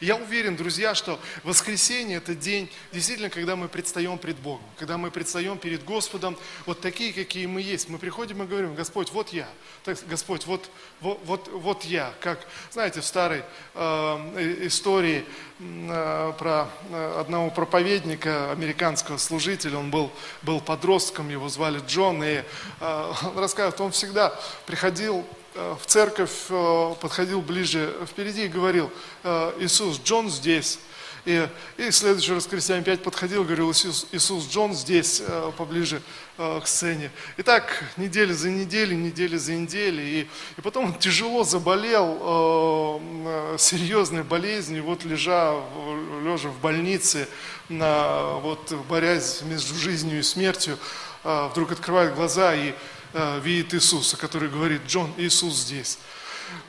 И 0.00 0.06
я 0.06 0.16
уверен, 0.16 0.56
друзья, 0.56 0.94
что 0.94 1.18
воскресенье– 1.42 2.16
это 2.18 2.34
день, 2.34 2.70
действительно, 2.92 3.30
когда 3.30 3.56
мы 3.56 3.68
предстаем 3.68 4.18
пред 4.18 4.36
Богом, 4.38 4.64
когда 4.78 4.96
мы 4.98 5.10
предстаем 5.10 5.58
перед 5.58 5.84
Господом, 5.84 6.36
вот 6.66 6.80
такие, 6.80 7.12
какие 7.12 7.46
мы 7.46 7.60
есть. 7.60 7.88
Мы 7.88 7.98
приходим 7.98 8.42
и 8.42 8.46
говорим, 8.46 8.74
Господь, 8.74 9.10
вот 9.10 9.30
я, 9.30 9.48
так, 9.84 9.98
Господь, 10.08 10.46
вот, 10.46 10.70
вот, 11.00 11.20
вот, 11.24 11.48
вот 11.52 11.84
я. 11.84 12.12
Как, 12.20 12.46
знаете, 12.70 13.00
в 13.00 13.04
старой 13.04 13.42
э, 13.74 14.66
истории 14.66 15.24
э, 15.58 16.32
про 16.38 16.68
э, 16.90 17.20
одного 17.20 17.50
проповедника, 17.50 18.52
американского 18.52 19.18
служителя, 19.18 19.78
он 19.78 19.90
был, 19.90 20.12
был 20.42 20.60
подростком, 20.60 21.28
его 21.30 21.48
звали 21.48 21.80
Джон, 21.86 22.22
и 22.22 22.42
э, 22.80 23.12
он 23.24 23.38
рассказывает, 23.38 23.80
он 23.80 23.92
всегда 23.92 24.38
приходил 24.66 25.26
Э, 25.30 25.39
в 25.54 25.86
церковь, 25.86 26.46
э, 26.48 26.94
подходил 27.00 27.40
ближе 27.40 27.92
впереди 28.06 28.44
и 28.44 28.48
говорил, 28.48 28.90
«Э, 29.24 29.52
Иисус, 29.58 30.00
Джон 30.04 30.30
здесь. 30.30 30.78
И, 31.26 31.46
и 31.76 31.90
в 31.90 31.94
следующее 31.94 32.36
воскресенье 32.36 32.80
опять 32.80 33.02
подходил, 33.02 33.44
говорил, 33.44 33.70
Иисус, 33.72 34.06
Иисус 34.12 34.48
Джон 34.48 34.72
здесь, 34.72 35.22
поближе 35.58 36.00
к 36.38 36.62
сцене. 36.64 37.10
И 37.36 37.42
так 37.42 37.84
недели 37.98 38.32
за 38.32 38.48
неделей, 38.48 38.96
недели 38.96 39.36
за 39.36 39.52
неделей. 39.52 40.20
И, 40.20 40.28
и 40.56 40.60
потом 40.62 40.86
он 40.86 40.94
тяжело 40.94 41.44
заболел 41.44 43.00
э, 43.26 43.56
серьезной 43.58 44.22
болезнью, 44.22 44.84
вот 44.84 45.04
лежа, 45.04 45.54
лежа 46.24 46.48
в 46.48 46.58
больнице, 46.60 47.28
на, 47.68 48.36
вот, 48.38 48.72
борясь 48.88 49.42
между 49.42 49.74
жизнью 49.74 50.20
и 50.20 50.22
смертью, 50.22 50.78
э, 51.24 51.48
вдруг 51.50 51.72
открывает 51.72 52.14
глаза 52.14 52.54
и 52.54 52.72
Э, 53.12 53.40
видит 53.40 53.74
Иисуса, 53.74 54.16
который 54.16 54.48
говорит, 54.48 54.82
Джон, 54.86 55.12
Иисус 55.16 55.54
здесь. 55.56 55.98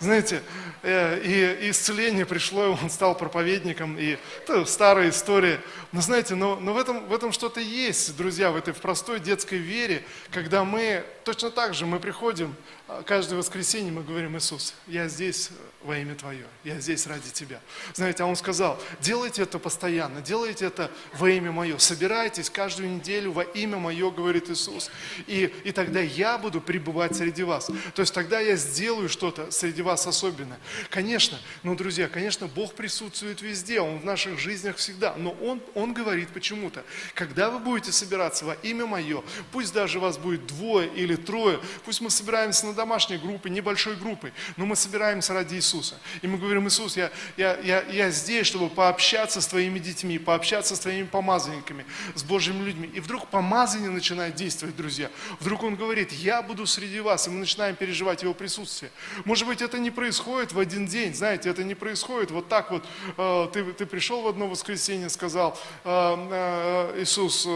Знаете, 0.01 0.41
э, 0.81 1.21
и 1.61 1.69
исцеление 1.69 2.25
пришло, 2.25 2.75
он 2.81 2.89
стал 2.89 3.15
проповедником, 3.15 3.99
и 3.99 4.17
это 4.41 4.65
старая 4.65 5.11
история. 5.11 5.61
Но 5.91 6.01
знаете, 6.01 6.33
но, 6.33 6.55
но 6.55 6.73
в 6.73 6.77
этом, 6.77 7.07
в 7.07 7.13
этом 7.13 7.31
что-то 7.31 7.59
есть, 7.59 8.17
друзья, 8.17 8.49
в 8.49 8.55
этой 8.55 8.73
в 8.73 8.81
простой 8.81 9.19
детской 9.19 9.59
вере, 9.59 10.03
когда 10.31 10.63
мы 10.63 11.05
точно 11.23 11.51
так 11.51 11.75
же, 11.75 11.85
мы 11.85 11.99
приходим, 11.99 12.55
а, 12.87 13.03
каждое 13.03 13.35
воскресенье 13.35 13.91
мы 13.91 14.01
говорим, 14.01 14.37
Иисус, 14.37 14.73
я 14.87 15.07
здесь 15.07 15.51
во 15.83 15.97
имя 15.97 16.15
Твое, 16.15 16.45
я 16.63 16.79
здесь 16.79 17.05
ради 17.07 17.29
Тебя. 17.29 17.59
Знаете, 17.93 18.23
а 18.23 18.25
Он 18.25 18.35
сказал, 18.35 18.79
делайте 19.01 19.43
это 19.43 19.59
постоянно, 19.59 20.21
делайте 20.21 20.65
это 20.65 20.89
во 21.13 21.29
имя 21.29 21.51
Мое, 21.51 21.77
собирайтесь 21.77 22.49
каждую 22.49 22.89
неделю 22.89 23.33
во 23.33 23.43
имя 23.43 23.77
Мое, 23.77 24.09
говорит 24.11 24.49
Иисус, 24.49 24.89
и, 25.27 25.53
и 25.63 25.71
тогда 25.71 25.99
я 25.99 26.37
буду 26.37 26.59
пребывать 26.59 27.15
среди 27.15 27.43
вас. 27.43 27.69
То 27.93 28.01
есть 28.01 28.13
тогда 28.13 28.39
я 28.39 28.55
сделаю 28.55 29.09
что-то 29.09 29.51
среди 29.51 29.81
вас 29.81 29.90
особенное. 29.93 30.59
Конечно, 30.89 31.37
ну, 31.63 31.75
друзья, 31.75 32.07
конечно, 32.07 32.47
Бог 32.47 32.73
присутствует 32.73 33.41
везде, 33.41 33.81
Он 33.81 33.99
в 33.99 34.05
наших 34.05 34.39
жизнях 34.39 34.77
всегда, 34.77 35.15
но 35.15 35.31
Он, 35.41 35.61
Он 35.75 35.93
говорит 35.93 36.29
почему-то, 36.29 36.83
когда 37.13 37.49
вы 37.49 37.59
будете 37.59 37.91
собираться 37.91 38.45
во 38.45 38.53
имя 38.53 38.85
Мое, 38.85 39.23
пусть 39.51 39.73
даже 39.73 39.99
вас 39.99 40.17
будет 40.17 40.47
двое 40.47 40.89
или 40.89 41.15
трое, 41.15 41.59
пусть 41.85 42.01
мы 42.01 42.09
собираемся 42.09 42.65
на 42.65 42.73
домашней 42.73 43.17
группе, 43.17 43.49
небольшой 43.49 43.95
группой, 43.95 44.33
но 44.57 44.65
мы 44.65 44.75
собираемся 44.75 45.33
ради 45.33 45.55
Иисуса. 45.55 45.95
И 46.21 46.27
мы 46.27 46.37
говорим, 46.37 46.67
Иисус, 46.67 46.97
я, 46.97 47.11
я, 47.37 47.57
я, 47.59 47.83
я 47.83 48.09
здесь, 48.11 48.47
чтобы 48.47 48.69
пообщаться 48.69 49.41
с 49.41 49.47
Твоими 49.47 49.79
детьми, 49.79 50.17
пообщаться 50.19 50.75
с 50.75 50.79
Твоими 50.79 51.05
помазанниками, 51.05 51.85
с 52.15 52.23
Божьими 52.23 52.63
людьми. 52.63 52.89
И 52.93 52.99
вдруг 52.99 53.27
помазание 53.27 53.89
начинает 53.89 54.35
действовать, 54.35 54.75
друзья. 54.75 55.09
Вдруг 55.39 55.63
Он 55.63 55.75
говорит, 55.75 56.11
я 56.11 56.41
буду 56.41 56.65
среди 56.65 56.99
вас, 56.99 57.27
и 57.27 57.29
мы 57.29 57.39
начинаем 57.39 57.75
переживать 57.75 58.23
Его 58.23 58.33
присутствие. 58.33 58.91
Может 59.25 59.47
быть, 59.47 59.61
это 59.61 59.79
не 59.81 59.91
происходит 59.91 60.53
в 60.53 60.59
один 60.59 60.85
день, 60.85 61.13
знаете, 61.13 61.49
это 61.49 61.63
не 61.63 61.75
происходит 61.75 62.31
вот 62.31 62.47
так 62.47 62.71
вот. 62.71 62.85
Э, 63.17 63.47
ты, 63.51 63.63
ты 63.73 63.85
пришел 63.85 64.21
в 64.21 64.27
одно 64.27 64.47
воскресенье, 64.47 65.09
сказал, 65.09 65.57
э, 65.83 65.89
э, 66.31 67.01
Иисус, 67.01 67.47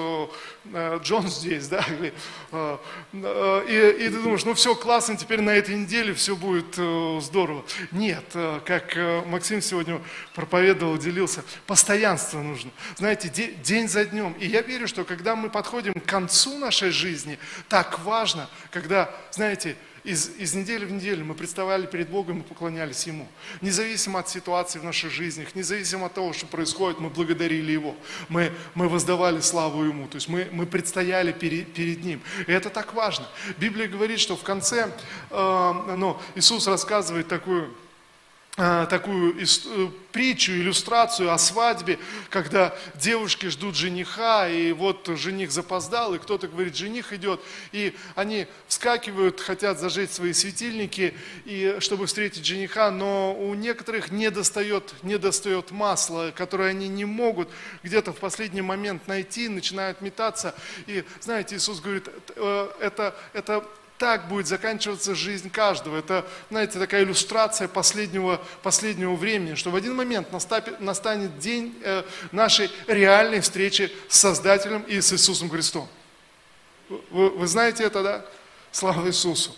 Джон 1.01 1.27
здесь, 1.27 1.67
да, 1.67 1.85
и, 2.01 2.07
и 3.13 4.09
ты 4.09 4.19
думаешь, 4.19 4.45
ну 4.45 4.55
все 4.55 4.75
классно, 4.75 5.15
теперь 5.15 5.41
на 5.41 5.51
этой 5.51 5.75
неделе 5.75 6.13
все 6.13 6.35
будет 6.35 6.75
здорово. 7.23 7.63
Нет, 7.91 8.25
как 8.65 8.97
Максим 9.27 9.61
сегодня 9.61 10.01
проповедовал, 10.33 10.97
делился, 10.97 11.43
постоянство 11.67 12.39
нужно. 12.39 12.71
Знаете, 12.95 13.29
день 13.63 13.87
за 13.87 14.05
днем. 14.05 14.33
И 14.39 14.47
я 14.47 14.61
верю, 14.61 14.87
что 14.87 15.03
когда 15.03 15.35
мы 15.35 15.49
подходим 15.49 15.93
к 15.93 16.05
концу 16.05 16.57
нашей 16.57 16.89
жизни, 16.89 17.37
так 17.69 17.99
важно, 17.99 18.49
когда, 18.71 19.13
знаете, 19.31 19.77
из, 20.05 20.29
из 20.37 20.53
недели 20.53 20.85
в 20.85 20.91
неделю 20.91 21.25
мы 21.25 21.33
представляли 21.33 21.85
перед 21.87 22.09
Богом 22.09 22.41
и 22.41 22.43
поклонялись 22.43 23.07
Ему. 23.07 23.27
Независимо 23.61 24.19
от 24.19 24.29
ситуации 24.29 24.79
в 24.79 24.83
наших 24.83 25.11
жизнях, 25.11 25.55
независимо 25.55 26.05
от 26.05 26.13
того, 26.13 26.31
что 26.31 26.45
происходит, 26.45 26.99
мы 26.99 27.09
благодарили 27.09 27.71
Его. 27.71 27.95
Мы, 28.29 28.51
мы 28.75 28.87
воздавали 28.87 29.39
славу 29.41 29.83
Ему. 29.83 30.07
То 30.07 30.15
есть 30.15 30.29
мы, 30.29 30.47
мы 30.51 30.65
предстояли 30.65 31.31
перед, 31.31 31.73
перед 31.73 32.03
Ним. 32.03 32.21
И 32.47 32.51
это 32.51 32.69
так 32.69 32.93
важно. 32.93 33.27
Библия 33.57 33.87
говорит, 33.87 34.19
что 34.19 34.35
в 34.35 34.43
конце 34.43 34.91
э, 35.31 35.95
ну, 35.97 36.19
Иисус 36.35 36.67
рассказывает 36.67 37.27
такую 37.27 37.73
такую 38.55 39.35
э, 39.37 39.45
притчу, 40.13 40.53
иллюстрацию 40.53 41.33
о 41.33 41.37
свадьбе, 41.37 41.99
когда 42.29 42.73
девушки 42.95 43.47
ждут 43.47 43.75
жениха, 43.75 44.47
и 44.47 44.71
вот 44.71 45.09
жених 45.17 45.51
запоздал, 45.51 46.15
и 46.15 46.19
кто-то 46.19 46.47
говорит, 46.47 46.73
жених 46.73 47.11
идет, 47.11 47.41
и 47.73 47.93
они 48.15 48.47
вскакивают, 48.67 49.41
хотят 49.41 49.77
зажечь 49.77 50.11
свои 50.11 50.31
светильники, 50.31 51.13
и, 51.43 51.75
чтобы 51.79 52.05
встретить 52.05 52.45
жениха, 52.45 52.91
но 52.91 53.35
у 53.35 53.55
некоторых 53.55 54.09
не 54.09 54.31
достает, 54.31 54.93
не 55.03 55.17
достает 55.17 55.71
масла, 55.71 56.31
которое 56.33 56.69
они 56.69 56.87
не 56.87 57.03
могут 57.03 57.49
где-то 57.83 58.13
в 58.13 58.17
последний 58.17 58.61
момент 58.61 59.05
найти, 59.09 59.49
начинают 59.49 59.99
метаться. 59.99 60.55
И 60.87 61.03
знаете, 61.19 61.57
Иисус 61.57 61.81
говорит, 61.81 62.07
«Э, 62.37 62.69
это, 62.79 63.13
это 63.33 63.65
так 63.97 64.27
будет 64.27 64.47
заканчиваться 64.47 65.15
жизнь 65.15 65.49
каждого. 65.49 65.97
Это, 65.97 66.25
знаете, 66.49 66.79
такая 66.79 67.03
иллюстрация 67.03 67.67
последнего, 67.67 68.41
последнего 68.61 69.15
времени, 69.15 69.55
что 69.55 69.71
в 69.71 69.75
один 69.75 69.95
момент 69.95 70.27
настанет 70.79 71.39
день 71.39 71.77
э, 71.83 72.03
нашей 72.31 72.69
реальной 72.87 73.39
встречи 73.39 73.91
с 74.09 74.19
Создателем 74.19 74.81
и 74.81 74.99
с 74.99 75.13
Иисусом 75.13 75.49
Христом. 75.49 75.87
Вы, 76.89 77.29
вы 77.29 77.47
знаете 77.47 77.83
это, 77.83 78.03
да? 78.03 78.25
Слава 78.71 79.07
Иисусу! 79.07 79.55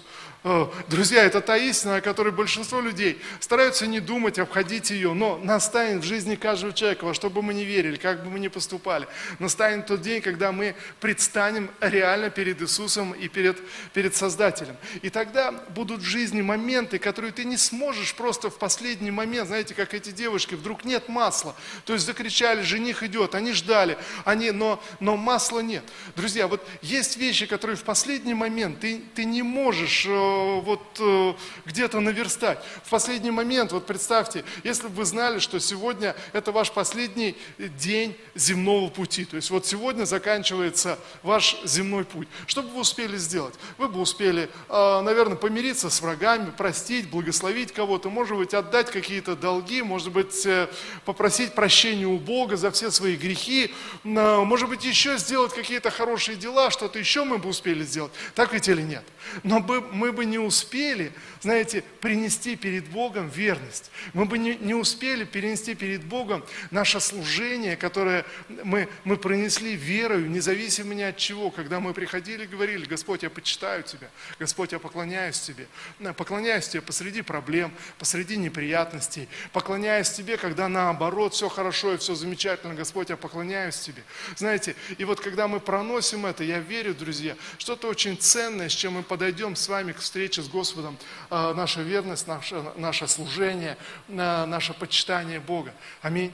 Друзья, 0.88 1.24
это 1.24 1.42
та 1.42 1.58
истина, 1.58 1.98
о 1.98 2.02
которой 2.02 2.32
большинство 2.32 2.80
людей 2.80 3.20
стараются 3.40 3.88
не 3.88 4.00
думать, 4.00 4.38
обходить 4.38 4.92
ее, 4.92 5.14
но 5.14 5.38
настанет 5.38 6.04
в 6.04 6.06
жизни 6.06 6.36
каждого 6.36 6.74
человека, 6.74 7.06
во 7.06 7.14
что 7.14 7.30
бы 7.30 7.42
мы 7.42 7.54
ни 7.54 7.64
верили, 7.64 7.98
как 7.98 8.24
бы 8.24 8.30
мы 8.30 8.40
ни 8.40 8.48
поступали. 8.48 9.08
Настанет 9.40 9.88
тот 9.88 10.02
день, 10.02 10.22
когда 10.22 10.52
мы 10.52 10.76
предстанем 11.02 11.72
реально 11.82 12.30
перед 12.30 12.62
Иисусом 12.62 13.14
и 13.14 13.28
перед, 13.28 13.58
перед 13.94 14.16
Создателем. 14.16 14.78
И 15.02 15.10
тогда 15.10 15.52
будут 15.70 16.02
в 16.02 16.06
жизни 16.06 16.42
моменты, 16.42 17.00
которые 17.00 17.32
ты 17.34 17.44
не 17.44 17.58
сможешь 17.58 18.14
просто 18.14 18.50
в 18.50 18.60
последний 18.60 19.12
момент, 19.12 19.48
знаете, 19.48 19.74
как 19.74 19.96
эти 19.96 20.12
девушки, 20.12 20.54
вдруг 20.54 20.86
нет 20.86 21.10
масла. 21.10 21.56
То 21.84 21.94
есть 21.94 22.06
закричали, 22.06 22.62
жених 22.62 23.02
идет, 23.02 23.34
они 23.34 23.54
ждали, 23.54 23.98
они, 24.24 24.52
но, 24.52 24.82
но 25.00 25.18
масла 25.18 25.60
нет. 25.62 25.84
Друзья, 26.16 26.48
вот 26.48 26.66
есть 26.84 27.18
вещи, 27.18 27.48
которые 27.48 27.76
в 27.76 27.84
последний 27.84 28.36
момент 28.36 28.80
ты, 28.80 29.02
ты 29.16 29.26
не 29.26 29.42
можешь 29.42 30.06
э, 30.08 30.27
вот 30.62 30.82
э, 31.00 31.34
где-то 31.66 32.00
наверстать. 32.00 32.60
В 32.84 32.90
последний 32.90 33.32
момент, 33.32 33.72
вот 33.72 33.86
представьте, 33.86 34.44
если 34.64 34.84
бы 34.84 34.96
вы 34.96 35.06
знали, 35.06 35.40
что 35.40 35.60
сегодня 35.60 36.16
это 36.34 36.52
ваш 36.52 36.72
последний 36.72 37.36
день 37.58 38.16
земного 38.36 38.90
пути, 38.90 39.26
то 39.26 39.36
есть 39.36 39.50
вот 39.50 39.66
сегодня 39.66 40.06
заканчивается 40.06 41.00
ваш 41.24 41.58
земной 41.64 42.06
путь, 42.06 42.28
что 42.46 42.64
бы 42.64 42.70
вы 42.70 42.82
успели 42.82 43.18
сделать? 43.18 43.56
Вы 43.78 43.88
бы 43.88 44.00
успели, 44.00 44.50
э, 44.70 45.02
наверное, 45.02 45.38
помириться 45.38 45.90
с 45.90 46.02
врагами, 46.02 46.52
простить, 46.52 47.10
благословить 47.10 47.72
кого-то, 47.72 48.10
может 48.10 48.38
быть, 48.38 48.54
отдать 48.54 48.92
какие-то 48.92 49.36
долги, 49.36 49.82
может 49.82 50.12
быть, 50.12 50.46
э, 50.46 50.68
попросить 51.06 51.54
прощения 51.54 52.08
у 52.08 52.18
Бога 52.18 52.58
за 52.58 52.72
все 52.72 52.92
свои 52.92 53.16
грехи, 53.16 53.74
может 54.04 54.70
быть, 54.70 54.84
еще 54.84 55.18
сделать 55.18 55.54
какие-то 55.54 55.92
хорошие 55.92 56.38
дела, 56.38 56.70
что-то 56.72 57.00
еще 57.00 57.24
мы 57.24 57.38
бы 57.38 57.50
успели 57.50 57.84
сделать. 57.84 58.12
Так 58.36 58.54
ведь 58.54 58.68
или 58.68 58.82
нет? 58.82 59.04
Но 59.44 59.60
мы 59.60 60.12
не 60.26 60.40
успели, 60.40 61.12
знаете, 61.42 61.84
принести 62.02 62.56
перед 62.56 62.88
Богом 62.90 63.30
верность. 63.30 63.92
Мы 64.14 64.26
бы 64.26 64.38
не, 64.38 64.56
не 64.56 64.74
успели 64.74 65.24
перенести 65.24 65.76
перед 65.76 66.04
Богом 66.04 66.44
наше 66.72 67.00
служение, 67.00 67.76
которое 67.76 68.26
мы, 68.64 68.88
мы 69.04 69.18
пронесли 69.18 69.76
верою, 69.76 70.30
независимо 70.30 70.94
ни 70.94 71.02
от 71.02 71.18
чего. 71.18 71.52
Когда 71.52 71.80
мы 71.80 71.94
приходили 71.94 72.44
и 72.44 72.48
говорили, 72.48 72.86
Господь, 72.86 73.24
я 73.24 73.30
почитаю 73.30 73.84
Тебя, 73.84 74.10
Господь, 74.40 74.72
я 74.72 74.80
поклоняюсь 74.80 75.40
Тебе. 75.40 75.68
Поклоняюсь 76.16 76.68
Тебе 76.68 76.82
посреди 76.82 77.22
проблем, 77.22 77.72
посреди 78.00 78.38
неприятностей. 78.38 79.28
Поклоняюсь 79.54 80.10
Тебе, 80.10 80.38
когда 80.38 80.68
наоборот 80.68 81.34
все 81.34 81.50
хорошо 81.50 81.94
и 81.94 81.98
все 81.98 82.16
замечательно, 82.16 82.74
Господь, 82.74 83.10
я 83.10 83.18
поклоняюсь 83.18 83.78
Тебе. 83.78 84.04
Знаете, 84.36 84.76
и 84.98 85.04
вот 85.04 85.20
когда 85.20 85.48
мы 85.48 85.60
проносим 85.60 86.26
это, 86.26 86.44
я 86.44 86.60
верю, 86.60 86.94
друзья, 86.94 87.36
что-то 87.58 87.88
очень 87.88 88.18
ценное, 88.18 88.70
с 88.70 88.74
чем 88.74 88.94
мы 88.94 89.04
подойдем 89.04 89.56
с 89.56 89.68
вами 89.68 89.92
к 89.92 90.02
встречи 90.08 90.40
с 90.40 90.48
Господом, 90.48 90.98
э, 91.30 91.54
наша 91.54 91.82
верность, 91.82 92.28
наше, 92.28 92.64
наше 92.78 93.08
служение, 93.08 93.78
э, 94.08 94.46
наше 94.46 94.74
почитание 94.74 95.42
Бога. 95.42 95.74
Аминь. 96.02 96.34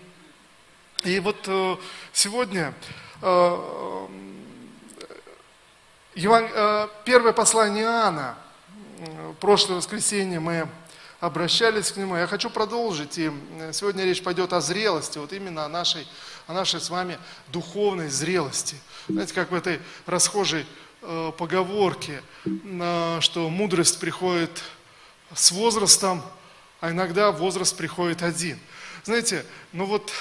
И 1.03 1.19
вот 1.19 1.37
э, 1.47 1.75
сегодня 2.13 2.73
э, 3.21 4.07
э, 6.15 6.87
первое 7.03 7.33
послание 7.33 7.83
Иоанна, 7.83 8.37
прошлое 9.41 9.77
воскресенье 9.77 10.39
мы 10.39 10.69
обращались 11.19 11.91
к 11.91 11.97
нему. 11.97 12.15
Я 12.15 12.27
хочу 12.27 12.49
продолжить, 12.49 13.17
и 13.17 13.31
сегодня 13.71 14.05
речь 14.05 14.21
пойдет 14.21 14.53
о 14.53 14.61
зрелости, 14.61 15.17
вот 15.17 15.33
именно 15.33 15.65
о 15.65 15.67
нашей, 15.67 16.07
о 16.45 16.53
нашей 16.53 16.79
с 16.79 16.89
вами 16.89 17.17
духовной 17.47 18.09
зрелости. 18.09 18.77
Знаете, 19.09 19.33
как 19.33 19.51
в 19.51 19.55
этой 19.55 19.81
расхожей 20.05 20.65
поговорке, 21.37 22.21
что 23.19 23.49
мудрость 23.49 23.99
приходит 23.99 24.63
с 25.33 25.51
возрастом, 25.51 26.21
а 26.79 26.91
иногда 26.91 27.31
возраст 27.31 27.75
приходит 27.75 28.23
один. 28.23 28.59
Знаете, 29.03 29.45
ну 29.73 29.83
вот 29.85 30.13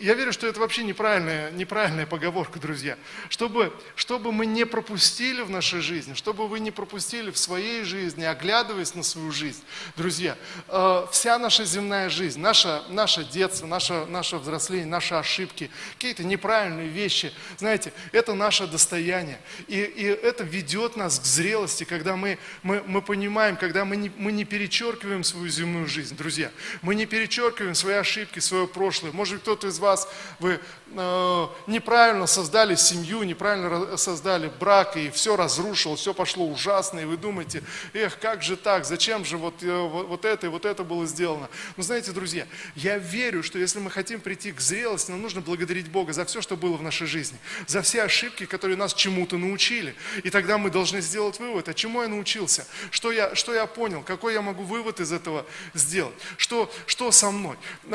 я 0.00 0.14
верю, 0.14 0.32
что 0.32 0.46
это 0.46 0.60
вообще 0.60 0.84
неправильная, 0.84 1.50
неправильная 1.50 2.06
поговорка, 2.06 2.60
друзья. 2.60 2.96
Чтобы, 3.30 3.72
чтобы 3.96 4.30
мы 4.30 4.46
не 4.46 4.64
пропустили 4.64 5.42
в 5.42 5.50
нашей 5.50 5.80
жизни, 5.80 6.14
чтобы 6.14 6.46
вы 6.46 6.60
не 6.60 6.70
пропустили 6.70 7.32
в 7.32 7.38
своей 7.38 7.82
жизни, 7.82 8.22
оглядываясь 8.22 8.94
на 8.94 9.02
свою 9.02 9.32
жизнь, 9.32 9.60
друзья, 9.96 10.36
э, 10.68 11.06
вся 11.10 11.36
наша 11.38 11.64
земная 11.64 12.08
жизнь, 12.10 12.38
наше, 12.38 12.82
наше 12.90 13.24
детство, 13.24 13.66
наше, 13.66 14.06
наше 14.06 14.36
взросление, 14.36 14.86
наши 14.86 15.14
ошибки, 15.14 15.68
какие-то 15.94 16.22
неправильные 16.22 16.86
вещи, 16.86 17.32
знаете, 17.56 17.92
это 18.12 18.34
наше 18.34 18.68
достояние. 18.68 19.40
И, 19.66 19.80
и 19.80 20.04
это 20.04 20.44
ведет 20.44 20.94
нас 20.94 21.18
к 21.18 21.24
зрелости, 21.24 21.82
когда 21.82 22.14
мы, 22.14 22.38
мы, 22.62 22.84
мы 22.86 23.02
понимаем, 23.02 23.56
когда 23.56 23.84
мы 23.84 23.96
не, 23.96 24.12
мы 24.16 24.30
не 24.30 24.44
перечеркиваем 24.44 25.24
свою 25.24 25.48
земную 25.48 25.88
жизнь, 25.88 26.16
друзья. 26.16 26.52
Мы 26.82 26.94
не 26.94 27.06
перечеркиваем 27.06 27.74
свои 27.74 27.94
ошибки, 27.94 28.27
свое 28.36 28.66
прошлое. 28.66 29.12
Может, 29.12 29.40
кто-то 29.40 29.68
из 29.68 29.78
вас, 29.78 30.08
вы 30.38 30.60
э, 30.94 31.46
неправильно 31.66 32.26
создали 32.26 32.74
семью, 32.74 33.22
неправильно 33.22 33.96
создали 33.96 34.50
брак, 34.60 34.96
и 34.96 35.10
все 35.10 35.36
разрушил, 35.36 35.96
все 35.96 36.12
пошло 36.12 36.46
ужасно, 36.46 37.00
и 37.00 37.04
вы 37.04 37.16
думаете, 37.16 37.62
эх, 37.94 38.18
как 38.18 38.42
же 38.42 38.56
так, 38.56 38.84
зачем 38.84 39.24
же 39.24 39.36
вот, 39.36 39.62
э, 39.62 39.80
вот 39.80 40.24
это 40.24 40.46
и 40.46 40.50
вот 40.50 40.64
это 40.64 40.84
было 40.84 41.06
сделано. 41.06 41.48
Но 41.76 41.82
знаете, 41.82 42.12
друзья, 42.12 42.46
я 42.74 42.98
верю, 42.98 43.42
что 43.42 43.58
если 43.58 43.78
мы 43.78 43.90
хотим 43.90 44.20
прийти 44.20 44.52
к 44.52 44.60
зрелости, 44.60 45.10
нам 45.10 45.22
нужно 45.22 45.40
благодарить 45.40 45.88
Бога 45.90 46.12
за 46.12 46.24
все, 46.24 46.42
что 46.42 46.56
было 46.56 46.76
в 46.76 46.82
нашей 46.82 47.06
жизни, 47.06 47.38
за 47.66 47.82
все 47.82 48.02
ошибки, 48.02 48.46
которые 48.46 48.76
нас 48.76 48.94
чему-то 48.94 49.38
научили. 49.38 49.94
И 50.24 50.30
тогда 50.30 50.58
мы 50.58 50.70
должны 50.70 51.00
сделать 51.00 51.38
вывод, 51.38 51.68
а 51.68 51.74
чему 51.74 52.02
я 52.02 52.08
научился, 52.08 52.66
что 52.90 53.12
я, 53.12 53.34
что 53.34 53.54
я 53.54 53.66
понял, 53.66 54.02
какой 54.02 54.34
я 54.34 54.42
могу 54.42 54.64
вывод 54.64 55.00
из 55.00 55.12
этого 55.12 55.46
сделать, 55.74 56.14
что, 56.36 56.70
что 56.86 57.10
со 57.12 57.30
мной, 57.30 57.56
э, 57.84 57.90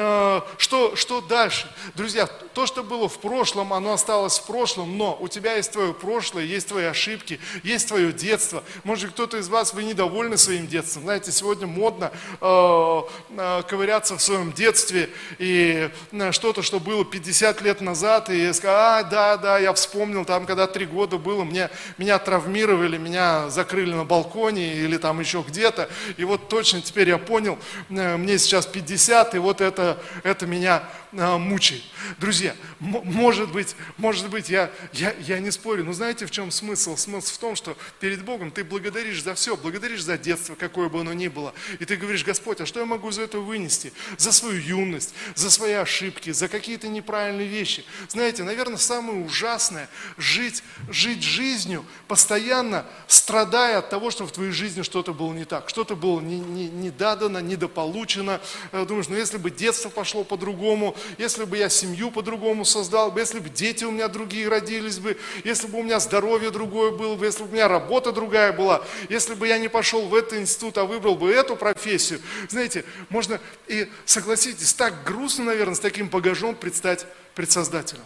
что, 0.57 0.95
что, 0.95 1.21
дальше? 1.21 1.69
Друзья, 1.95 2.27
то, 2.53 2.65
что 2.65 2.83
было 2.83 3.09
в 3.09 3.19
прошлом, 3.19 3.73
оно 3.73 3.93
осталось 3.93 4.37
в 4.39 4.45
прошлом, 4.45 4.97
но 4.97 5.17
у 5.19 5.27
тебя 5.27 5.55
есть 5.55 5.71
твое 5.71 5.93
прошлое, 5.93 6.43
есть 6.43 6.67
твои 6.67 6.85
ошибки, 6.85 7.39
есть 7.63 7.87
твое 7.87 8.11
детство. 8.11 8.63
Может, 8.83 9.11
кто-то 9.11 9.37
из 9.37 9.47
вас, 9.47 9.73
вы 9.73 9.83
недовольны 9.83 10.37
своим 10.37 10.67
детством. 10.67 11.03
Знаете, 11.03 11.31
сегодня 11.31 11.67
модно 11.67 12.11
э, 12.41 13.01
э, 13.37 13.61
ковыряться 13.67 14.17
в 14.17 14.21
своем 14.21 14.51
детстве 14.51 15.09
и 15.39 15.89
э, 16.11 16.31
что-то, 16.31 16.61
что 16.61 16.79
было 16.79 17.03
50 17.03 17.61
лет 17.61 17.81
назад, 17.81 18.29
и 18.29 18.51
сказать, 18.53 18.77
а, 18.77 19.03
да, 19.03 19.37
да, 19.37 19.59
я 19.59 19.73
вспомнил, 19.73 20.25
там, 20.25 20.45
когда 20.45 20.67
три 20.67 20.85
года 20.85 21.17
было, 21.17 21.43
мне, 21.43 21.69
меня 21.97 22.19
травмировали, 22.19 22.97
меня 22.97 23.49
закрыли 23.49 23.93
на 23.93 24.05
балконе 24.05 24.75
или 24.75 24.97
там 24.97 25.19
еще 25.19 25.43
где-то, 25.47 25.89
и 26.17 26.23
вот 26.23 26.49
точно 26.49 26.81
теперь 26.81 27.09
я 27.09 27.17
понял, 27.17 27.57
мне 27.89 28.37
сейчас 28.37 28.65
50, 28.65 29.35
и 29.35 29.37
вот 29.39 29.61
это, 29.61 30.01
это 30.21 30.45
меня 30.45 30.83
а, 31.17 31.37
мучает. 31.37 31.83
Друзья, 32.19 32.55
может 32.79 33.51
быть, 33.51 33.75
может 33.97 34.29
быть, 34.29 34.49
я, 34.49 34.71
я, 34.93 35.13
я 35.19 35.39
не 35.39 35.51
спорю, 35.51 35.83
но 35.83 35.93
знаете, 35.93 36.25
в 36.25 36.31
чем 36.31 36.51
смысл? 36.51 36.95
Смысл 36.97 37.33
в 37.33 37.37
том, 37.37 37.55
что 37.55 37.77
перед 37.99 38.23
Богом 38.23 38.51
ты 38.51 38.63
благодаришь 38.63 39.21
за 39.21 39.35
все, 39.35 39.55
благодаришь 39.55 40.03
за 40.03 40.17
детство, 40.17 40.55
какое 40.55 40.89
бы 40.89 41.01
оно 41.01 41.13
ни 41.13 41.27
было. 41.27 41.53
И 41.79 41.85
ты 41.85 41.95
говоришь, 41.95 42.23
Господь, 42.23 42.61
а 42.61 42.65
что 42.65 42.79
я 42.79 42.85
могу 42.85 43.11
за 43.11 43.23
это 43.23 43.39
вынести? 43.39 43.93
За 44.17 44.31
свою 44.31 44.59
юность, 44.59 45.13
за 45.35 45.51
свои 45.51 45.73
ошибки, 45.73 46.31
за 46.31 46.47
какие-то 46.47 46.87
неправильные 46.87 47.47
вещи. 47.47 47.85
Знаете, 48.09 48.43
наверное, 48.43 48.77
самое 48.77 49.19
ужасное– 49.23 49.89
жить, 50.17 50.63
жить 50.89 51.23
жизнью, 51.23 51.85
постоянно 52.07 52.85
страдая 53.07 53.79
от 53.79 53.89
того, 53.89 54.09
что 54.11 54.25
в 54.25 54.31
твоей 54.31 54.51
жизни 54.51 54.81
что-то 54.81 55.13
было 55.13 55.33
не 55.33 55.45
так, 55.45 55.69
что-то 55.69 55.95
было 55.95 56.19
не, 56.19 56.39
не, 56.39 56.69
не 56.69 56.89
дадано, 56.89 57.37
недополучено. 57.39 58.41
Э, 58.71 58.85
думаешь, 58.85 59.07
ну 59.07 59.15
если 59.15 59.37
бы 59.37 59.51
детство 59.51 59.89
пошло 59.89 60.23
по-другому, 60.23 60.95
если 61.17 61.45
бы 61.45 61.57
я 61.57 61.69
семью 61.69 62.11
по-другому 62.11 62.65
создал 62.65 63.11
бы, 63.11 63.19
если 63.19 63.39
бы 63.39 63.49
дети 63.49 63.83
у 63.83 63.91
меня 63.91 64.07
другие 64.07 64.47
родились 64.47 64.99
бы, 64.99 65.17
если 65.43 65.67
бы 65.67 65.79
у 65.79 65.83
меня 65.83 65.99
здоровье 65.99 66.51
другое 66.51 66.91
было 66.91 67.15
бы, 67.15 67.25
если 67.25 67.43
бы 67.43 67.49
у 67.49 67.53
меня 67.53 67.67
работа 67.67 68.11
другая 68.11 68.53
была, 68.53 68.83
если 69.09 69.33
бы 69.33 69.47
я 69.47 69.57
не 69.57 69.67
пошел 69.67 70.07
в 70.07 70.15
этот 70.15 70.33
институт, 70.33 70.77
а 70.77 70.85
выбрал 70.85 71.15
бы 71.15 71.31
эту 71.31 71.55
профессию. 71.55 72.21
Знаете, 72.49 72.85
можно 73.09 73.39
и 73.67 73.89
согласитесь, 74.05 74.73
так 74.73 75.03
грустно, 75.03 75.45
наверное, 75.45 75.75
с 75.75 75.79
таким 75.79 76.09
багажом 76.09 76.55
предстать 76.55 77.05
пред 77.35 77.51
Создателем. 77.51 78.03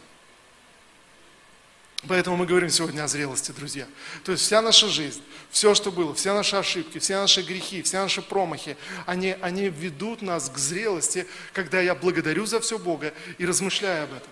Поэтому 2.08 2.38
мы 2.38 2.46
говорим 2.46 2.70
сегодня 2.70 3.04
о 3.04 3.08
зрелости, 3.08 3.52
друзья. 3.52 3.86
То 4.24 4.32
есть 4.32 4.44
вся 4.44 4.62
наша 4.62 4.88
жизнь, 4.88 5.22
все, 5.50 5.76
что 5.76 5.92
было, 5.92 6.14
все 6.14 6.34
наши 6.34 6.56
ошибки, 6.56 7.00
все 7.00 7.20
наши 7.20 7.42
грехи, 7.42 7.82
все 7.82 8.02
наши 8.02 8.22
промахи, 8.22 8.78
они, 9.06 9.36
они 9.42 9.70
ведут 9.70 10.22
нас 10.22 10.50
к 10.50 10.58
зрелости, 10.58 11.28
когда 11.54 11.82
я 11.82 11.96
благодарю 11.96 12.46
за 12.46 12.60
все 12.60 12.78
Бога 12.80 13.14
и 13.38 13.46
размышляю 13.46 14.06
об 14.06 14.14
этом. 14.14 14.30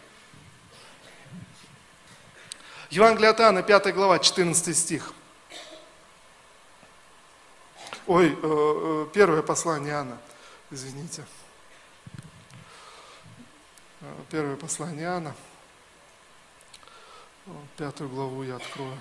Евангелие 2.92 3.32
от 3.32 3.42
Иоанна, 3.42 3.62
5 3.62 3.94
глава, 3.94 4.20
14 4.20 4.78
стих. 4.78 5.14
Ой, 8.08 8.28
э, 8.28 8.38
э, 8.42 9.08
первое 9.14 9.42
послание 9.42 9.94
Иоанна, 9.94 10.18
извините. 10.72 11.26
Э, 14.02 14.14
первое 14.30 14.56
послание 14.56 15.06
Иоанна, 15.06 15.36
Пятую 17.78 18.10
главу 18.10 18.42
я 18.42 18.56
открою. 18.56 18.98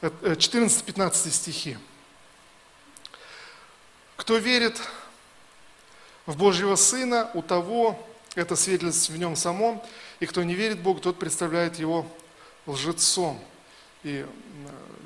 Э, 0.00 0.10
14-15 0.34 1.30
стихи. 1.30 1.78
Кто 4.16 4.36
верит 4.38 4.80
в 6.26 6.36
Божьего 6.36 6.74
Сына, 6.74 7.30
у 7.34 7.42
того 7.42 8.04
это 8.34 8.56
свидетельство 8.56 9.12
в 9.12 9.18
нем 9.18 9.36
самом, 9.36 9.80
и 10.18 10.26
кто 10.26 10.42
не 10.42 10.54
верит 10.54 10.80
Богу, 10.80 10.98
тот 10.98 11.20
представляет 11.20 11.78
его 11.78 12.04
лжецом. 12.66 13.38
И 14.02 14.26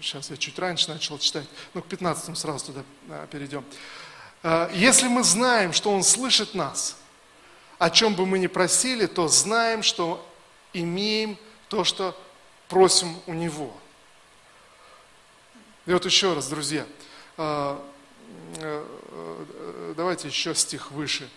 сейчас 0.01 0.31
я 0.31 0.39
чуть 0.39 0.59
раньше 0.59 0.89
начал 0.89 1.19
читать, 1.19 1.47
ну 1.75 1.83
к 1.83 1.89
15 1.89 2.39
сразу 2.39 2.67
туда 2.67 2.85
э, 3.09 3.27
перейдем. 3.31 3.67
«Э, 4.43 4.71
если 4.73 5.09
мы 5.09 5.23
знаем, 5.23 5.75
что 5.75 5.93
Он 5.93 6.03
слышит 6.03 6.55
нас– 6.55 6.97
о 7.79 7.91
чем 7.91 8.15
бы 8.15 8.27
мы 8.27 8.39
ни 8.39 8.47
просили, 8.47 9.07
то 9.07 9.29
знаем, 9.29 9.83
что 9.83 10.25
имеем 10.73 11.39
то, 11.69 11.85
что 11.85 12.17
просим 12.69 13.17
у 13.27 13.35
Него. 13.35 13.73
И 15.87 15.93
вот 15.93 16.05
еще 16.05 16.35
раз, 16.35 16.49
друзья, 16.49 16.85
а, 17.37 17.83
э, 18.57 19.95
давайте 19.97 20.29
еще 20.29 20.55
стих 20.55 20.91
выше. 20.91 21.29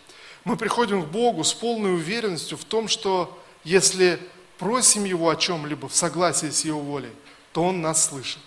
Мы 0.43 0.57
приходим 0.57 1.03
к 1.03 1.07
Богу 1.07 1.43
с 1.43 1.53
полной 1.53 1.93
уверенностью 1.93 2.57
в 2.57 2.63
том, 2.63 2.87
что 2.87 3.37
если 3.63 4.19
просим 4.57 5.03
Его 5.03 5.29
о 5.29 5.35
чем-либо 5.35 5.87
в 5.87 5.95
согласии 5.95 6.49
с 6.49 6.65
Его 6.65 6.79
волей, 6.79 7.11
то 7.51 7.63
Он 7.63 7.81
нас 7.81 8.05
слышит. 8.05 8.41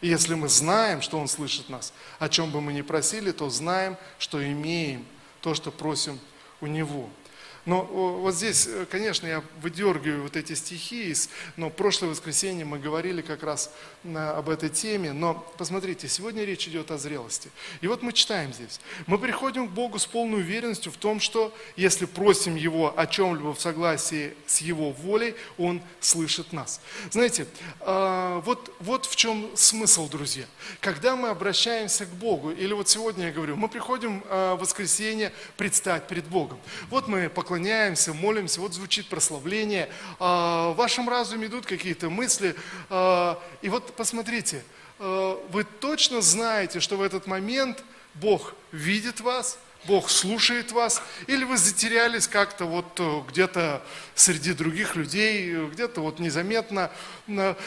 И 0.00 0.08
если 0.08 0.34
мы 0.34 0.48
знаем, 0.48 1.02
что 1.02 1.18
Он 1.18 1.28
слышит 1.28 1.68
нас, 1.68 1.92
о 2.18 2.28
чем 2.28 2.50
бы 2.50 2.60
мы 2.60 2.72
ни 2.72 2.82
просили, 2.82 3.32
то 3.32 3.50
знаем, 3.50 3.96
что 4.18 4.44
имеем 4.44 5.04
то, 5.40 5.54
что 5.54 5.70
просим 5.70 6.18
у 6.60 6.66
Него. 6.66 7.10
Но 7.64 7.84
вот 7.84 8.34
здесь, 8.34 8.66
э, 8.66 8.86
конечно, 8.90 9.26
я 9.26 9.44
выдергиваю 9.60 10.24
вот 10.24 10.36
эти 10.36 10.54
стихи, 10.54 11.14
но 11.56 11.70
прошлое 11.70 12.10
воскресенье 12.10 12.64
мы 12.64 12.78
говорили 12.78 13.22
как 13.22 13.42
раз 13.44 13.70
об 14.04 14.48
этой 14.48 14.68
теме, 14.68 15.12
но 15.12 15.34
посмотрите, 15.58 16.08
сегодня 16.08 16.44
речь 16.44 16.66
идет 16.66 16.90
о 16.90 16.98
зрелости. 16.98 17.50
И 17.80 17.86
вот 17.86 18.02
мы 18.02 18.12
читаем 18.12 18.52
здесь. 18.52 18.80
Мы 19.06 19.16
приходим 19.18 19.68
к 19.68 19.70
Богу 19.70 19.98
с 19.98 20.06
полной 20.06 20.40
уверенностью 20.40 20.90
в 20.90 20.96
том, 20.96 21.20
что 21.20 21.54
если 21.76 22.06
просим 22.06 22.56
Его 22.56 22.92
о 22.98 23.06
чем-либо 23.06 23.54
в 23.54 23.60
согласии 23.60 24.34
с 24.46 24.58
Его 24.58 24.90
волей, 24.90 25.36
Он 25.56 25.80
слышит 26.00 26.52
нас. 26.52 26.80
Знаете, 27.10 27.46
вот, 27.80 28.74
вот 28.80 29.06
в 29.06 29.14
чем 29.14 29.50
смысл, 29.54 30.08
друзья. 30.08 30.46
Когда 30.80 31.14
мы 31.14 31.28
обращаемся 31.28 32.06
к 32.06 32.10
Богу, 32.10 32.50
или 32.50 32.72
вот 32.72 32.88
сегодня 32.88 33.26
я 33.26 33.32
говорю, 33.32 33.56
мы 33.56 33.68
приходим 33.68 34.22
в 34.28 34.56
воскресенье 34.56 35.32
предстать 35.56 36.08
перед 36.08 36.26
Богом. 36.26 36.58
Вот 36.90 37.06
мы 37.06 37.28
поклоняемся 37.28 37.51
поклоняемся, 37.52 38.14
молимся, 38.14 38.62
вот 38.62 38.72
звучит 38.72 39.08
прославление, 39.08 39.90
а, 40.18 40.70
в 40.70 40.76
вашем 40.76 41.06
разуме 41.06 41.48
идут 41.48 41.66
какие-то 41.66 42.08
мысли, 42.08 42.56
а, 42.88 43.38
и 43.60 43.68
вот 43.68 43.94
посмотрите, 43.94 44.64
а, 44.98 45.38
вы 45.50 45.64
точно 45.64 46.22
знаете, 46.22 46.80
что 46.80 46.96
в 46.96 47.02
этот 47.02 47.26
момент 47.26 47.84
Бог 48.14 48.54
видит 48.72 49.20
вас, 49.20 49.58
Бог 49.86 50.10
слушает 50.10 50.72
вас, 50.72 51.02
или 51.26 51.44
вы 51.44 51.56
затерялись 51.56 52.28
как-то 52.28 52.64
вот 52.64 52.86
э, 52.98 53.20
где-то 53.28 53.82
среди 54.14 54.52
других 54.52 54.94
людей, 54.94 55.66
где-то 55.66 56.00
вот 56.00 56.18
незаметно. 56.18 56.90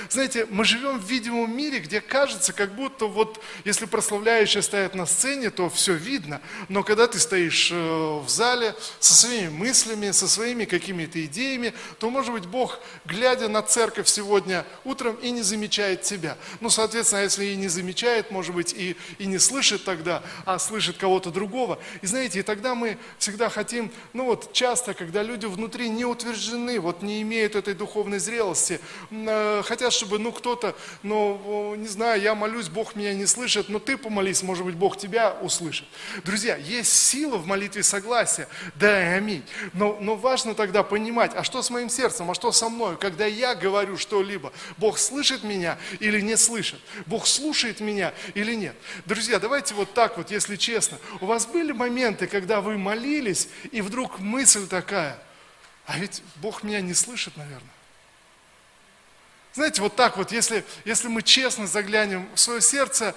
Знаете, 0.10 0.48
мы 0.50 0.63
живем 0.63 1.00
в 1.00 1.10
видимом 1.10 1.55
мире, 1.55 1.79
где 1.79 2.01
кажется, 2.01 2.53
как 2.53 2.75
будто 2.75 3.05
вот 3.05 3.41
если 3.63 3.86
прославляющие 3.86 4.62
стоят 4.62 4.95
на 4.95 5.05
сцене, 5.05 5.50
то 5.50 5.69
все 5.69 5.93
видно, 5.93 6.41
но 6.69 6.84
когда 6.84 7.07
ты 7.07 7.19
стоишь 7.19 7.69
э, 7.72 7.75
в 7.75 8.29
зале 8.29 8.75
со 9.00 9.13
своими 9.13 9.50
мыслями, 9.50 10.12
со 10.12 10.27
своими 10.27 10.65
какими-то 10.65 11.24
идеями, 11.25 11.74
то, 12.00 12.10
может 12.10 12.31
быть, 12.31 12.45
Бог, 12.45 12.79
глядя 13.05 13.48
на 13.48 13.62
церковь 13.62 14.07
сегодня 14.07 14.65
утром, 14.84 15.15
и 15.15 15.31
не 15.31 15.41
замечает 15.41 16.03
тебя. 16.03 16.38
Ну, 16.60 16.69
соответственно, 16.69 17.22
если 17.22 17.45
и 17.45 17.55
не 17.55 17.67
замечает, 17.67 18.31
может 18.31 18.53
быть, 18.53 18.74
и, 18.74 18.95
и 19.17 19.25
не 19.25 19.39
слышит 19.39 19.84
тогда, 19.84 20.24
а 20.45 20.60
слышит 20.60 20.98
кого-то 20.98 21.31
другого. 21.31 21.79
И 22.06 22.08
знаете, 22.08 22.38
и 22.38 22.44
тогда 22.44 22.76
мы 22.76 23.00
всегда 23.18 23.50
хотим, 23.50 23.92
ну 24.14 24.26
вот 24.26 24.54
часто, 24.54 24.94
когда 24.94 25.24
люди 25.24 25.48
внутри 25.48 25.90
не 25.90 26.06
утверждены, 26.06 26.80
вот 26.80 27.02
не 27.02 27.24
имеют 27.24 27.56
этой 27.56 27.74
духовной 27.74 28.20
зрелости, 28.20 28.80
э, 29.10 29.64
хотят, 29.66 29.92
чтобы, 29.92 30.20
ну 30.20 30.32
кто-то, 30.32 30.76
ну 31.02 31.74
не 31.74 31.88
знаю, 31.88 32.22
я 32.22 32.36
молюсь, 32.36 32.70
Бог 32.70 32.96
меня 32.96 33.16
не 33.16 33.26
слышит, 33.26 33.70
но 33.70 33.80
ты 33.80 33.98
помолись, 33.98 34.44
может 34.44 34.64
быть, 34.66 34.76
Бог 34.76 34.98
тебя 34.98 35.36
услышит. 35.42 35.88
Друзья, 36.24 36.58
есть 36.58 36.94
сила 36.94 37.38
в 37.38 37.48
молитве 37.48 37.82
согласия, 37.82 38.48
да 38.76 39.02
и 39.02 39.18
аминь. 39.18 39.44
Но, 39.74 39.98
но 40.00 40.16
важно 40.16 40.54
тогда 40.54 40.84
понимать, 40.84 41.32
а 41.34 41.44
что 41.44 41.64
с 41.64 41.72
моим 41.72 41.90
сердцем, 41.90 42.30
а 42.30 42.36
что 42.36 42.52
со 42.52 42.70
мной, 42.70 42.98
когда 42.98 43.26
я 43.26 43.56
говорю 43.56 43.98
что-либо, 43.98 44.54
Бог 44.78 45.00
слышит 45.00 45.44
меня 45.44 45.80
или 46.00 46.22
не 46.22 46.38
слышит, 46.38 46.80
Бог 47.08 47.26
слушает 47.26 47.80
меня 47.80 48.14
или 48.36 48.54
нет. 48.54 48.76
Друзья, 49.08 49.40
давайте 49.40 49.74
вот 49.74 49.92
так 49.96 50.18
вот, 50.18 50.30
если 50.30 50.56
честно, 50.56 51.00
у 51.20 51.26
вас 51.26 51.48
были 51.48 51.72
моменты, 51.72 51.95
моменты, 51.96 52.28
когда 52.28 52.60
вы 52.60 52.78
молились, 52.78 53.48
и 53.72 53.80
вдруг 53.80 54.20
мысль 54.20 54.68
такая, 54.68 55.18
а 55.86 55.98
ведь 55.98 56.22
Бог 56.38 56.62
меня 56.62 56.82
не 56.82 56.94
слышит, 56.94 57.38
наверное. 57.38 57.70
Знаете, 59.54 59.82
вот 59.82 59.96
так 59.96 60.18
вот, 60.18 60.34
если, 60.34 60.66
если 60.84 61.08
мы 61.08 61.22
честно 61.22 61.66
заглянем 61.66 62.28
в 62.36 62.40
свое 62.40 62.60
сердце, 62.60 63.16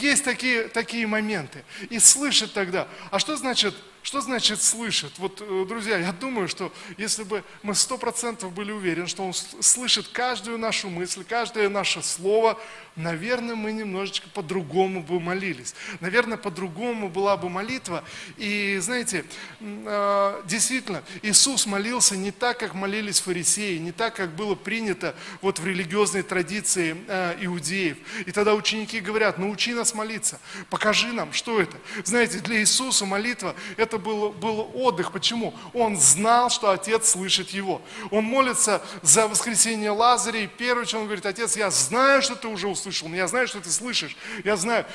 есть 0.00 0.24
такие, 0.24 0.68
такие 0.68 1.06
моменты. 1.06 1.62
И 1.90 1.98
слышит 1.98 2.54
тогда. 2.54 2.88
А 3.10 3.18
что 3.18 3.36
значит 3.36 3.74
что 4.08 4.22
значит 4.22 4.62
слышит? 4.62 5.12
Вот, 5.18 5.42
э, 5.42 5.66
друзья, 5.68 5.98
я 5.98 6.12
думаю, 6.12 6.48
что 6.48 6.72
если 6.96 7.24
бы 7.24 7.44
мы 7.62 7.74
сто 7.74 7.98
процентов 7.98 8.54
были 8.54 8.72
уверены, 8.72 9.06
что 9.06 9.22
Он 9.22 9.34
слышит 9.34 10.08
каждую 10.08 10.56
нашу 10.56 10.88
мысль, 10.88 11.24
каждое 11.24 11.68
наше 11.68 12.02
слово, 12.02 12.58
наверное, 12.96 13.54
мы 13.54 13.70
немножечко 13.70 14.26
по-другому 14.30 15.02
бы 15.02 15.20
молились. 15.20 15.74
Наверное, 16.00 16.38
по-другому 16.38 17.10
была 17.10 17.36
бы 17.36 17.50
молитва. 17.50 18.02
И, 18.38 18.78
знаете, 18.80 19.26
э, 19.60 20.42
действительно, 20.46 21.02
Иисус 21.20 21.66
молился 21.66 22.16
не 22.16 22.30
так, 22.30 22.58
как 22.58 22.72
молились 22.72 23.20
фарисеи, 23.20 23.76
не 23.76 23.92
так, 23.92 24.16
как 24.16 24.34
было 24.34 24.54
принято 24.54 25.14
вот 25.42 25.58
в 25.58 25.66
религиозной 25.66 26.22
традиции 26.22 26.96
э, 27.08 27.36
иудеев. 27.42 27.98
И 28.24 28.32
тогда 28.32 28.54
ученики 28.54 29.00
говорят, 29.00 29.36
научи 29.36 29.74
нас 29.74 29.92
молиться, 29.92 30.40
покажи 30.70 31.12
нам, 31.12 31.34
что 31.34 31.60
это. 31.60 31.76
Знаете, 32.04 32.38
для 32.38 32.58
Иисуса 32.60 33.04
молитва– 33.04 33.54
это 33.76 33.97
это 33.98 34.04
был, 34.04 34.30
был 34.30 34.70
отдых. 34.74 35.12
Почему? 35.12 35.54
Он 35.74 35.96
знал, 35.96 36.50
что 36.50 36.70
Отец 36.70 37.10
слышит 37.10 37.50
его. 37.50 37.82
Он 38.10 38.24
молится 38.24 38.82
за 39.02 39.28
воскресение 39.28 39.90
Лазаря, 39.90 40.40
и 40.40 40.46
первое, 40.46 40.84
что 40.84 40.98
он 40.98 41.04
говорит, 41.04 41.26
Отец, 41.26 41.56
я 41.56 41.70
знаю, 41.70 42.22
что 42.22 42.34
ты 42.36 42.48
уже 42.48 42.68
услышал, 42.68 43.08
я 43.08 43.26
знаю, 43.26 43.48
что 43.48 43.60
ты 43.60 43.70
слышишь, 43.70 44.16
я 44.44 44.56
знаю. 44.56 44.86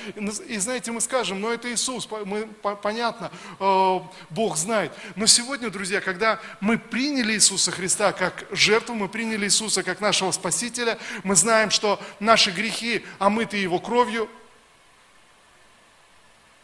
И 0.48 0.58
знаете, 0.58 0.92
мы 0.92 1.02
скажем, 1.02 1.42
но 1.42 1.52
это 1.52 1.72
Иисус, 1.72 2.08
мы, 2.26 2.48
понятно, 2.82 3.32
э, 3.60 4.00
Бог 4.30 4.58
знает. 4.58 4.92
Но 5.16 5.26
сегодня, 5.26 5.70
друзья, 5.70 6.02
когда 6.02 6.40
мы 6.62 6.78
приняли 6.78 7.34
Иисуса 7.34 7.72
Христа 7.72 8.12
как 8.12 8.46
жертву, 8.52 8.96
мы 8.96 9.10
приняли 9.10 9.46
Иисуса 9.46 9.84
как 9.84 10.02
нашего 10.02 10.32
Спасителя, 10.32 10.98
мы 11.24 11.36
знаем, 11.36 11.70
что 11.70 12.00
наши 12.20 12.52
грехи 12.52 13.04
омыты 13.20 13.58
Его 13.58 13.80
кровью, 13.80 14.30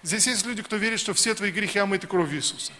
Здесь 0.02 0.28
есть 0.28 0.46
люди, 0.46 0.62
кто 0.62 0.78
верит, 0.78 1.00
что 1.00 1.14
все 1.14 1.34
твои 1.34 1.52
грехи 1.52 1.78
омыты 1.80 2.08
кровью 2.08 2.38
Иисуса. 2.38 2.72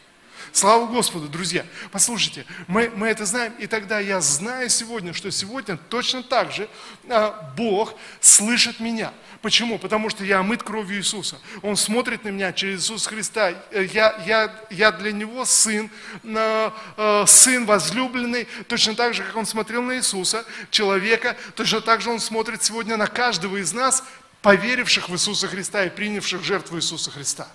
Слава 0.54 0.88
Господу, 0.88 1.28
друзья. 1.28 1.66
Послушайте, 1.92 2.46
мы, 2.68 2.92
мы 2.96 3.08
это 3.08 3.26
знаем, 3.26 3.54
и 3.60 3.68
тогда 3.68 4.00
я 4.00 4.20
знаю 4.22 4.70
сегодня, 4.70 5.14
что 5.14 5.30
сегодня 5.32 5.78
точно 5.90 6.24
так 6.24 6.52
же 6.52 6.68
а, 7.10 7.54
Бог 7.56 7.94
слышит 8.20 8.80
меня. 8.80 9.14
Почему? 9.42 9.78
Потому 9.78 10.10
что 10.10 10.24
я 10.24 10.40
омыт 10.40 10.64
кровью 10.64 11.00
Иисуса. 11.00 11.40
Он 11.62 11.76
смотрит 11.76 12.24
на 12.24 12.30
меня 12.30 12.52
через 12.52 12.82
Иисуса 12.82 13.10
Христа. 13.10 13.54
Я, 13.72 14.22
я, 14.26 14.66
я 14.70 14.92
для 14.92 15.12
Него 15.12 15.46
сын, 15.46 15.92
а, 16.24 16.74
а, 16.98 17.26
сын 17.26 17.66
возлюбленный, 17.66 18.48
точно 18.68 18.96
так 18.96 19.14
же, 19.14 19.24
как 19.24 19.36
Он 19.36 19.46
смотрел 19.46 19.84
на 19.84 19.98
Иисуса, 19.98 20.46
человека, 20.72 21.38
точно 21.56 21.82
так 21.82 22.02
же 22.02 22.10
Он 22.10 22.20
смотрит 22.20 22.64
сегодня 22.64 22.98
на 22.98 23.08
каждого 23.08 23.58
из 23.58 23.72
нас, 23.72 24.04
поверивших 24.42 25.10
в 25.10 25.14
Иисуса 25.14 25.48
Христа 25.48 25.86
и 25.86 25.90
принявших 25.90 26.44
жертву 26.44 26.78
Иисуса 26.78 27.12
Христа. 27.12 27.48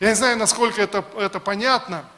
Я 0.00 0.10
не 0.10 0.14
знаю, 0.14 0.36
насколько 0.38 0.80
это, 0.80 1.04
это 1.16 1.40
понятно, 1.40 2.08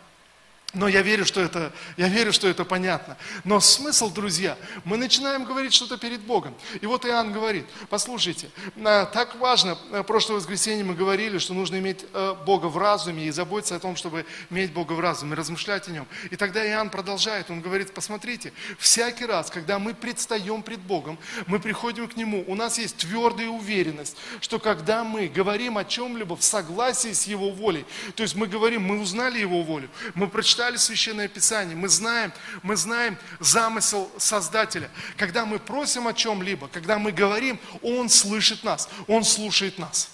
но 0.76 0.88
я 0.88 1.00
верю, 1.00 1.24
что 1.24 1.40
это, 1.40 1.72
я 1.96 2.08
верю, 2.08 2.32
что 2.32 2.46
это 2.46 2.64
понятно. 2.64 3.16
Но 3.44 3.60
смысл, 3.60 4.12
друзья, 4.12 4.58
мы 4.84 4.98
начинаем 4.98 5.44
говорить 5.44 5.72
что-то 5.72 5.96
перед 5.96 6.20
Богом. 6.20 6.54
И 6.82 6.86
вот 6.86 7.06
Иоанн 7.06 7.32
говорит, 7.32 7.64
послушайте, 7.88 8.50
а, 8.84 9.06
так 9.06 9.36
важно, 9.36 9.78
в 9.90 10.02
прошлое 10.02 10.36
воскресенье 10.36 10.84
мы 10.84 10.94
говорили, 10.94 11.38
что 11.38 11.54
нужно 11.54 11.78
иметь 11.78 12.04
э, 12.12 12.34
Бога 12.44 12.66
в 12.66 12.76
разуме 12.76 13.26
и 13.26 13.30
заботиться 13.30 13.76
о 13.76 13.80
том, 13.80 13.96
чтобы 13.96 14.26
иметь 14.50 14.72
Бога 14.74 14.92
в 14.92 15.00
разуме, 15.00 15.34
размышлять 15.34 15.88
о 15.88 15.92
Нем. 15.92 16.06
И 16.30 16.36
тогда 16.36 16.66
Иоанн 16.66 16.90
продолжает, 16.90 17.50
он 17.50 17.62
говорит, 17.62 17.94
посмотрите, 17.94 18.52
всякий 18.78 19.24
раз, 19.24 19.50
когда 19.50 19.78
мы 19.78 19.94
предстаем 19.94 20.62
пред 20.62 20.80
Богом, 20.80 21.18
мы 21.46 21.58
приходим 21.58 22.06
к 22.06 22.16
Нему, 22.16 22.44
у 22.46 22.54
нас 22.54 22.78
есть 22.78 22.98
твердая 22.98 23.48
уверенность, 23.48 24.18
что 24.42 24.58
когда 24.58 25.04
мы 25.04 25.28
говорим 25.28 25.78
о 25.78 25.84
чем-либо 25.84 26.36
в 26.36 26.42
согласии 26.42 27.14
с 27.14 27.26
Его 27.26 27.50
волей, 27.50 27.86
то 28.14 28.22
есть 28.22 28.34
мы 28.34 28.46
говорим, 28.46 28.82
мы 28.82 29.00
узнали 29.00 29.38
Его 29.38 29.62
волю, 29.62 29.88
мы 30.14 30.28
прочитали 30.28 30.65
читали 30.66 30.78
Священное 30.78 31.28
Писание, 31.28 31.76
мы 31.76 31.88
знаем, 31.88 32.32
мы 32.64 32.74
знаем 32.74 33.16
замысел 33.38 34.10
Создателя. 34.18 34.90
Когда 35.16 35.46
мы 35.46 35.60
просим 35.60 36.08
о 36.08 36.12
чем-либо, 36.12 36.66
когда 36.66 36.98
мы 36.98 37.12
говорим, 37.12 37.60
Он 37.82 38.08
слышит 38.08 38.64
нас, 38.64 38.88
Он 39.06 39.22
слушает 39.22 39.78
нас. 39.78 40.10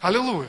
Аллилуйя. 0.00 0.48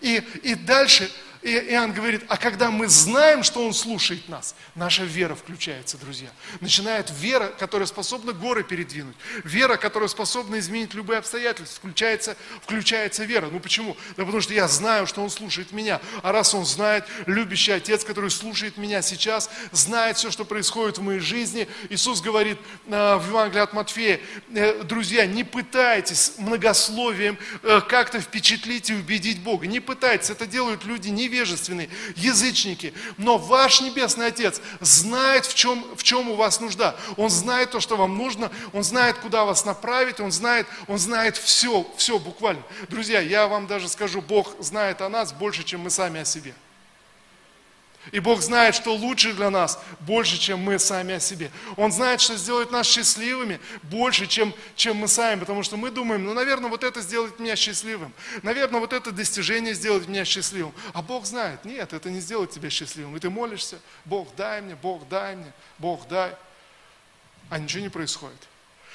И, 0.00 0.16
и 0.42 0.54
дальше 0.54 1.10
и 1.48 1.72
Иоанн 1.72 1.92
говорит, 1.92 2.22
а 2.28 2.36
когда 2.36 2.70
мы 2.70 2.88
знаем, 2.88 3.42
что 3.42 3.64
Он 3.64 3.72
слушает 3.72 4.28
нас, 4.28 4.54
наша 4.74 5.04
вера 5.04 5.34
включается, 5.34 5.96
друзья. 5.96 6.28
Начинает 6.60 7.10
вера, 7.18 7.48
которая 7.58 7.86
способна 7.86 8.32
горы 8.32 8.62
передвинуть. 8.62 9.16
Вера, 9.44 9.76
которая 9.76 10.08
способна 10.08 10.58
изменить 10.58 10.94
любые 10.94 11.18
обстоятельства. 11.18 11.78
Включается, 11.78 12.36
включается 12.62 13.24
вера. 13.24 13.48
Ну 13.50 13.60
почему? 13.60 13.96
Да 14.16 14.24
потому 14.24 14.40
что 14.40 14.52
я 14.54 14.68
знаю, 14.68 15.06
что 15.06 15.22
Он 15.22 15.30
слушает 15.30 15.72
меня. 15.72 16.00
А 16.22 16.32
раз 16.32 16.54
Он 16.54 16.64
знает, 16.66 17.04
любящий 17.26 17.72
Отец, 17.72 18.04
который 18.04 18.30
слушает 18.30 18.76
меня 18.76 19.02
сейчас, 19.02 19.50
знает 19.72 20.16
все, 20.16 20.30
что 20.30 20.44
происходит 20.44 20.98
в 20.98 21.02
моей 21.02 21.20
жизни. 21.20 21.68
Иисус 21.88 22.20
говорит 22.20 22.58
э, 22.86 23.16
в 23.16 23.28
Евангелии 23.28 23.62
от 23.62 23.72
Матфея, 23.72 24.20
э, 24.54 24.82
друзья, 24.82 25.26
не 25.26 25.44
пытайтесь 25.44 26.34
многословием 26.38 27.38
э, 27.62 27.80
как-то 27.88 28.20
впечатлить 28.20 28.90
и 28.90 28.94
убедить 28.94 29.40
Бога. 29.40 29.66
Не 29.66 29.80
пытайтесь. 29.80 30.30
Это 30.30 30.46
делают 30.46 30.84
люди 30.84 31.08
не 31.08 31.28
невежественные, 31.38 31.88
язычники. 32.16 32.92
Но 33.16 33.38
ваш 33.38 33.80
Небесный 33.80 34.26
Отец 34.26 34.60
знает, 34.80 35.46
в 35.46 35.54
чем, 35.54 35.84
в 35.96 36.02
чем 36.02 36.30
у 36.30 36.34
вас 36.34 36.60
нужда. 36.60 36.96
Он 37.16 37.30
знает 37.30 37.70
то, 37.70 37.80
что 37.80 37.96
вам 37.96 38.16
нужно, 38.16 38.50
Он 38.72 38.82
знает, 38.82 39.18
куда 39.18 39.44
вас 39.44 39.64
направить, 39.64 40.20
Он 40.20 40.32
знает, 40.32 40.66
Он 40.86 40.98
знает 40.98 41.36
все, 41.36 41.86
все 41.96 42.18
буквально. 42.18 42.62
Друзья, 42.88 43.20
я 43.20 43.46
вам 43.46 43.66
даже 43.66 43.88
скажу, 43.88 44.20
Бог 44.20 44.54
знает 44.60 45.00
о 45.00 45.08
нас 45.08 45.32
больше, 45.32 45.64
чем 45.64 45.80
мы 45.80 45.90
сами 45.90 46.20
о 46.20 46.24
себе. 46.24 46.54
И 48.12 48.20
Бог 48.20 48.40
знает, 48.40 48.74
что 48.74 48.94
лучше 48.94 49.32
для 49.32 49.50
нас 49.50 49.78
больше, 50.00 50.38
чем 50.38 50.60
мы 50.60 50.78
сами 50.78 51.14
о 51.14 51.20
себе. 51.20 51.50
Он 51.76 51.92
знает, 51.92 52.20
что 52.20 52.36
сделает 52.36 52.70
нас 52.70 52.86
счастливыми 52.86 53.60
больше, 53.82 54.26
чем, 54.26 54.54
чем 54.76 54.96
мы 54.96 55.08
сами, 55.08 55.40
потому 55.40 55.62
что 55.62 55.76
мы 55.76 55.90
думаем, 55.90 56.24
ну, 56.24 56.34
наверное, 56.34 56.70
вот 56.70 56.84
это 56.84 57.00
сделает 57.00 57.38
меня 57.38 57.56
счастливым. 57.56 58.12
Наверное, 58.42 58.80
вот 58.80 58.92
это 58.92 59.12
достижение 59.12 59.74
сделает 59.74 60.08
меня 60.08 60.24
счастливым. 60.24 60.72
А 60.92 61.02
Бог 61.02 61.26
знает, 61.26 61.64
нет, 61.64 61.92
это 61.92 62.10
не 62.10 62.20
сделает 62.20 62.50
тебя 62.50 62.70
счастливым. 62.70 63.16
И 63.16 63.20
ты 63.20 63.30
молишься, 63.30 63.78
Бог 64.04 64.34
дай 64.36 64.60
мне, 64.60 64.74
Бог 64.74 65.08
дай 65.08 65.36
мне, 65.36 65.52
Бог 65.78 66.06
дай. 66.08 66.34
А 67.50 67.58
ничего 67.58 67.82
не 67.82 67.88
происходит. 67.88 68.48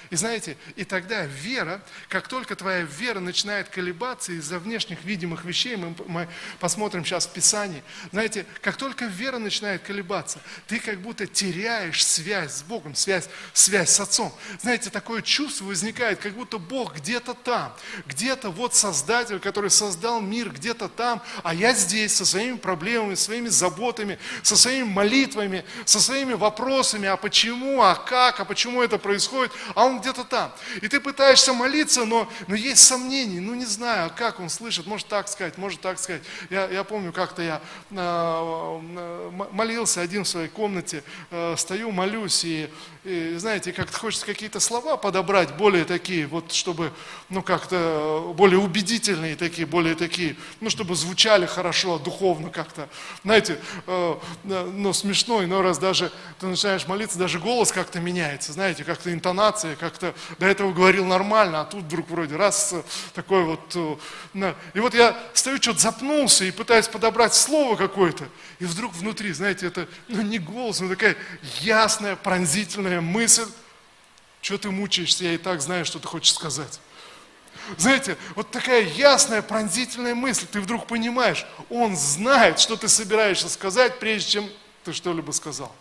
И 0.10 0.16
знаете, 0.16 0.58
и 0.76 0.84
тогда 0.84 1.26
вера, 1.26 1.82
как 2.10 2.28
только 2.28 2.56
твоя 2.56 2.82
вера 2.82 3.20
начинает 3.20 3.70
колебаться 3.70 4.32
из-за 4.34 4.60
внешних 4.60 5.04
видимых 5.04 5.46
вещей, 5.46 5.76
мы, 5.76 5.96
мы 6.08 6.28
посмотрим 6.60 7.06
сейчас 7.06 7.26
в 7.26 7.32
Писании, 7.32 7.84
знаете, 8.12 8.46
как 8.62 8.78
только 8.78 9.06
вера 9.06 9.38
начинает 9.38 9.82
колебаться, 9.82 10.40
ты 10.68 10.80
как 10.80 11.02
будто 11.02 11.26
теряешь 11.26 12.06
связь 12.06 12.54
с 12.54 12.64
Богом, 12.64 12.96
связь, 12.96 13.30
связь 13.54 13.90
с 13.90 14.00
Отцом. 14.00 14.34
Знаете, 14.62 14.90
такое 14.90 15.22
чувство 15.22 15.66
возникает, 15.66 16.20
как 16.20 16.34
будто 16.34 16.58
Бог 16.58 16.96
где-то 16.96 17.34
там, 17.34 17.74
где-то 18.06 18.50
вот 18.50 18.76
Создатель, 18.76 19.40
который 19.40 19.70
создал 19.70 20.22
мир, 20.22 20.50
где-то 20.50 20.90
там, 20.90 21.22
а 21.44 21.54
я 21.54 21.74
здесь 21.74 22.16
со 22.16 22.26
своими 22.26 22.58
проблемами, 22.58 23.16
своими 23.16 23.48
заботами, 23.48 24.20
со 24.42 24.56
своими 24.56 24.88
молитвами, 24.88 25.66
со 25.86 26.00
своими 26.00 26.34
вопросами, 26.34 27.08
а 27.08 27.18
почему, 27.18 27.82
а 27.82 27.96
как, 27.96 28.40
а 28.40 28.46
почему 28.46 28.82
это 28.82 28.98
происходит, 28.98 29.52
а 29.76 29.86
он 29.86 29.93
где-то 30.00 30.24
там. 30.24 30.52
И 30.82 30.88
ты 30.88 31.00
пытаешься 31.00 31.54
молиться, 31.54 32.06
но, 32.06 32.30
но 32.48 32.56
есть 32.56 32.84
сомнения, 32.84 33.40
ну 33.40 33.54
не 33.56 33.66
знаю, 33.66 34.12
как 34.16 34.40
он 34.40 34.50
слышит, 34.50 34.86
может 34.86 35.08
так 35.08 35.28
сказать, 35.28 35.58
может 35.58 35.82
так 35.82 36.00
сказать. 36.00 36.22
Я, 36.50 36.68
я 36.68 36.84
помню, 36.84 37.12
как-то 37.12 37.42
я 37.42 37.62
э, 37.92 39.20
молился 39.52 40.02
один 40.02 40.24
в 40.24 40.28
своей 40.28 40.50
комнате, 40.50 41.04
э, 41.32 41.56
стою, 41.58 41.92
молюсь, 41.92 42.44
и, 42.46 42.70
и 43.04 43.36
знаете, 43.38 43.74
как-то 43.74 43.98
хочется 43.98 44.26
какие-то 44.26 44.60
слова 44.60 44.98
подобрать, 44.98 45.56
более 45.56 45.86
такие, 45.86 46.28
вот 46.28 46.52
чтобы, 46.52 46.92
ну 47.30 47.42
как-то 47.42 48.34
более 48.36 48.60
убедительные 48.60 49.36
такие, 49.36 49.68
более 49.68 49.96
такие, 49.96 50.36
ну 50.62 50.70
чтобы 50.70 50.96
звучали 50.96 51.46
хорошо, 51.46 52.00
духовно 52.00 52.50
как-то. 52.50 52.90
Знаете, 53.24 53.60
э, 53.88 54.16
ну 54.44 54.94
смешно, 54.94 55.44
иной 55.44 55.62
раз 55.62 55.78
даже 55.78 56.12
ты 56.40 56.48
начинаешь 56.48 56.88
молиться, 56.88 57.18
даже 57.18 57.40
голос 57.40 57.72
как-то 57.72 58.00
меняется, 58.00 58.54
знаете, 58.54 58.84
как-то 58.84 59.14
интонация, 59.14 59.76
как-то 59.84 60.16
до 60.40 60.46
этого 60.46 60.72
говорил 60.72 61.06
нормально, 61.06 61.62
а 61.62 61.66
тут 61.66 61.84
вдруг 61.84 62.10
вроде 62.10 62.38
раз 62.38 62.72
э, 62.72 62.82
такой 63.14 63.44
вот... 63.44 63.76
Э, 64.34 64.54
и 64.74 64.80
вот 64.80 64.94
я 64.94 65.18
стою, 65.34 65.58
что-то 65.62 65.80
запнулся 65.80 66.46
и 66.46 66.52
пытаюсь 66.52 66.88
подобрать 66.88 67.34
слово 67.34 67.76
какое-то, 67.76 68.26
и 68.60 68.66
вдруг 68.66 68.94
внутри, 68.94 69.34
знаете, 69.34 69.68
это 69.68 69.90
ну, 70.08 70.22
не 70.22 70.40
голос, 70.40 70.80
но 70.80 70.88
такая 70.88 71.18
ясная, 71.60 72.16
пронзительная 72.16 73.02
мысль. 73.02 73.48
Что 74.42 74.58
ты 74.58 74.72
мучаешься, 74.72 75.26
я 75.26 75.34
и 75.34 75.38
так 75.38 75.62
знаю, 75.62 75.86
что 75.86 76.00
ты 76.00 76.08
хочешь 76.08 76.34
сказать. 76.34 76.80
Знаете, 77.78 78.18
вот 78.36 78.52
такая 78.52 78.84
ясная, 78.84 79.42
пронзительная 79.42 80.16
мысль, 80.16 80.46
ты 80.52 80.62
вдруг 80.62 80.88
понимаешь, 80.88 81.46
он 81.70 81.96
знает, 81.96 82.60
что 82.60 82.78
ты 82.78 82.88
собираешься 82.88 83.50
сказать, 83.50 84.00
прежде 84.00 84.32
чем 84.32 84.50
ты 84.84 84.94
что-либо 84.94 85.32
сказал. 85.32 85.74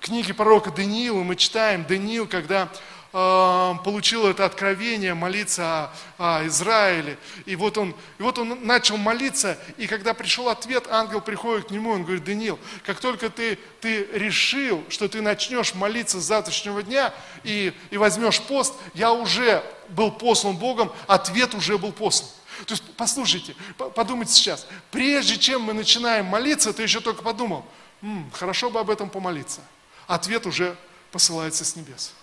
Книге 0.00 0.34
пророка 0.34 0.70
Даниила 0.70 1.22
мы 1.22 1.36
читаем, 1.36 1.84
Даниил, 1.84 2.26
когда 2.26 2.68
э, 3.12 3.74
получил 3.84 4.26
это 4.26 4.44
откровение 4.44 5.14
молиться 5.14 5.90
о, 6.18 6.38
о 6.38 6.46
Израиле, 6.46 7.18
и 7.46 7.56
вот, 7.56 7.78
он, 7.78 7.94
и 8.18 8.22
вот 8.22 8.38
он 8.38 8.64
начал 8.64 8.96
молиться, 8.96 9.58
и 9.76 9.86
когда 9.86 10.14
пришел 10.14 10.48
ответ, 10.48 10.86
ангел 10.90 11.20
приходит 11.20 11.66
к 11.66 11.70
нему, 11.70 11.90
он 11.90 12.04
говорит, 12.04 12.24
Даниил, 12.24 12.58
как 12.84 13.00
только 13.00 13.30
ты, 13.30 13.58
ты 13.80 14.06
решил, 14.12 14.84
что 14.88 15.08
ты 15.08 15.20
начнешь 15.20 15.74
молиться 15.74 16.20
с 16.20 16.24
завтрашнего 16.24 16.82
дня 16.82 17.12
и, 17.44 17.72
и 17.90 17.96
возьмешь 17.96 18.40
пост, 18.40 18.74
я 18.94 19.12
уже 19.12 19.62
был 19.88 20.10
послан 20.10 20.56
Богом, 20.56 20.92
ответ 21.06 21.54
уже 21.54 21.78
был 21.78 21.92
послан. 21.92 22.30
То 22.66 22.72
есть, 22.74 22.84
послушайте, 22.96 23.54
подумайте 23.76 24.32
сейчас, 24.32 24.66
прежде 24.90 25.38
чем 25.38 25.62
мы 25.62 25.72
начинаем 25.72 26.26
молиться, 26.26 26.72
ты 26.72 26.82
еще 26.82 27.00
только 27.00 27.22
подумал, 27.22 27.64
М, 28.02 28.28
хорошо 28.32 28.68
бы 28.68 28.80
об 28.80 28.90
этом 28.90 29.08
помолиться 29.08 29.60
ответ 30.06 30.46
уже 30.46 30.76
посылается 31.10 31.64
с 31.64 31.76
небес. 31.76 32.14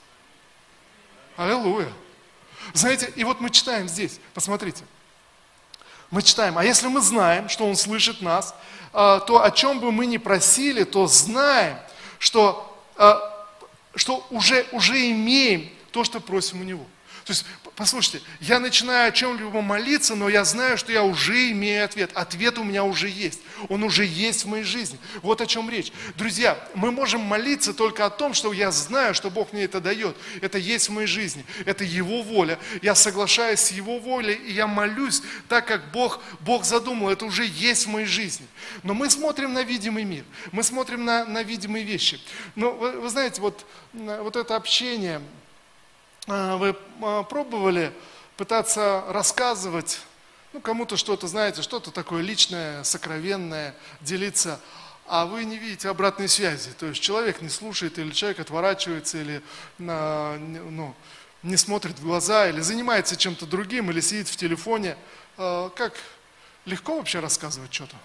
Аллилуйя. 1.37 1.91
Знаете, 2.73 3.11
и 3.15 3.23
вот 3.23 3.39
мы 3.39 3.49
читаем 3.49 3.87
здесь, 3.87 4.19
посмотрите. 4.33 4.83
Мы 6.11 6.21
читаем, 6.21 6.57
а 6.57 6.63
если 6.63 6.87
мы 6.87 7.01
знаем, 7.01 7.49
что 7.49 7.65
Он 7.65 7.75
слышит 7.75 8.21
нас, 8.21 8.55
а, 8.91 9.19
то 9.19 9.43
о 9.43 9.51
чем 9.51 9.79
бы 9.79 9.91
мы 9.91 10.05
ни 10.05 10.17
просили, 10.17 10.83
то 10.83 11.07
знаем, 11.07 11.77
что, 12.17 12.83
а, 12.97 13.47
что 13.95 14.25
уже, 14.31 14.65
уже 14.71 15.11
имеем 15.11 15.69
то, 15.91 16.03
что 16.03 16.19
просим 16.19 16.61
у 16.61 16.63
Него. 16.63 16.85
То 17.29 17.33
есть 17.33 17.45
Послушайте, 17.79 18.21
я 18.41 18.59
начинаю 18.59 19.07
о 19.07 19.11
чем-либо 19.13 19.61
молиться, 19.61 20.13
но 20.13 20.27
я 20.27 20.43
знаю, 20.43 20.77
что 20.77 20.91
я 20.91 21.01
уже 21.01 21.51
имею 21.51 21.85
ответ. 21.85 22.11
Ответ 22.13 22.57
у 22.57 22.65
меня 22.65 22.83
уже 22.83 23.07
есть. 23.07 23.39
Он 23.69 23.83
уже 23.83 24.03
есть 24.03 24.43
в 24.43 24.49
моей 24.49 24.65
жизни. 24.65 24.99
Вот 25.21 25.39
о 25.39 25.45
чем 25.45 25.69
речь. 25.69 25.93
Друзья, 26.17 26.59
мы 26.75 26.91
можем 26.91 27.21
молиться 27.21 27.73
только 27.73 28.05
о 28.05 28.09
том, 28.09 28.33
что 28.33 28.51
я 28.51 28.71
знаю, 28.71 29.15
что 29.15 29.29
Бог 29.29 29.53
мне 29.53 29.63
это 29.63 29.79
дает. 29.79 30.17
Это 30.41 30.57
есть 30.57 30.89
в 30.89 30.91
моей 30.91 31.07
жизни. 31.07 31.45
Это 31.65 31.85
Его 31.85 32.21
воля. 32.21 32.59
Я 32.81 32.95
соглашаюсь 32.95 33.61
с 33.61 33.71
Его 33.71 33.97
волей, 33.99 34.33
и 34.33 34.51
я 34.51 34.67
молюсь 34.67 35.21
так, 35.47 35.65
как 35.65 35.89
Бог, 35.93 36.19
Бог 36.41 36.65
задумал. 36.65 37.07
Это 37.07 37.25
уже 37.25 37.45
есть 37.45 37.85
в 37.85 37.89
моей 37.91 38.07
жизни. 38.07 38.45
Но 38.83 38.93
мы 38.93 39.09
смотрим 39.09 39.53
на 39.53 39.63
видимый 39.63 40.03
мир. 40.03 40.25
Мы 40.51 40.63
смотрим 40.63 41.05
на, 41.05 41.23
на 41.23 41.43
видимые 41.43 41.85
вещи. 41.85 42.19
Но 42.55 42.71
вы, 42.71 42.91
вы 42.99 43.07
знаете, 43.07 43.39
вот, 43.39 43.65
вот 43.93 44.35
это 44.35 44.57
общение, 44.57 45.21
вы 46.27 46.75
а, 47.01 47.23
пробовали 47.23 47.93
пытаться 48.37 49.03
рассказывать, 49.09 49.99
ну, 50.53 50.61
кому-то 50.61 50.97
что-то, 50.97 51.27
знаете, 51.27 51.61
что-то 51.61 51.91
такое 51.91 52.21
личное, 52.21 52.83
сокровенное, 52.83 53.75
делиться, 54.01 54.59
а 55.07 55.25
вы 55.25 55.43
не 55.43 55.57
видите 55.57 55.89
обратной 55.89 56.27
связи. 56.27 56.71
То 56.77 56.85
есть 56.85 57.01
человек 57.01 57.41
не 57.41 57.49
слушает, 57.49 57.97
или 57.99 58.11
человек 58.11 58.39
отворачивается, 58.39 59.17
или 59.17 59.41
ну, 59.77 60.95
не 61.43 61.57
смотрит 61.57 61.97
в 61.97 62.03
глаза, 62.03 62.47
или 62.47 62.61
занимается 62.61 63.15
чем-то 63.15 63.45
другим, 63.45 63.89
или 63.91 64.01
сидит 64.01 64.27
в 64.27 64.35
телефоне. 64.35 64.97
А, 65.37 65.69
как 65.69 65.93
легко 66.65 66.97
вообще 66.97 67.19
рассказывать 67.19 67.73
что-то? 67.73 67.95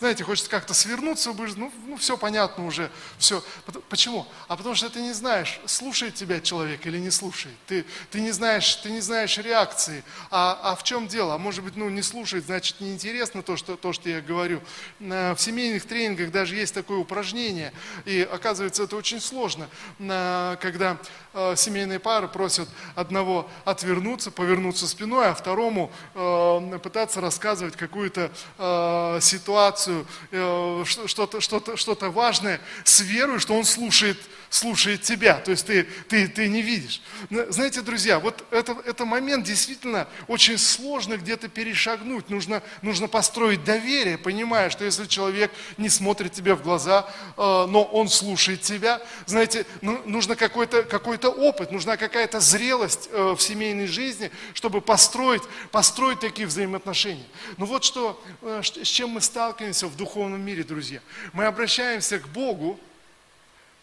Знаете, 0.00 0.24
хочется 0.24 0.50
как-то 0.50 0.72
свернуться, 0.72 1.34
ну, 1.56 1.70
ну 1.86 1.96
все 1.98 2.16
понятно 2.16 2.64
уже, 2.66 2.90
все. 3.18 3.44
Почему? 3.90 4.26
А 4.48 4.56
потому 4.56 4.74
что 4.74 4.88
ты 4.88 5.02
не 5.02 5.12
знаешь, 5.12 5.60
слушает 5.66 6.14
тебя 6.14 6.40
человек 6.40 6.86
или 6.86 6.98
не 6.98 7.10
слушает. 7.10 7.54
Ты, 7.66 7.84
ты, 8.10 8.22
не, 8.22 8.30
знаешь, 8.30 8.76
ты 8.76 8.90
не 8.90 9.00
знаешь 9.00 9.36
реакции. 9.36 10.02
А, 10.30 10.58
а 10.62 10.74
в 10.74 10.84
чем 10.84 11.06
дело? 11.06 11.34
А 11.34 11.38
может 11.38 11.62
быть, 11.62 11.76
ну 11.76 11.90
не 11.90 12.00
слушает, 12.00 12.46
значит, 12.46 12.80
неинтересно 12.80 13.42
то 13.42 13.58
что, 13.58 13.76
то, 13.76 13.92
что 13.92 14.08
я 14.08 14.22
говорю. 14.22 14.62
В 14.98 15.36
семейных 15.36 15.84
тренингах 15.84 16.30
даже 16.30 16.56
есть 16.56 16.72
такое 16.72 16.96
упражнение, 16.96 17.70
и 18.06 18.26
оказывается, 18.32 18.84
это 18.84 18.96
очень 18.96 19.20
сложно, 19.20 19.68
когда 19.98 20.96
э, 21.32 21.54
семейные 21.56 21.98
пары 21.98 22.28
просят 22.28 22.68
одного 22.94 23.48
отвернуться, 23.64 24.30
повернуться 24.30 24.86
спиной, 24.86 25.28
а 25.28 25.34
второму 25.34 25.90
э, 26.14 26.78
пытаться 26.82 27.20
рассказывать 27.20 27.76
какую-то 27.76 28.30
э, 28.58 29.18
ситуацию, 29.20 30.06
э, 30.30 30.84
что-то 30.86 31.40
что 31.40 31.76
что 31.76 32.10
важное 32.10 32.60
с 32.84 33.00
верой, 33.00 33.38
что 33.38 33.54
Он 33.54 33.64
слушает, 33.64 34.18
слушает 34.50 35.02
тебя. 35.02 35.34
То 35.34 35.52
есть 35.52 35.64
ты, 35.64 35.84
ты, 36.08 36.28
ты 36.28 36.48
не 36.48 36.60
видишь. 36.60 37.00
Знаете, 37.30 37.80
друзья, 37.80 38.18
вот 38.18 38.44
это, 38.50 38.76
это 38.84 39.06
момент 39.06 39.46
действительно 39.46 40.08
очень 40.26 40.58
сложно 40.58 41.16
где-то 41.16 41.48
перешагнуть. 41.48 42.28
Нужно, 42.28 42.62
нужно 42.82 43.06
построить 43.08 43.64
доверие, 43.64 44.18
понимая, 44.18 44.68
что 44.68 44.84
если 44.84 45.06
человек 45.06 45.52
не 45.78 45.88
смотрит 45.88 46.32
тебе 46.32 46.54
в 46.54 46.62
глаза, 46.62 47.08
э, 47.36 47.66
но 47.68 47.84
он 47.84 48.08
слушает 48.08 48.62
тебя, 48.62 49.00
знаете, 49.26 49.64
ну, 49.80 50.02
нужно 50.04 50.34
какой-то 50.34 50.82
какой 50.82 51.16
опыт, 51.16 51.70
нужна 51.70 51.96
какая-то 51.96 52.40
зрелость 52.40 53.08
э, 53.12 53.34
в 53.36 53.40
семейной 53.40 53.86
жизни, 53.86 54.32
чтобы 54.54 54.80
построить, 54.80 55.42
построить 55.70 56.18
такие 56.18 56.48
взаимоотношения. 56.48 57.26
Ну 57.56 57.66
вот 57.66 57.84
что, 57.84 58.20
с 58.42 58.88
чем 58.88 59.10
мы 59.10 59.20
сталкиваемся 59.20 59.86
в 59.86 59.96
духовном 59.96 60.40
мире, 60.40 60.64
друзья. 60.64 61.00
Мы 61.32 61.44
обращаемся 61.44 62.18
к 62.18 62.28
Богу, 62.28 62.80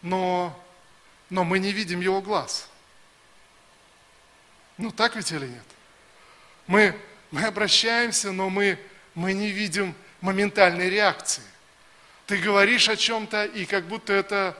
но, 0.02 0.58
но 1.30 1.44
мы 1.44 1.58
не 1.58 1.72
видим 1.72 2.00
Его 2.00 2.20
глаз. 2.20 2.68
Ну 4.76 4.90
так 4.92 5.16
ведь 5.16 5.32
или 5.32 5.46
нет? 5.46 5.64
Мы, 6.66 6.96
мы 7.30 7.42
обращаемся, 7.44 8.32
но 8.32 8.48
мы, 8.48 8.78
мы 9.14 9.32
не 9.32 9.50
видим 9.50 9.94
моментальной 10.20 10.88
реакции. 10.88 11.42
Ты 12.26 12.38
говоришь 12.38 12.88
о 12.88 12.96
чем-то, 12.96 13.44
и 13.44 13.64
как 13.64 13.84
будто 13.84 14.12
это 14.12 14.56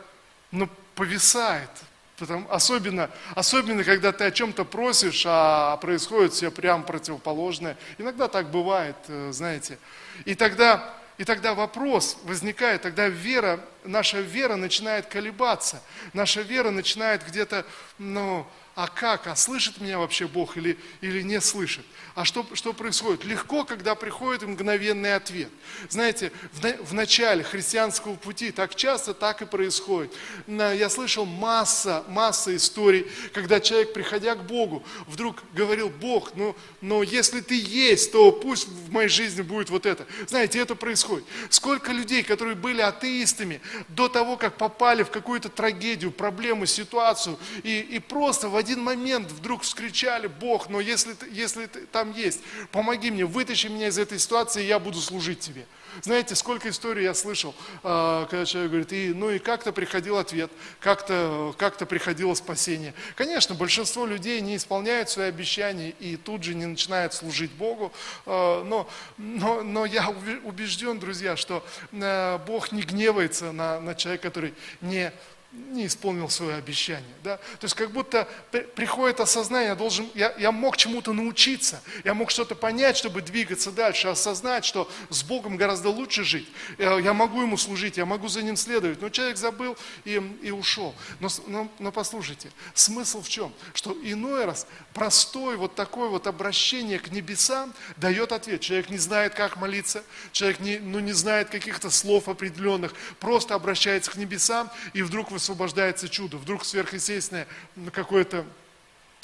ну, 0.51 0.69
повисает. 0.95 1.71
Потому, 2.19 2.51
особенно, 2.51 3.11
особенно, 3.37 3.85
когда 3.85 4.11
ты 4.11 4.25
о 4.25 4.33
чем-то 4.33 4.65
просишь, 4.65 5.23
а 5.25 5.77
происходит 5.77 6.33
все 6.33 6.51
прям 6.51 6.83
противоположное. 6.83 7.77
Иногда 7.97 8.27
так 8.27 8.51
бывает, 8.51 8.97
э, 9.07 9.31
знаете. 9.33 9.79
И 10.25 10.35
тогда 10.35 10.98
и 11.19 11.25
тогда 11.25 11.55
вопрос 11.55 12.17
возникает, 12.23 12.83
тогда 12.83 13.09
вера, 13.09 13.61
наша 13.85 14.21
вера 14.21 14.55
начинает 14.55 15.07
колебаться, 15.07 15.83
наша 16.13 16.43
вера 16.43 16.71
начинает 16.71 17.27
где-то 17.27 17.67
ну, 17.99 18.47
а 18.79 18.87
как, 18.87 19.27
а 19.27 19.35
слышит 19.35 19.81
меня 19.81 19.99
вообще 19.99 20.29
Бог 20.29 20.57
или, 20.57 20.79
или 21.01 21.21
не 21.23 21.41
слышит? 21.41 21.85
А 22.15 22.25
что, 22.25 22.47
что 22.53 22.73
происходит? 22.73 23.25
Легко, 23.25 23.65
когда 23.65 23.97
приходит 23.97 24.43
мгновенный 24.43 25.17
ответ. 25.17 25.49
Знаете, 25.89 26.31
в, 26.53 26.85
в 26.85 26.95
начале 26.95 27.43
христианского 27.43 28.15
пути 28.15 28.53
так 28.53 28.77
часто 28.77 29.15
так 29.15 29.43
и 29.43 29.47
происходит. 29.47 30.15
Я 30.47 30.89
слышал 30.91 31.25
масса, 31.25 32.05
масса 32.07 32.55
историй, 32.55 33.09
когда 33.35 33.59
человек, 33.59 33.93
приходя 33.95 34.37
к 34.37 34.45
Богу, 34.47 34.85
вдруг 35.09 35.43
говорил, 35.55 35.89
Бог, 35.89 36.37
ну, 36.37 36.55
но 36.81 37.03
если 37.03 37.41
ты 37.41 37.61
есть, 37.61 38.13
то 38.13 38.31
пусть 38.31 38.69
в 38.69 38.93
моей 38.93 39.09
жизни 39.09 39.43
будет 39.43 39.71
вот 39.71 39.87
это. 39.87 40.07
Знаете, 40.29 40.61
это 40.61 40.77
происходит. 40.77 41.25
Сколько 41.51 41.91
людей, 41.91 42.23
которые 42.23 42.55
были 42.55 42.81
атеистами 42.81 43.61
до 43.89 44.09
того, 44.09 44.37
как 44.37 44.57
попали 44.57 45.03
в 45.03 45.11
какую-то 45.11 45.49
трагедию, 45.49 46.13
проблему, 46.13 46.65
ситуацию, 46.65 47.37
и, 47.65 47.81
и 47.81 47.99
просто 47.99 48.49
в 48.49 48.55
один 48.55 48.68
момент 48.77 49.31
вдруг 49.31 49.63
вскричали, 49.63 50.27
Бог, 50.27 50.69
но 50.69 50.81
если, 50.81 51.17
если 51.31 51.67
ты 51.67 51.87
там 51.87 52.13
есть, 52.13 52.41
помоги 52.73 53.11
мне, 53.11 53.25
вытащи 53.25 53.67
меня 53.69 53.89
из 53.89 53.99
этой 53.99 54.19
ситуации, 54.19 54.65
я 54.65 54.79
буду 54.79 55.01
служить 55.01 55.41
тебе. 55.41 55.67
Знаете, 56.03 56.35
сколько 56.35 56.69
историй 56.69 57.05
я 57.05 57.15
слышал, 57.15 57.55
а, 57.83 58.27
когда 58.27 58.45
человек 58.45 58.71
говорит, 58.71 58.93
и, 58.93 59.13
ну 59.15 59.31
и 59.31 59.39
как-то 59.39 59.73
приходил 59.73 60.17
ответ, 60.19 60.51
как-то 60.81 61.55
как 61.57 61.77
приходило 61.89 62.35
спасение. 62.35 62.95
Конечно, 63.17 63.55
большинство 63.55 64.07
людей 64.07 64.41
не 64.41 64.57
исполняют 64.57 65.11
свои 65.11 65.29
обещания 65.29 65.91
и 65.99 66.17
тут 66.17 66.45
же 66.45 66.55
не 66.55 66.67
начинают 66.67 67.15
служить 67.15 67.51
Богу, 67.53 67.93
а, 68.27 68.63
но, 68.65 68.89
но, 69.17 69.63
но 69.63 69.87
я 69.87 70.09
убежден, 70.45 70.99
друзья, 70.99 71.37
что 71.37 71.65
а, 71.93 72.39
Бог 72.39 72.73
не 72.73 72.83
гневается 72.83 73.53
на, 73.53 73.81
на 73.81 73.95
человека, 73.95 74.29
который 74.29 74.55
не 74.81 75.13
не 75.51 75.87
исполнил 75.87 76.29
свое 76.29 76.57
обещание. 76.57 77.15
Да? 77.25 77.39
То 77.39 77.65
есть 77.65 77.75
как 77.75 77.91
будто 77.91 78.29
приходит 78.75 79.21
осознание, 79.21 79.71
я, 79.71 79.75
должен, 79.75 80.09
я, 80.15 80.35
я 80.39 80.53
мог 80.53 80.77
чему-то 80.77 81.15
научиться, 81.15 81.81
я 82.05 82.13
мог 82.13 82.31
что-то 82.31 82.55
понять, 82.55 82.99
чтобы 82.99 83.23
двигаться 83.23 83.73
дальше, 83.73 84.09
осознать, 84.09 84.67
что 84.67 84.91
с 85.09 85.23
Богом 85.23 85.57
гораздо 85.57 85.89
лучше 85.89 86.23
жить. 86.23 86.49
Я, 86.77 86.99
я 86.99 87.15
могу 87.15 87.41
Ему 87.41 87.57
служить, 87.57 87.97
я 87.97 88.05
могу 88.05 88.29
за 88.29 88.43
Ним 88.43 88.57
следовать. 88.57 89.01
Но 89.01 89.09
человек 89.09 89.39
забыл 89.39 89.77
и, 90.05 90.21
и 90.43 90.51
ушел. 90.51 90.95
Но, 91.21 91.29
но, 91.47 91.69
но 91.79 91.93
послушайте, 91.93 92.51
смысл 92.75 93.23
в 93.23 93.29
чем? 93.29 93.55
Что 93.73 93.97
иной 94.03 94.45
раз 94.45 94.67
простой 94.93 95.57
вот 95.57 95.75
такое 95.75 96.09
вот 96.11 96.27
обращение 96.27 96.99
к 96.99 97.11
небесам 97.11 97.73
дает 97.97 98.33
ответ. 98.33 98.61
Человек 98.61 98.91
не 98.91 98.99
знает, 98.99 99.35
как 99.35 99.57
молиться, 99.57 100.05
человек 100.33 100.61
не, 100.61 100.79
ну, 100.79 100.99
не 100.99 101.13
знает 101.13 101.49
каких-то 101.49 101.89
слов 101.89 102.29
определенных, 102.29 102.93
просто 103.19 103.55
обращается 103.55 104.11
к 104.11 104.17
небесам, 104.17 104.71
и 104.93 105.01
вдруг 105.01 105.31
высвобождается 105.39 106.09
чудо, 106.09 106.37
вдруг 106.37 106.65
сверхъестественное 106.65 107.47
какое-то 107.93 108.45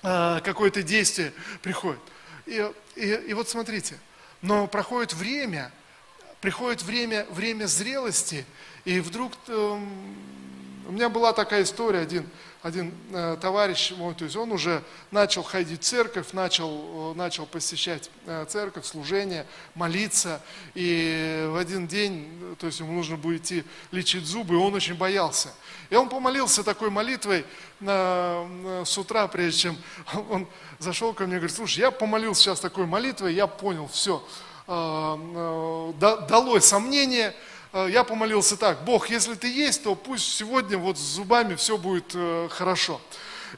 а, 0.04 0.40
какое 0.40 0.70
действие 0.70 1.32
приходит. 1.60 2.00
И, 2.46 2.70
и, 2.94 3.12
и 3.28 3.34
вот 3.34 3.48
смотрите, 3.48 3.98
но 4.40 4.68
проходит 4.68 5.12
время, 5.12 5.72
приходит 6.40 6.82
время, 6.82 7.26
время 7.30 7.66
зрелости, 7.66 8.44
и 8.84 9.00
вдруг 9.00 9.32
э, 9.48 9.78
у 10.86 10.92
меня 10.92 11.08
была 11.08 11.32
такая 11.32 11.64
история, 11.64 12.00
один 12.00 12.28
один 12.64 12.94
э, 13.12 13.36
товарищ 13.42 13.92
мой, 13.94 14.14
то 14.14 14.24
есть 14.24 14.36
он 14.36 14.50
уже 14.50 14.82
начал 15.10 15.42
ходить 15.42 15.82
в 15.82 15.84
церковь, 15.84 16.32
начал, 16.32 17.12
э, 17.12 17.14
начал 17.14 17.44
посещать 17.44 18.10
э, 18.24 18.46
церковь, 18.48 18.86
служение, 18.86 19.44
молиться. 19.74 20.40
И 20.74 21.46
в 21.50 21.56
один 21.58 21.86
день, 21.86 22.56
то 22.58 22.66
есть 22.66 22.80
ему 22.80 22.94
нужно 22.94 23.18
было 23.18 23.36
идти 23.36 23.64
лечить 23.92 24.24
зубы, 24.24 24.54
и 24.54 24.56
он 24.56 24.72
очень 24.72 24.94
боялся. 24.94 25.50
И 25.90 25.94
он 25.94 26.08
помолился 26.08 26.64
такой 26.64 26.88
молитвой 26.88 27.44
с 27.80 28.98
утра, 28.98 29.28
прежде 29.28 29.60
чем 29.60 29.76
он 30.30 30.48
зашел 30.78 31.12
ко 31.12 31.26
мне 31.26 31.34
и 31.34 31.38
говорит, 31.40 31.54
слушай, 31.54 31.80
я 31.80 31.90
помолился 31.90 32.44
сейчас 32.44 32.60
такой 32.60 32.86
молитвой, 32.86 33.34
я 33.34 33.46
понял, 33.46 33.88
все, 33.88 34.26
сомнения, 36.62 37.28
Э, 37.28 37.34
я 37.74 38.04
помолился 38.04 38.56
так, 38.56 38.84
Бог, 38.84 39.10
если 39.10 39.34
ты 39.34 39.48
есть, 39.48 39.82
то 39.82 39.96
пусть 39.96 40.32
сегодня 40.32 40.78
вот 40.78 40.96
с 40.96 41.00
зубами 41.00 41.56
все 41.56 41.76
будет 41.76 42.12
э, 42.14 42.48
хорошо. 42.50 43.00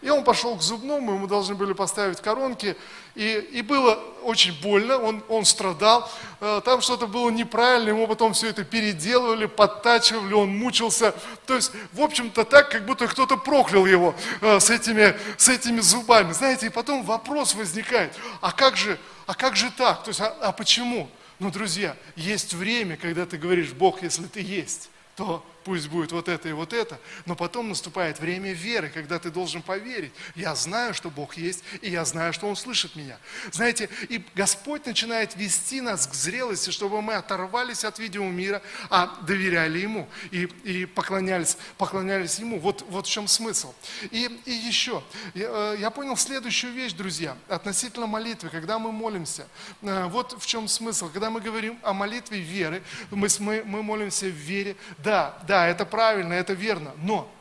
И 0.03 0.11
он 0.11 0.25
пошел 0.25 0.57
к 0.57 0.63
зубному, 0.63 1.15
ему 1.15 1.27
должны 1.27 1.55
были 1.55 1.73
поставить 1.73 2.21
коронки, 2.21 2.77
и, 3.15 3.49
и 3.53 3.63
было 3.63 3.99
очень 4.23 4.59
больно, 4.61 4.99
он, 4.99 5.23
он 5.29 5.45
страдал, 5.45 6.11
э, 6.41 6.61
там 6.65 6.81
что-то 6.81 7.07
было 7.07 7.31
неправильно, 7.31 7.91
ему 7.91 8.07
потом 8.07 8.33
все 8.33 8.49
это 8.49 8.65
переделывали, 8.65 9.47
подтачивали, 9.47 10.33
он 10.33 10.49
мучился. 10.49 11.15
То 11.47 11.55
есть, 11.55 11.73
в 11.93 12.01
общем-то, 12.01 12.45
так, 12.45 12.71
как 12.71 12.87
будто 12.87 13.07
кто-то 13.09 13.37
проклял 13.37 13.85
его 13.85 14.15
с 14.41 14.71
этими, 14.71 15.15
с 15.37 15.49
этими 15.49 15.81
зубами. 15.81 16.33
Знаете, 16.33 16.67
и 16.67 16.71
потом 16.71 17.03
вопрос 17.03 17.55
возникает, 17.55 18.15
а 18.41 18.53
как 18.53 18.77
же, 18.77 18.99
а 19.27 19.35
как 19.35 19.57
же 19.57 19.71
так? 19.77 20.05
То 20.05 20.09
есть, 20.09 20.21
а, 20.21 20.35
а 20.41 20.53
почему? 20.53 21.11
Но, 21.39 21.51
друзья, 21.51 21.97
есть 22.15 22.55
время, 22.55 22.97
когда 22.97 23.27
ты 23.27 23.37
говоришь, 23.37 23.73
Бог, 23.73 24.03
если 24.03 24.25
ты 24.25 24.41
есть, 24.41 24.91
то 25.17 25.45
пусть 25.67 25.89
будет 25.89 26.13
вот 26.13 26.29
это 26.29 26.49
и 26.49 26.53
вот 26.53 26.73
это, 26.73 27.01
но 27.25 27.35
потом 27.35 27.71
наступает 27.71 28.21
время 28.21 28.53
веры, 28.53 28.89
когда 28.89 29.19
ты 29.19 29.33
должен 29.33 29.63
поверить. 29.63 30.13
Я 30.37 30.55
знаю, 30.55 30.95
что 30.95 31.11
Бог 31.11 31.37
есть, 31.37 31.65
и 31.83 31.91
я 31.91 32.05
знаю, 32.05 32.33
что 32.33 32.47
Он 32.47 32.55
слышит 32.55 32.95
меня. 32.95 33.19
Знаете, 33.51 33.89
и 34.09 34.23
Господь 34.37 34.87
начинает 34.87 35.35
вести 35.35 35.81
нас 35.81 36.07
к 36.07 36.15
зрелости, 36.15 36.71
чтобы 36.71 37.03
мы 37.03 37.15
оторвались 37.15 37.85
от 37.85 37.99
видимого 37.99 38.31
мира, 38.31 38.63
а 38.91 39.09
доверяли 39.27 39.81
Ему 39.81 40.09
и, 40.31 40.45
и 40.63 40.87
поклонялись, 40.87 41.59
поклонялись 41.79 42.39
Ему. 42.39 42.61
Вот, 42.61 42.85
вот 42.89 43.09
в 43.09 43.11
чем 43.11 43.27
смысл. 43.27 43.75
И, 44.13 44.31
и 44.45 44.53
еще, 44.53 45.03
я, 45.35 45.49
э, 45.49 45.77
я 45.81 45.91
понял 45.91 46.17
следующую 46.17 46.75
вещь, 46.75 46.93
друзья, 46.93 47.37
относительно 47.49 48.07
молитвы, 48.07 48.51
когда 48.51 48.79
мы 48.79 48.93
молимся. 48.93 49.49
Э, 49.83 50.07
вот 50.07 50.41
в 50.41 50.47
чем 50.47 50.69
смысл. 50.69 51.11
Когда 51.13 51.29
мы 51.29 51.41
говорим 51.41 51.77
о 51.83 51.93
молитве 51.93 52.39
веры, 52.39 52.85
мы, 53.11 53.27
мы, 53.41 53.65
мы 53.65 53.83
молимся 53.83 54.27
в 54.27 54.31
вере. 54.31 54.77
Да, 54.99 55.37
да, 55.49 55.56
да, 55.57 55.69
это 55.69 55.87
правильно, 55.87 56.35
это 56.35 56.53
верно, 56.53 56.93
но 56.99 57.33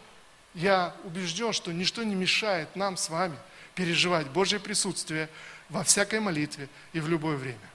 я 0.54 0.96
убежден, 1.04 1.52
что 1.52 1.74
ничто 1.74 2.02
не 2.04 2.16
мешает 2.16 2.74
нам 2.74 2.96
с 2.96 3.10
вами 3.10 3.36
переживать 3.76 4.28
Божье 4.28 4.58
присутствие 4.58 5.28
во 5.68 5.84
всякой 5.84 6.22
молитве 6.22 6.70
и 6.94 7.02
в 7.02 7.10
любое 7.10 7.36
время. 7.36 7.70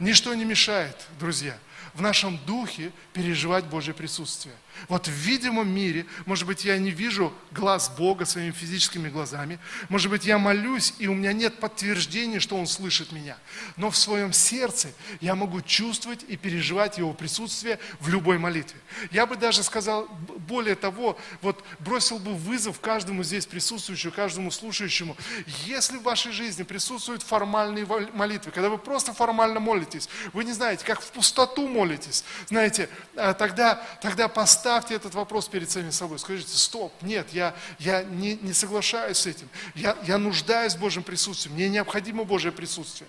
Ничто 0.00 0.34
не 0.34 0.44
мешает, 0.44 0.96
друзья, 1.20 1.56
в 1.94 2.00
нашем 2.02 2.38
духе 2.38 2.90
переживать 3.12 3.64
Божье 3.66 3.94
присутствие. 3.94 4.56
Вот 4.88 5.06
в 5.06 5.10
видимом 5.10 5.68
мире, 5.68 6.06
может 6.26 6.46
быть, 6.46 6.64
я 6.64 6.76
не 6.78 6.90
вижу 6.90 7.32
глаз 7.50 7.90
Бога 7.96 8.24
своими 8.24 8.50
физическими 8.50 9.08
глазами, 9.08 9.58
может 9.88 10.10
быть, 10.10 10.24
я 10.24 10.38
молюсь, 10.38 10.94
и 10.98 11.06
у 11.06 11.14
меня 11.14 11.32
нет 11.32 11.60
подтверждения, 11.60 12.40
что 12.40 12.56
Он 12.56 12.66
слышит 12.66 13.12
меня. 13.12 13.36
Но 13.76 13.90
в 13.90 13.96
своем 13.96 14.32
сердце 14.32 14.88
я 15.20 15.34
могу 15.34 15.60
чувствовать 15.60 16.24
и 16.26 16.36
переживать 16.36 16.98
Его 16.98 17.12
присутствие 17.12 17.78
в 18.00 18.08
любой 18.08 18.38
молитве. 18.38 18.78
Я 19.10 19.26
бы 19.26 19.36
даже 19.36 19.62
сказал, 19.62 20.08
более 20.48 20.74
того, 20.74 21.18
вот 21.40 21.64
бросил 21.78 22.18
бы 22.18 22.34
вызов 22.34 22.80
каждому 22.80 23.22
здесь 23.22 23.46
присутствующему, 23.46 24.12
каждому 24.12 24.50
слушающему. 24.50 25.16
Если 25.64 25.96
в 25.96 26.02
вашей 26.02 26.32
жизни 26.32 26.64
присутствуют 26.64 27.22
формальные 27.22 27.86
молитвы, 27.86 28.50
когда 28.50 28.68
вы 28.68 28.78
просто 28.78 29.12
формально 29.12 29.60
молитесь, 29.60 30.08
вы 30.32 30.44
не 30.44 30.52
знаете, 30.52 30.84
как 30.84 31.00
в 31.00 31.10
пустоту 31.12 31.68
молитесь, 31.68 32.24
знаете, 32.48 32.88
а 33.16 33.34
тогда, 33.34 33.82
тогда 34.00 34.28
поставьте 34.28 34.71
поставьте 34.72 34.94
этот 34.94 35.14
вопрос 35.14 35.48
перед 35.48 35.70
самим 35.70 35.92
собой. 35.92 36.18
Скажите, 36.18 36.56
стоп, 36.56 36.94
нет, 37.02 37.26
я, 37.32 37.54
я 37.78 38.02
не, 38.02 38.36
не 38.36 38.54
соглашаюсь 38.54 39.18
с 39.18 39.26
этим. 39.26 39.46
Я, 39.74 39.98
я 40.06 40.16
нуждаюсь 40.16 40.74
в 40.76 40.80
Божьем 40.80 41.02
присутствии. 41.02 41.50
Мне 41.50 41.68
необходимо 41.68 42.24
Божье 42.24 42.52
присутствие. 42.52 43.06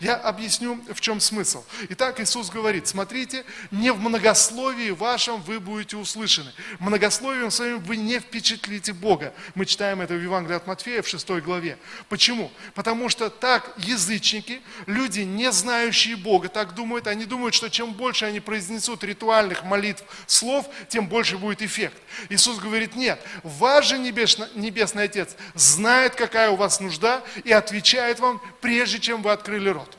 Я 0.00 0.16
объясню, 0.16 0.82
в 0.92 1.00
чем 1.00 1.20
смысл. 1.20 1.64
Итак, 1.90 2.20
Иисус 2.20 2.50
говорит, 2.50 2.86
смотрите, 2.88 3.44
не 3.70 3.92
в 3.92 3.98
многословии 3.98 4.90
вашем 4.90 5.40
вы 5.42 5.60
будете 5.60 5.96
услышаны. 5.96 6.52
Многословием 6.78 7.50
своим 7.50 7.78
вы 7.80 7.96
не 7.96 8.18
впечатлите 8.18 8.92
Бога. 8.92 9.34
Мы 9.54 9.66
читаем 9.66 10.00
это 10.00 10.14
в 10.14 10.22
Евангелии 10.22 10.56
от 10.56 10.66
Матфея 10.66 11.02
в 11.02 11.08
6 11.08 11.30
главе. 11.42 11.78
Почему? 12.08 12.50
Потому 12.74 13.08
что 13.08 13.30
так 13.30 13.72
язычники, 13.76 14.60
люди, 14.86 15.20
не 15.20 15.50
знающие 15.52 16.16
Бога, 16.16 16.48
так 16.48 16.74
думают, 16.74 17.06
они 17.06 17.24
думают, 17.24 17.54
что 17.54 17.68
чем 17.68 17.92
больше 17.92 18.24
они 18.24 18.40
произнесут 18.40 19.04
ритуальных 19.04 19.64
молитв, 19.64 20.04
слов, 20.26 20.66
тем 20.88 21.08
больше 21.08 21.38
будет 21.38 21.62
эффект. 21.62 21.96
Иисус 22.28 22.58
говорит, 22.58 22.96
нет, 22.96 23.20
ваш 23.42 23.88
же 23.88 23.98
Небесный, 23.98 24.48
Небесный 24.54 25.04
Отец 25.04 25.36
знает, 25.54 26.14
какая 26.14 26.50
у 26.50 26.56
вас 26.56 26.80
нужда, 26.80 27.22
и 27.44 27.52
отвечает 27.52 28.20
вам, 28.20 28.40
прежде 28.60 28.98
чем 28.98 29.22
вы 29.22 29.32
открыли 29.32 29.63
рот. 29.70 29.96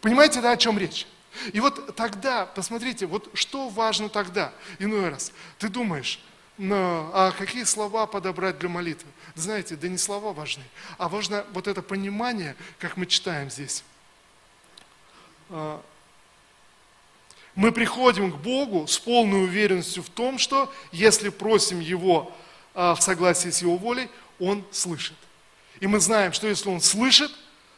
Понимаете, 0.00 0.40
да, 0.40 0.52
о 0.52 0.56
чем 0.56 0.78
речь? 0.78 1.06
И 1.52 1.60
вот 1.60 1.96
тогда, 1.96 2.46
посмотрите, 2.46 3.06
вот 3.06 3.28
что 3.34 3.68
важно 3.68 4.08
тогда, 4.08 4.52
иной 4.78 5.08
раз. 5.08 5.32
Ты 5.58 5.68
думаешь, 5.68 6.20
но, 6.56 7.10
а 7.12 7.32
какие 7.32 7.64
слова 7.64 8.06
подобрать 8.06 8.58
для 8.58 8.68
молитвы? 8.68 9.08
Знаете, 9.34 9.74
да 9.74 9.88
не 9.88 9.98
слова 9.98 10.32
важны, 10.32 10.62
а 10.98 11.08
важно 11.08 11.44
вот 11.52 11.66
это 11.66 11.82
понимание, 11.82 12.54
как 12.78 12.96
мы 12.96 13.06
читаем 13.06 13.50
здесь. 13.50 13.82
А, 15.50 15.82
мы 17.56 17.72
приходим 17.72 18.32
к 18.32 18.36
Богу 18.36 18.86
с 18.86 18.98
полной 18.98 19.44
уверенностью 19.44 20.02
в 20.02 20.08
том, 20.08 20.38
что 20.38 20.72
если 20.92 21.28
просим 21.28 21.80
Его 21.80 22.32
а, 22.74 22.94
в 22.94 23.02
согласии 23.02 23.50
с 23.50 23.62
Его 23.62 23.76
волей, 23.76 24.08
Он 24.38 24.64
слышит. 24.70 25.16
И 25.80 25.88
мы 25.88 25.98
знаем, 25.98 26.32
что 26.32 26.46
если 26.46 26.68
Он 26.68 26.80
слышит, 26.80 27.32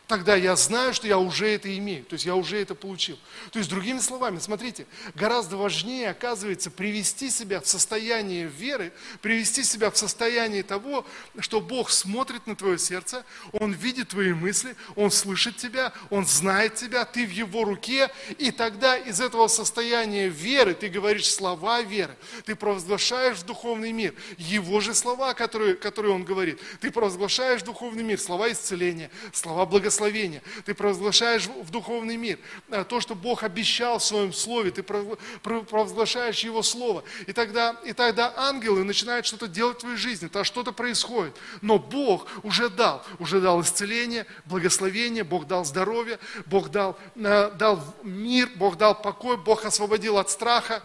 тогда 0.07 0.37
я 0.37 0.55
знаю, 0.57 0.95
что 0.95 1.07
я 1.07 1.19
уже 1.19 1.49
это 1.49 1.77
имею, 1.77 2.05
то 2.05 2.15
есть 2.15 2.25
я 2.25 2.35
уже 2.37 2.61
это 2.61 2.75
получил. 2.75 3.19
То 3.51 3.59
есть, 3.59 3.71
другими 3.71 3.99
словами, 3.99 4.39
смотрите, 4.39 4.87
гораздо 5.15 5.57
важнее, 5.57 6.11
оказывается, 6.11 6.71
привести 6.71 7.31
себя 7.31 7.61
в 7.61 7.67
состояние 7.67 8.47
веры, 8.47 8.93
привести 9.21 9.65
себя 9.65 9.91
в 9.91 9.97
состояние 9.97 10.63
того, 10.63 11.05
что 11.41 11.61
Бог 11.61 11.91
смотрит 11.91 12.47
на 12.47 12.55
твое 12.55 12.79
сердце, 12.79 13.25
Он 13.53 13.73
видит 13.73 14.09
твои 14.11 14.33
мысли, 14.33 14.77
Он 14.95 15.11
слышит 15.11 15.57
тебя, 15.57 15.93
Он 16.11 16.27
знает 16.27 16.77
тебя, 16.77 17.05
ты 17.05 17.27
в 17.27 17.31
Его 17.31 17.65
руке, 17.65 18.11
и 18.39 18.51
тогда 18.51 18.97
из 18.97 19.21
этого 19.21 19.49
состояния 19.49 20.29
веры 20.29 20.75
ты 20.75 20.89
говоришь 20.89 21.33
слова 21.33 21.83
веры, 21.83 22.17
ты 22.45 22.55
провозглашаешь 22.55 23.39
в 23.39 23.45
духовный 23.45 23.93
мир. 23.93 24.15
Его 24.39 24.81
же 24.81 24.95
слова, 24.95 25.35
которые, 25.35 25.75
которые 25.75 26.15
Он 26.15 26.25
говорит, 26.25 26.61
ты 26.81 26.91
провозглашаешь 26.91 27.63
в 27.63 27.65
духовный 27.65 28.05
мир 28.05 28.21
слова 28.21 28.51
исцеления, 28.53 29.11
слова 29.33 29.67
благословения, 29.67 29.96
благословения. 29.97 30.43
Ты 30.65 30.75
провозглашаешь 30.75 31.47
в 31.47 31.71
духовный 31.71 32.17
мир 32.17 32.39
э, 32.69 32.85
то, 32.85 33.01
что 33.01 33.15
Бог 33.15 33.43
обещал 33.43 33.99
в 33.99 34.05
своем 34.05 34.33
слове, 34.33 34.71
ты 34.71 34.83
провозглашаешь 34.83 36.41
Его 36.41 36.63
слово. 36.63 37.03
И 37.27 37.33
тогда, 37.33 37.77
и 37.85 37.93
тогда 37.93 38.33
ангелы 38.37 38.85
начинают 38.85 39.27
что-то 39.27 39.49
делать 39.49 39.79
в 39.79 39.81
твоей 39.81 39.97
жизни, 39.97 40.29
то 40.29 40.45
что-то 40.45 40.73
происходит. 40.73 41.35
Но 41.63 41.79
Бог 41.79 42.29
уже 42.43 42.69
дал, 42.69 43.05
уже 43.19 43.41
дал 43.41 43.61
исцеление, 43.63 44.27
благословение, 44.45 45.25
Бог 45.25 45.47
дал 45.47 45.65
здоровье, 45.65 46.19
Бог 46.47 46.71
дал, 46.71 46.99
э, 47.17 47.51
дал 47.59 47.83
мир, 48.03 48.51
Бог 48.57 48.77
дал 48.77 49.01
покой, 49.01 49.37
Бог 49.37 49.65
освободил 49.65 50.19
от 50.19 50.31
страха. 50.31 50.83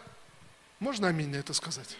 Можно 0.79 1.09
аминь 1.09 1.29
на 1.29 1.35
это 1.35 1.53
сказать? 1.53 1.97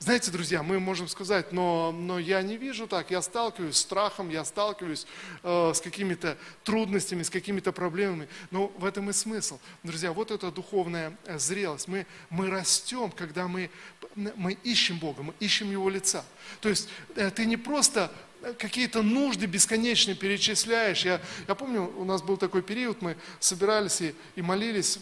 Знаете, 0.00 0.30
друзья, 0.30 0.62
мы 0.62 0.78
можем 0.78 1.08
сказать, 1.08 1.50
но, 1.50 1.90
но 1.90 2.20
я 2.20 2.40
не 2.40 2.56
вижу 2.56 2.86
так, 2.86 3.10
я 3.10 3.20
сталкиваюсь 3.20 3.74
с 3.74 3.80
страхом, 3.80 4.28
я 4.28 4.44
сталкиваюсь 4.44 5.08
э, 5.42 5.72
с 5.74 5.80
какими-то 5.80 6.38
трудностями, 6.62 7.24
с 7.24 7.30
какими-то 7.30 7.72
проблемами. 7.72 8.28
Но 8.52 8.68
в 8.78 8.84
этом 8.84 9.10
и 9.10 9.12
смысл. 9.12 9.58
Друзья, 9.82 10.12
вот 10.12 10.30
эта 10.30 10.52
духовная 10.52 11.18
э, 11.24 11.36
зрелость. 11.40 11.88
Мы, 11.88 12.06
мы 12.30 12.48
растем, 12.48 13.10
когда 13.10 13.48
мы, 13.48 13.70
мы 14.14 14.52
ищем 14.62 15.00
Бога, 15.00 15.24
мы 15.24 15.34
ищем 15.40 15.68
Его 15.68 15.90
лица. 15.90 16.24
То 16.60 16.68
есть 16.68 16.88
э, 17.16 17.32
ты 17.32 17.44
не 17.44 17.56
просто 17.56 18.12
э, 18.42 18.52
какие-то 18.52 19.02
нужды 19.02 19.46
бесконечно 19.46 20.14
перечисляешь. 20.14 21.04
Я, 21.04 21.20
я 21.48 21.56
помню, 21.56 21.92
у 21.96 22.04
нас 22.04 22.22
был 22.22 22.36
такой 22.36 22.62
период, 22.62 23.02
мы 23.02 23.16
собирались 23.40 24.00
и, 24.00 24.14
и 24.36 24.42
молились 24.42 25.00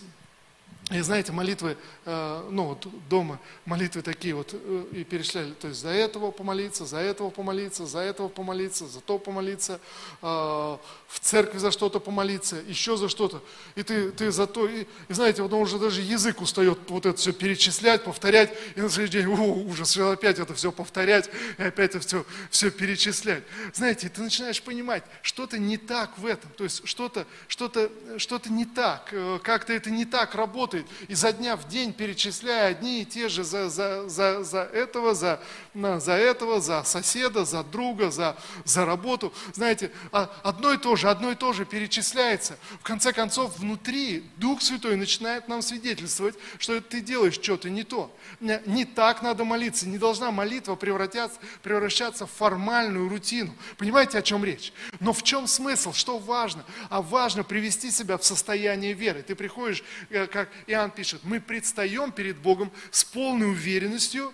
и 0.92 1.00
знаете, 1.00 1.32
молитвы, 1.32 1.76
э, 2.04 2.48
ну 2.48 2.66
вот 2.66 2.86
дома 3.08 3.40
молитвы 3.64 4.02
такие 4.02 4.34
вот 4.36 4.50
э, 4.52 4.84
и 4.92 5.02
перечисляли, 5.02 5.52
то 5.52 5.66
есть 5.66 5.80
за 5.80 5.88
этого 5.88 6.30
помолиться, 6.30 6.86
за 6.86 6.98
этого 6.98 7.30
помолиться, 7.30 7.86
за 7.86 7.98
этого 8.00 8.28
помолиться, 8.28 8.86
за 8.86 9.00
то 9.00 9.18
помолиться, 9.18 9.80
э, 10.22 10.76
в 11.08 11.20
церкви 11.20 11.58
за 11.58 11.70
что-то 11.70 12.00
помолиться, 12.00 12.56
еще 12.66 12.96
за 12.96 13.08
что-то. 13.08 13.42
И 13.74 13.82
ты, 13.82 14.10
ты 14.10 14.30
за 14.30 14.46
то, 14.46 14.68
и, 14.68 14.86
и 15.08 15.14
знаете, 15.14 15.42
вот 15.42 15.52
он 15.52 15.62
уже 15.62 15.78
даже 15.78 16.00
язык 16.02 16.40
устает 16.40 16.78
вот 16.88 17.06
это 17.06 17.16
все 17.16 17.32
перечислять, 17.32 18.04
повторять, 18.04 18.52
и 18.74 18.80
на 18.80 18.88
следующий 18.88 19.22
день, 19.22 19.26
о, 19.26 19.54
ужас, 19.54 19.96
опять 19.96 20.38
это 20.38 20.54
все 20.54 20.72
повторять, 20.72 21.30
и 21.58 21.62
опять 21.62 21.94
это 21.94 22.06
все, 22.06 22.24
все 22.50 22.70
перечислять. 22.70 23.44
Знаете, 23.72 24.08
ты 24.08 24.20
начинаешь 24.20 24.62
понимать, 24.62 25.04
что-то 25.22 25.58
не 25.58 25.76
так 25.76 26.18
в 26.18 26.26
этом, 26.26 26.50
то 26.56 26.64
есть 26.64 26.86
что-то 26.86 27.26
что 27.48 27.66
-то, 27.66 28.18
что 28.18 28.36
-то 28.36 28.50
не 28.50 28.64
так, 28.64 29.14
как-то 29.42 29.72
это 29.72 29.90
не 29.90 30.04
так 30.04 30.34
работает, 30.34 30.56
работает, 30.56 30.86
изо 31.08 31.32
дня 31.32 31.56
в 31.56 31.68
день 31.68 31.92
перечисляя 31.92 32.70
одни 32.70 33.02
и 33.02 33.04
те 33.04 33.28
же 33.28 33.44
за, 33.44 33.68
за, 33.68 34.08
за, 34.08 34.42
за 34.42 34.62
этого, 34.62 35.14
за, 35.14 35.40
за 35.74 36.12
этого, 36.12 36.60
за 36.60 36.82
соседа, 36.84 37.44
за 37.44 37.62
друга, 37.62 38.10
за, 38.10 38.36
за 38.64 38.84
работу. 38.84 39.32
Знаете, 39.52 39.90
а 40.12 40.30
одно 40.42 40.72
и 40.72 40.78
то 40.78 40.95
же, 40.96 41.08
одно 41.08 41.30
и 41.30 41.34
то 41.34 41.52
же 41.52 41.64
перечисляется. 41.64 42.58
В 42.80 42.82
конце 42.82 43.12
концов, 43.12 43.58
внутри 43.58 44.24
Дух 44.36 44.62
Святой 44.62 44.96
начинает 44.96 45.48
нам 45.48 45.62
свидетельствовать, 45.62 46.36
что 46.58 46.80
ты 46.80 47.00
делаешь 47.00 47.34
что-то 47.34 47.70
не 47.70 47.84
то. 47.84 48.14
Не 48.40 48.84
так 48.84 49.22
надо 49.22 49.44
молиться, 49.44 49.88
не 49.88 49.98
должна 49.98 50.30
молитва 50.30 50.74
превратиться, 50.74 51.38
превращаться 51.62 52.26
в 52.26 52.30
формальную 52.30 53.08
рутину. 53.08 53.54
Понимаете, 53.78 54.18
о 54.18 54.22
чем 54.22 54.44
речь? 54.44 54.72
Но 55.00 55.12
в 55.12 55.22
чем 55.22 55.46
смысл? 55.46 55.92
Что 55.92 56.18
важно? 56.18 56.64
А 56.90 57.02
важно 57.02 57.44
привести 57.44 57.90
себя 57.90 58.18
в 58.18 58.24
состояние 58.24 58.92
веры. 58.92 59.22
Ты 59.22 59.34
приходишь, 59.34 59.82
э, 60.10 60.26
как 60.26 60.48
Иоанн 60.66 60.90
пишет, 60.90 61.22
мы 61.24 61.40
предстаем 61.40 62.12
перед 62.12 62.36
Богом 62.38 62.72
с 62.90 63.04
полной 63.04 63.50
уверенностью, 63.50 64.32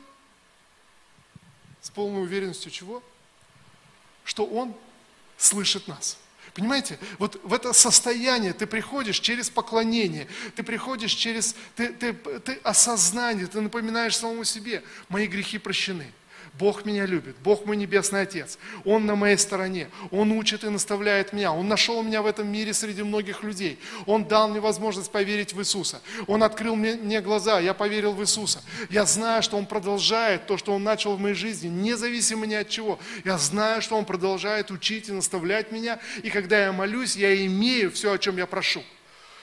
с 1.81 1.90
полной 1.90 2.22
уверенностью 2.22 2.70
чего? 2.70 3.03
Что 4.25 4.46
Он 4.46 4.75
слышит 5.37 5.88
нас. 5.88 6.18
Понимаете, 6.55 6.99
вот 7.19 7.41
в 7.45 7.53
это 7.55 7.73
состояние 7.73 8.53
ты 8.53 8.67
приходишь 8.67 9.21
через 9.21 9.49
поклонение, 9.49 10.27
ты 10.55 10.62
приходишь 10.62 11.12
через 11.12 11.57
ты, 11.77 11.88
ты, 11.88 12.12
ты 12.12 12.61
осознание, 12.62 13.47
ты 13.47 13.61
напоминаешь 13.61 14.17
самому 14.17 14.45
себе, 14.45 14.83
мои 15.09 15.27
грехи 15.27 15.57
прощены. 15.59 16.12
Бог 16.59 16.85
меня 16.85 17.07
любит, 17.07 17.37
Бог 17.43 17.65
мой 17.65 17.77
небесный 17.77 18.23
Отец, 18.23 18.59
Он 18.85 19.07
на 19.07 19.17
моей 19.17 19.38
стороне, 19.38 19.88
Он 20.11 20.33
учит 20.33 20.65
и 20.65 20.69
наставляет 20.69 21.33
меня, 21.33 21.53
Он 21.53 21.67
нашел 21.67 22.03
меня 22.03 22.21
в 22.21 22.27
этом 22.27 22.47
мире 22.47 22.75
среди 22.75 23.03
многих 23.03 23.43
людей, 23.43 23.79
Он 24.05 24.25
дал 24.25 24.49
мне 24.49 24.61
возможность 24.61 25.11
поверить 25.11 25.55
в 25.55 25.61
Иисуса, 25.61 26.03
Он 26.27 26.43
открыл 26.43 26.77
мне, 26.77 26.95
мне 26.95 27.23
глаза, 27.23 27.59
я 27.59 27.73
поверил 27.73 28.12
в 28.12 28.21
Иисуса, 28.21 28.62
я 28.91 29.07
знаю, 29.07 29.43
что 29.43 29.57
Он 29.57 29.65
продолжает 29.65 30.47
то, 30.47 30.59
что 30.59 30.75
Он 30.75 30.83
начал 30.83 31.17
в 31.17 31.21
моей 31.21 31.35
жизни, 31.35 31.69
независимо 31.69 32.45
ни 32.45 32.55
от 32.55 32.69
чего, 32.69 32.99
я 33.25 33.38
знаю, 33.38 33.81
что 33.81 33.97
Он 33.97 34.05
продолжает 34.05 34.71
учить 34.71 35.09
и 35.09 35.12
наставлять 35.12 35.73
меня, 35.73 35.99
и 36.23 36.29
когда 36.29 36.62
я 36.62 36.73
молюсь, 36.73 37.17
я 37.17 37.35
имею 37.47 37.91
все, 37.91 38.12
о 38.12 38.19
чем 38.19 38.37
я 38.37 38.47
прошу. 38.47 38.83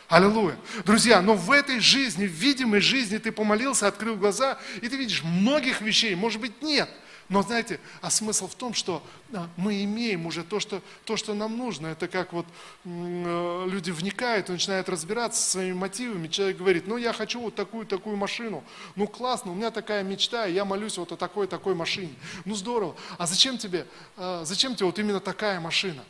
Аллилуйя. 0.09 0.57
Друзья, 0.85 1.21
но 1.21 1.35
в 1.35 1.51
этой 1.51 1.79
жизни, 1.79 2.25
в 2.25 2.31
видимой 2.31 2.81
жизни 2.81 3.19
ты 3.19 3.31
помолился, 3.31 3.87
открыл 3.87 4.15
глаза, 4.15 4.57
и 4.81 4.89
ты 4.89 4.97
видишь 4.97 5.23
многих 5.23 5.81
вещей, 5.81 6.15
может 6.15 6.41
быть, 6.41 6.63
нет. 6.63 6.89
Но 7.29 7.43
знаете, 7.43 7.79
а 8.01 8.09
смысл 8.09 8.47
в 8.47 8.55
том, 8.55 8.73
что 8.73 9.03
а, 9.33 9.47
мы 9.55 9.83
имеем 9.83 10.25
уже 10.25 10.43
то, 10.43 10.59
что, 10.59 10.81
то, 11.05 11.15
что 11.15 11.35
нам 11.35 11.55
нужно. 11.57 11.85
Это 11.85 12.07
как 12.07 12.33
вот 12.33 12.47
э, 12.85 13.65
люди 13.69 13.91
вникают 13.91 14.49
начинают 14.49 14.89
разбираться 14.89 15.39
со 15.39 15.51
своими 15.51 15.73
мотивами. 15.73 16.27
Человек 16.27 16.57
говорит, 16.57 16.87
ну 16.87 16.97
я 16.97 17.13
хочу 17.13 17.39
вот 17.39 17.53
такую-такую 17.53 18.15
машину. 18.15 18.63
Ну 18.95 19.05
классно, 19.05 19.51
у 19.51 19.53
меня 19.53 19.69
такая 19.69 20.01
мечта, 20.01 20.47
я 20.47 20.65
молюсь 20.65 20.97
вот 20.97 21.11
о 21.11 21.17
такой-такой 21.17 21.75
машине. 21.75 22.15
Ну 22.45 22.55
здорово. 22.55 22.95
А 23.19 23.27
зачем 23.27 23.59
тебе, 23.59 23.85
а, 24.17 24.43
зачем 24.43 24.73
тебе 24.73 24.87
вот 24.87 24.97
именно 24.97 25.19
такая 25.19 25.59
машина? 25.59 26.03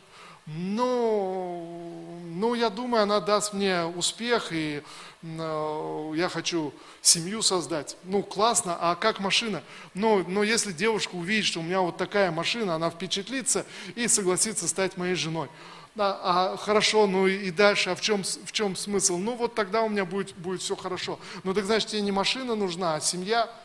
Ну, 0.46 2.20
ну, 2.40 2.54
я 2.54 2.70
думаю, 2.70 3.02
она 3.02 3.20
даст 3.20 3.52
мне 3.52 3.84
успех, 3.84 4.48
и 4.50 4.82
э, 5.22 6.12
я 6.16 6.28
хочу 6.28 6.72
семью 7.02 7.42
создать. 7.42 7.96
Ну, 8.04 8.22
классно, 8.22 8.76
а 8.80 8.94
как 8.94 9.20
машина? 9.20 9.62
Но, 9.94 10.24
но 10.26 10.42
если 10.42 10.72
девушка 10.72 11.14
увидит, 11.14 11.44
что 11.44 11.60
у 11.60 11.62
меня 11.62 11.80
вот 11.80 11.98
такая 11.98 12.30
машина, 12.30 12.74
она 12.74 12.90
впечатлится 12.90 13.66
и 13.94 14.08
согласится 14.08 14.66
стать 14.68 14.96
моей 14.96 15.14
женой. 15.14 15.48
А, 15.98 16.52
а 16.52 16.56
хорошо, 16.56 17.06
ну 17.06 17.26
и 17.26 17.50
дальше, 17.50 17.90
а 17.90 17.94
в 17.94 18.00
чем, 18.00 18.22
в 18.22 18.52
чем 18.52 18.74
смысл? 18.74 19.18
Ну 19.18 19.36
вот 19.36 19.54
тогда 19.54 19.82
у 19.82 19.88
меня 19.88 20.04
будет, 20.04 20.34
будет 20.36 20.62
все 20.62 20.76
хорошо. 20.76 21.18
Ну 21.44 21.52
так 21.52 21.64
значит, 21.66 21.90
тебе 21.90 22.00
не 22.00 22.12
машина 22.12 22.54
нужна, 22.54 22.94
а 22.94 23.00
семья– 23.00 23.50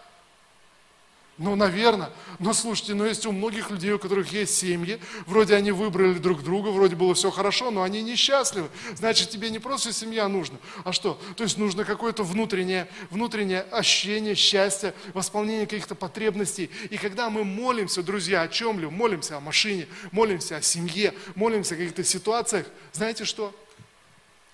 ну, 1.37 1.55
наверное. 1.55 2.11
Но 2.39 2.53
слушайте, 2.53 2.93
но 2.93 3.05
есть 3.05 3.25
у 3.25 3.33
многих 3.33 3.69
людей, 3.69 3.91
у 3.91 3.99
которых 3.99 4.31
есть 4.31 4.55
семьи, 4.55 5.01
вроде 5.25 5.55
они 5.55 5.71
выбрали 5.71 6.13
друг 6.13 6.43
друга, 6.43 6.69
вроде 6.69 6.95
было 6.95 7.13
все 7.13 7.29
хорошо, 7.29 7.71
но 7.71 7.83
они 7.83 8.01
несчастливы. 8.01 8.69
Значит, 8.95 9.31
тебе 9.31 9.49
не 9.49 9.59
просто 9.59 9.91
семья 9.91 10.29
нужна, 10.29 10.57
а 10.85 10.93
что? 10.93 11.19
То 11.35 11.43
есть 11.43 11.57
нужно 11.57 11.83
какое-то 11.83 12.23
внутреннее, 12.23 12.87
внутреннее 13.09 13.61
ощущение 13.63 14.33
счастья, 14.35 14.93
восполнение 15.13 15.65
каких-то 15.65 15.93
потребностей. 15.93 16.69
И 16.89 16.97
когда 16.97 17.29
мы 17.29 17.43
молимся, 17.43 18.01
друзья, 18.01 18.43
о 18.43 18.47
чем 18.47 18.79
ли? 18.79 18.87
Молимся 18.87 19.35
о 19.35 19.41
машине, 19.41 19.87
молимся 20.11 20.55
о 20.55 20.61
семье, 20.61 21.13
молимся 21.35 21.75
о 21.75 21.77
каких-то 21.77 22.05
ситуациях. 22.05 22.65
Знаете 22.93 23.25
что? 23.25 23.53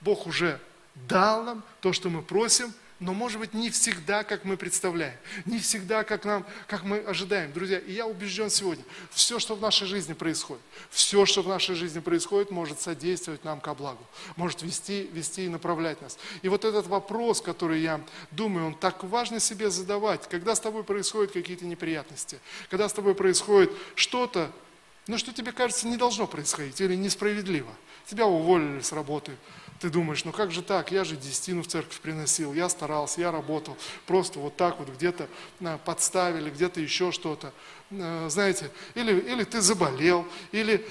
Бог 0.01 0.25
уже 0.25 0.59
дал 0.95 1.43
нам 1.43 1.63
то, 1.79 1.93
что 1.93 2.09
мы 2.09 2.23
просим, 2.23 2.73
но 3.01 3.15
может 3.15 3.39
быть 3.39 3.55
не 3.55 3.71
всегда, 3.71 4.23
как 4.23 4.45
мы 4.45 4.57
представляем, 4.57 5.15
не 5.45 5.57
всегда, 5.57 6.03
как, 6.03 6.23
нам, 6.23 6.45
как 6.67 6.83
мы 6.83 6.99
ожидаем. 6.99 7.51
Друзья, 7.51 7.79
и 7.79 7.93
я 7.93 8.05
убежден 8.05 8.51
сегодня, 8.51 8.85
все, 9.09 9.39
что 9.39 9.55
в 9.55 9.61
нашей 9.61 9.87
жизни 9.87 10.13
происходит, 10.13 10.61
все, 10.91 11.25
что 11.25 11.41
в 11.41 11.47
нашей 11.47 11.73
жизни 11.73 11.99
происходит, 11.99 12.51
может 12.51 12.79
содействовать 12.79 13.43
нам 13.43 13.59
ко 13.59 13.73
благу, 13.73 14.05
может 14.35 14.61
вести, 14.61 15.09
вести 15.11 15.45
и 15.45 15.49
направлять 15.49 15.99
нас. 15.99 16.19
И 16.43 16.47
вот 16.47 16.63
этот 16.63 16.85
вопрос, 16.85 17.41
который 17.41 17.81
я 17.81 17.99
думаю, 18.29 18.67
он 18.67 18.75
так 18.75 19.03
важно 19.03 19.39
себе 19.39 19.71
задавать, 19.71 20.29
когда 20.29 20.53
с 20.53 20.59
тобой 20.59 20.83
происходят 20.83 21.31
какие-то 21.31 21.65
неприятности, 21.65 22.39
когда 22.69 22.87
с 22.87 22.93
тобой 22.93 23.15
происходит 23.15 23.71
что-то, 23.95 24.51
но 25.07 25.17
что 25.17 25.33
тебе 25.33 25.51
кажется 25.51 25.87
не 25.87 25.97
должно 25.97 26.27
происходить 26.27 26.79
или 26.79 26.95
несправедливо. 26.95 27.73
Тебя 28.05 28.27
уволили 28.27 28.81
с 28.81 28.91
работы, 28.91 29.31
ты 29.81 29.89
думаешь, 29.89 30.23
ну 30.25 30.31
как 30.31 30.51
же 30.51 30.61
так, 30.61 30.91
я 30.91 31.03
же 31.03 31.15
десятину 31.15 31.63
в 31.63 31.67
церковь 31.67 31.99
приносил, 32.01 32.53
я 32.53 32.69
старался, 32.69 33.19
я 33.19 33.31
работал, 33.31 33.75
просто 34.05 34.37
вот 34.37 34.55
так 34.55 34.77
вот 34.77 34.89
где-то 34.89 35.27
подставили, 35.85 36.51
где-то 36.51 36.79
еще 36.79 37.11
что-то, 37.11 37.51
э, 37.89 38.27
знаете, 38.29 38.69
или, 38.93 39.19
или 39.19 39.43
ты 39.43 39.59
заболел, 39.59 40.27
или, 40.51 40.87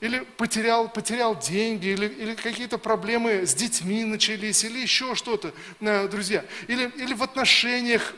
или 0.00 0.20
потерял, 0.36 0.90
потерял 0.90 1.38
деньги, 1.38 1.86
или, 1.86 2.06
или 2.06 2.34
какие-то 2.34 2.76
проблемы 2.76 3.46
с 3.46 3.54
детьми 3.54 4.04
начались, 4.04 4.62
или 4.62 4.78
еще 4.78 5.14
что-то, 5.14 5.54
э, 5.80 6.08
друзья, 6.08 6.44
или, 6.68 6.92
или 6.96 7.14
в 7.14 7.22
отношениях 7.22 8.12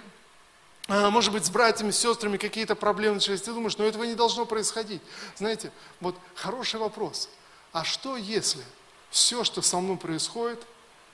а, 0.89 1.11
может 1.11 1.33
быть, 1.33 1.45
с 1.45 1.51
братьями, 1.51 1.91
с 1.91 1.99
сестрами 1.99 2.37
какие-то 2.37 2.77
проблемы 2.77 3.17
начались, 3.17 3.43
ты 3.43 3.53
думаешь, 3.53 3.77
но 3.77 3.85
этого 3.85 4.05
не 4.05 4.15
должно 4.15 4.45
происходить. 4.45 5.03
Знаете, 5.37 5.73
вот 6.01 6.17
хороший 6.37 6.79
вопрос. 6.79 7.29
А 7.73 7.83
что 7.83 8.17
если 8.17 8.62
все, 9.11 9.45
что 9.45 9.62
со 9.62 9.79
мной 9.79 9.97
происходит, 9.97 10.64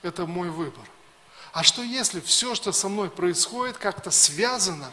это 0.01 0.25
мой 0.25 0.49
выбор? 0.49 0.83
А 1.51 1.63
что 1.63 1.83
если 1.83 2.19
все, 2.19 2.55
что 2.55 2.71
со 2.71 2.89
мной 2.89 3.09
происходит, 3.09 3.77
как-то 3.77 4.11
связано 4.11 4.91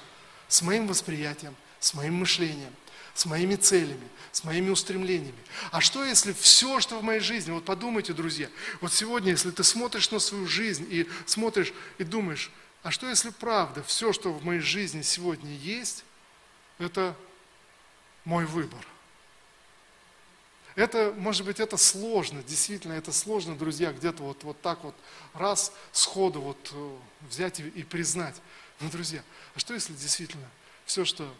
с 0.48 0.62
моим 0.62 0.86
восприятием, 0.86 1.56
с 1.78 1.94
моим 1.94 2.14
мышлением, 2.16 2.74
с 3.14 3.24
моими 3.24 3.56
целями, 3.56 4.08
с 4.32 4.44
моими 4.44 4.70
устремлениями. 4.70 5.38
А 5.72 5.80
что 5.80 6.04
если 6.04 6.32
все, 6.32 6.80
что 6.80 6.98
в 6.98 7.02
моей 7.02 7.20
жизни, 7.20 7.50
вот 7.50 7.64
подумайте, 7.64 8.12
друзья, 8.12 8.48
вот 8.80 8.92
сегодня, 8.92 9.30
если 9.30 9.50
ты 9.50 9.64
смотришь 9.64 10.10
на 10.10 10.18
свою 10.18 10.46
жизнь 10.46 10.86
и 10.88 11.08
смотришь 11.26 11.72
и 11.98 12.04
думаешь, 12.04 12.50
а 12.82 12.90
что 12.90 13.08
если 13.08 13.30
правда, 13.30 13.82
все, 13.82 14.12
что 14.12 14.32
в 14.32 14.44
моей 14.44 14.60
жизни 14.60 15.02
сегодня 15.02 15.54
есть, 15.56 16.04
это 16.78 17.16
мой 18.24 18.46
выбор? 18.46 18.86
Это, 20.80 21.12
может 21.14 21.44
быть, 21.44 21.60
это 21.60 21.76
сложно, 21.76 22.42
действительно, 22.42 22.94
это 22.94 23.12
сложно, 23.12 23.54
друзья, 23.54 23.92
где-то 23.92 24.22
вот, 24.22 24.42
вот 24.44 24.62
так 24.62 24.82
вот 24.82 24.94
раз 25.34 25.74
сходу 25.92 26.40
вот 26.40 26.70
э, 26.72 26.96
взять 27.28 27.60
и, 27.60 27.82
признать. 27.82 28.36
Но, 28.80 28.88
друзья, 28.88 29.22
а 29.54 29.58
что 29.58 29.74
если 29.74 29.92
действительно 29.92 30.48
все, 30.86 31.04
что 31.04 31.30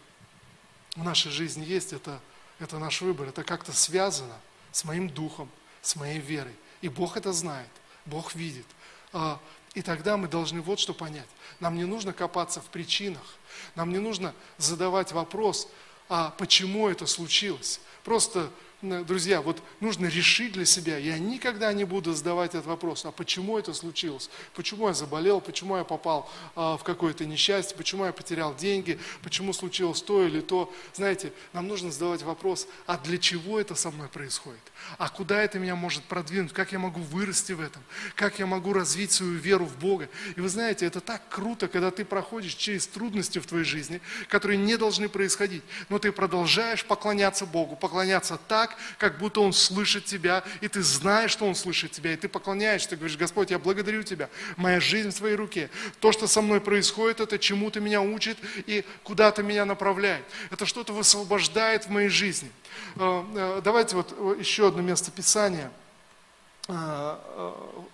в 0.95 1.03
нашей 1.03 1.31
жизни 1.31 1.65
есть, 1.65 1.91
это, 1.91 2.21
это 2.59 2.77
наш 2.77 3.01
выбор, 3.01 3.29
это 3.29 3.43
как-то 3.43 3.71
связано 3.73 4.37
с 4.71 4.83
моим 4.83 5.09
духом, 5.09 5.49
с 5.81 5.95
моей 5.95 6.19
верой. 6.19 6.53
И 6.81 6.87
Бог 6.87 7.17
это 7.17 7.33
знает, 7.33 7.71
Бог 8.05 8.35
видит. 8.35 8.67
А, 9.11 9.41
и 9.73 9.81
тогда 9.81 10.17
мы 10.17 10.27
должны 10.27 10.61
вот 10.61 10.79
что 10.79 10.93
понять. 10.93 11.29
Нам 11.59 11.77
не 11.77 11.85
нужно 11.85 12.13
копаться 12.13 12.61
в 12.61 12.65
причинах. 12.65 13.25
Нам 13.73 13.89
не 13.89 13.97
нужно 13.97 14.35
задавать 14.59 15.13
вопрос, 15.13 15.67
а 16.09 16.29
почему 16.37 16.89
это 16.89 17.07
случилось. 17.07 17.81
Просто 18.03 18.51
друзья, 18.81 19.41
вот 19.41 19.61
нужно 19.79 20.07
решить 20.07 20.53
для 20.53 20.65
себя, 20.65 20.97
я 20.97 21.19
никогда 21.19 21.71
не 21.73 21.83
буду 21.83 22.13
задавать 22.13 22.51
этот 22.51 22.65
вопрос, 22.65 23.05
а 23.05 23.11
почему 23.11 23.57
это 23.57 23.73
случилось, 23.73 24.29
почему 24.55 24.87
я 24.87 24.93
заболел, 24.93 25.39
почему 25.39 25.77
я 25.77 25.83
попал 25.83 26.29
а, 26.55 26.77
в 26.77 26.83
какое-то 26.83 27.25
несчастье, 27.25 27.77
почему 27.77 28.05
я 28.05 28.11
потерял 28.11 28.55
деньги, 28.55 28.99
почему 29.23 29.53
случилось 29.53 30.01
то 30.01 30.25
или 30.25 30.41
то. 30.41 30.73
Знаете, 30.93 31.31
нам 31.53 31.67
нужно 31.67 31.91
задавать 31.91 32.23
вопрос, 32.23 32.67
а 32.87 32.97
для 32.97 33.17
чего 33.17 33.59
это 33.59 33.75
со 33.75 33.91
мной 33.91 34.07
происходит, 34.07 34.61
а 34.97 35.09
куда 35.09 35.41
это 35.41 35.59
меня 35.59 35.75
может 35.75 36.03
продвинуть, 36.03 36.53
как 36.53 36.71
я 36.71 36.79
могу 36.79 37.01
вырасти 37.01 37.53
в 37.53 37.61
этом, 37.61 37.83
как 38.15 38.39
я 38.39 38.45
могу 38.45 38.73
развить 38.73 39.11
свою 39.11 39.33
веру 39.33 39.65
в 39.65 39.77
Бога. 39.77 40.09
И 40.35 40.41
вы 40.41 40.49
знаете, 40.49 40.85
это 40.85 41.01
так 41.01 41.21
круто, 41.29 41.67
когда 41.67 41.91
ты 41.91 42.03
проходишь 42.03 42.55
через 42.55 42.87
трудности 42.87 43.39
в 43.39 43.45
твоей 43.45 43.65
жизни, 43.65 44.01
которые 44.27 44.57
не 44.57 44.77
должны 44.77 45.07
происходить, 45.07 45.63
но 45.89 45.99
ты 45.99 46.11
продолжаешь 46.11 46.83
поклоняться 46.85 47.45
Богу, 47.45 47.75
поклоняться 47.75 48.39
так, 48.47 48.70
так, 48.71 48.77
как 48.97 49.17
будто 49.17 49.41
Он 49.41 49.53
слышит 49.53 50.05
тебя, 50.05 50.43
и 50.61 50.67
ты 50.67 50.81
знаешь, 50.81 51.31
что 51.31 51.45
Он 51.45 51.55
слышит 51.55 51.91
тебя, 51.91 52.13
и 52.13 52.15
ты 52.15 52.27
поклоняешься, 52.27 52.89
ты 52.89 52.95
говоришь, 52.95 53.17
Господь, 53.17 53.51
я 53.51 53.59
благодарю 53.59 54.03
Тебя, 54.03 54.29
моя 54.57 54.79
жизнь 54.79 55.09
в 55.09 55.15
Твоей 55.15 55.35
руке. 55.35 55.69
То, 55.99 56.11
что 56.11 56.27
со 56.27 56.41
мной 56.41 56.61
происходит, 56.61 57.19
это 57.19 57.37
чему-то 57.39 57.79
меня 57.79 58.01
учит 58.01 58.37
и 58.67 58.85
куда-то 59.03 59.43
меня 59.43 59.65
направляет. 59.65 60.25
Это 60.49 60.65
что-то 60.65 60.93
высвобождает 60.93 61.85
в 61.85 61.89
моей 61.89 62.09
жизни. 62.09 62.51
Э, 62.95 63.23
э, 63.35 63.61
давайте 63.63 63.95
вот 63.95 64.13
э, 64.17 64.35
еще 64.39 64.67
одно 64.67 64.81
место 64.81 65.11
Писания. 65.11 65.71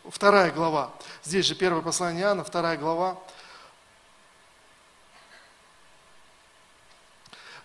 Вторая 0.09 0.51
глава. 0.51 0.93
Здесь 1.23 1.45
же 1.45 1.55
первое 1.55 1.81
послание 1.81 2.23
Иоанна, 2.23 2.43
вторая 2.43 2.77
глава. 2.77 3.17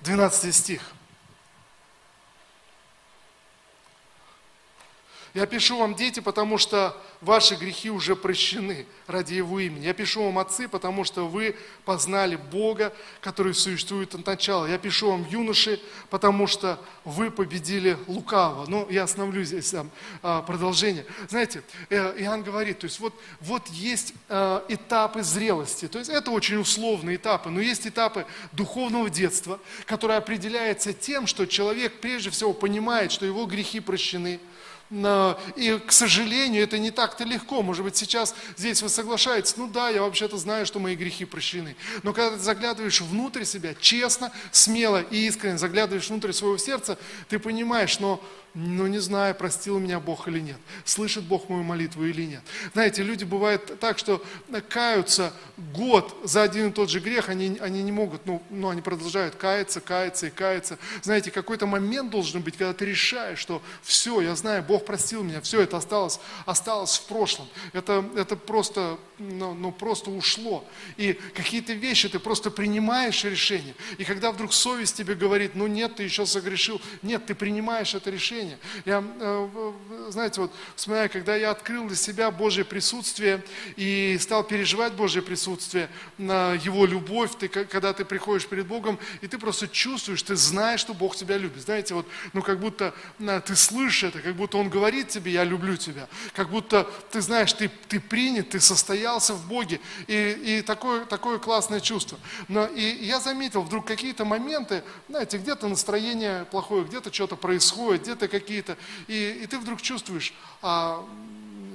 12 0.01 0.55
стих. 0.55 0.81
Я 5.35 5.47
пишу 5.47 5.79
вам, 5.79 5.95
дети, 5.95 6.21
потому 6.21 6.59
что 6.59 6.95
ваши 7.23 7.55
грехи 7.55 7.91
уже 7.91 8.15
прощены 8.15 8.85
ради 9.07 9.33
Его 9.33 9.61
имени. 9.61 9.87
Я 9.87 9.95
пишу 9.95 10.25
вам, 10.25 10.39
отцы, 10.39 10.69
потому 10.69 11.05
что 11.05 11.27
вы 11.27 11.57
познали 11.87 12.37
Бога, 12.37 12.93
который 13.23 13.55
существует 13.55 14.15
от 14.15 14.27
начала. 14.27 14.67
Я 14.67 14.77
пишу 14.77 15.11
вам, 15.11 15.27
юноши, 15.31 15.81
потому 16.11 16.47
что 16.47 16.79
вы 17.07 17.31
победили 17.31 17.97
лукаво. 18.09 18.67
Ну, 18.69 18.87
я 18.91 19.05
остановлюсь 19.05 19.49
здесь, 19.49 19.71
там, 19.71 19.91
а, 20.23 20.43
продолжение. 20.43 21.07
Знаете, 21.31 21.63
э, 21.89 22.15
Иоанн 22.19 22.43
говорит, 22.43 22.81
то 22.81 22.85
есть 22.85 23.01
вот, 23.01 23.15
вот 23.41 23.67
есть 23.69 24.13
э, 24.29 24.61
этапы 24.69 25.23
зрелости, 25.23 25.89
то 25.89 25.99
есть 25.99 26.11
это 26.11 26.31
очень 26.31 26.57
условные 26.57 27.17
этапы, 27.17 27.49
но 27.49 27.63
есть 27.63 27.87
этапы 27.87 28.27
духовного 28.53 29.09
детства, 29.09 29.59
которые 29.87 30.19
определяются 30.19 30.93
тем, 30.93 31.27
что 31.27 31.47
человек 31.47 32.01
прежде 32.01 32.29
всего 32.29 32.53
понимает, 32.53 33.13
что 33.13 33.25
его 33.25 33.47
грехи 33.47 33.81
прощены– 33.81 34.39
и, 35.57 35.81
к 35.87 35.91
сожалению, 35.91 36.63
это 36.63 36.79
не 36.79 36.91
так-то 36.91 37.25
легко. 37.25 37.63
Может 37.63 37.83
быть, 37.83 37.97
сейчас 37.97 38.35
здесь 38.59 38.83
вы 38.83 38.91
соглашаетесь, 38.91 39.57
ну 39.57 39.67
да, 39.67 39.89
я 39.89 40.03
вообще-то 40.03 40.37
знаю, 40.37 40.67
что 40.67 40.79
мои 40.81 40.97
грехи 40.97 41.25
прощены. 41.25 41.77
Но 42.03 42.13
когда 42.13 42.37
ты 42.37 42.43
заглядываешь 42.43 43.01
внутрь 43.01 43.45
себя, 43.45 43.75
честно, 43.75 44.33
смело 44.51 45.01
и 45.01 45.27
искренне 45.27 45.57
заглядываешь 45.57 46.11
внутрь 46.11 46.33
своего 46.33 46.59
сердца, 46.59 46.99
ты 47.29 47.39
понимаешь, 47.39 48.01
но 48.01 48.17
ну 48.17 48.42
не 48.55 48.99
знаю, 48.99 49.35
простил 49.35 49.79
меня 49.79 49.99
Бог 49.99 50.29
или 50.29 50.41
нет, 50.41 50.59
слышит 50.85 51.25
Бог 51.25 51.49
мою 51.49 51.63
молитву 51.63 52.05
или 52.05 52.25
нет. 52.25 52.43
Знаете, 52.75 53.03
люди 53.03 53.25
бывают 53.25 53.79
так, 53.81 53.99
что 53.99 54.23
каются 54.69 55.33
год 55.75 56.15
за 56.25 56.43
один 56.43 56.69
и 56.69 56.73
тот 56.73 56.91
же 56.91 57.01
грех, 57.01 57.29
они, 57.29 57.59
они 57.61 57.83
не 57.83 57.93
могут, 57.93 58.27
ну, 58.27 58.43
ну 58.51 58.69
они 58.69 58.83
продолжают 58.83 59.37
каяться, 59.37 59.81
каяться 59.81 60.27
и 60.27 60.31
каяться. 60.31 60.79
Знаете, 61.03 61.31
какой-то 61.31 61.67
момент 61.67 62.11
должен 62.11 62.43
быть, 62.43 62.57
когда 62.57 62.73
ты 62.75 62.85
решаешь, 62.85 63.39
что 63.39 63.63
все, 63.83 64.21
я 64.21 64.37
знаю, 64.37 64.63
Бог 64.63 64.85
простил 64.85 65.23
меня, 65.23 65.41
все 65.41 65.63
это 65.63 65.77
осталось, 65.77 66.21
осталось 66.47 66.99
в 66.99 67.07
прошлом. 67.07 67.49
Это, 67.73 68.05
это 68.17 68.37
просто, 68.37 68.99
ну, 69.19 69.55
ну, 69.55 69.73
просто 69.73 70.11
ушло. 70.11 70.65
И 70.97 71.15
какие-то 71.35 71.73
вещи 71.73 72.09
ты 72.09 72.19
просто 72.19 72.51
принимаешь 72.51 73.25
решение. 73.25 73.75
И 73.99 74.05
когда 74.05 74.33
вдруг 74.33 74.53
совесть 74.53 74.97
тебе 74.97 75.15
говорит, 75.15 75.55
ну 75.55 75.67
нет, 75.67 75.97
ты 75.97 76.03
еще 76.03 76.27
согрешил, 76.27 76.81
нет, 77.03 77.27
ты 77.27 77.35
принимаешь 77.35 77.95
это 77.95 78.11
решение, 78.11 78.42
спасения. 78.43 78.59
Я, 78.85 79.05
э, 79.21 79.73
знаете, 80.09 80.41
вот 80.41 80.53
вспоминаю, 80.77 81.11
когда 81.11 81.37
я 81.37 81.51
открыл 81.51 81.87
для 81.87 81.97
себя 81.97 82.31
Божье 82.31 82.65
присутствие 82.65 83.43
и 83.77 84.19
стал 84.21 84.45
переживать 84.45 84.95
Божье 84.95 85.23
присутствие, 85.23 85.89
Его 86.19 86.87
любовь, 86.87 87.33
ты, 87.39 87.49
когда 87.49 87.93
ты 87.93 88.05
приходишь 88.05 88.47
перед 88.47 88.67
Богом, 88.67 88.99
и 89.21 89.27
ты 89.27 89.39
просто 89.39 89.69
чувствуешь, 89.69 90.23
ты 90.23 90.37
знаешь, 90.37 90.81
что 90.81 90.95
Бог 90.95 91.17
тебя 91.17 91.39
любит. 91.39 91.63
Знаете, 91.63 91.95
вот, 91.95 92.07
ну 92.33 92.43
как 92.43 92.59
будто 92.59 92.95
ты 93.47 93.57
слышишь 93.57 94.05
это, 94.05 94.21
как 94.21 94.35
будто 94.35 94.59
Он 94.59 94.69
говорит 94.69 95.09
тебе, 95.09 95.33
я 95.33 95.45
люблю 95.45 95.77
тебя. 95.77 96.09
Как 96.35 96.51
будто 96.51 96.87
ты 97.11 97.21
знаешь, 97.21 97.53
ты, 97.53 97.71
ты 97.89 98.01
принят, 98.01 98.51
ты 98.51 98.61
состоялся 98.61 99.35
в 99.35 99.47
Боге. 99.47 99.81
И, 100.07 100.59
и 100.59 100.63
такое, 100.63 101.05
такое 101.05 101.39
классное 101.39 101.81
чувство. 101.81 102.19
Но 102.49 102.67
и 102.67 103.05
я 103.05 103.21
заметил 103.21 103.63
вдруг 103.63 103.87
какие-то 103.87 104.25
моменты, 104.25 104.83
знаете, 105.09 105.39
где-то 105.39 105.69
настроение 105.69 106.45
плохое, 106.45 106.85
где-то 106.85 107.13
что-то 107.13 107.37
происходит, 107.37 108.03
где-то 108.03 108.29
какие-то, 108.33 108.77
и, 109.07 109.43
и 109.43 109.47
ты 109.47 109.59
вдруг 109.59 109.81
чувствуешь, 109.81 110.35
а 110.63 111.07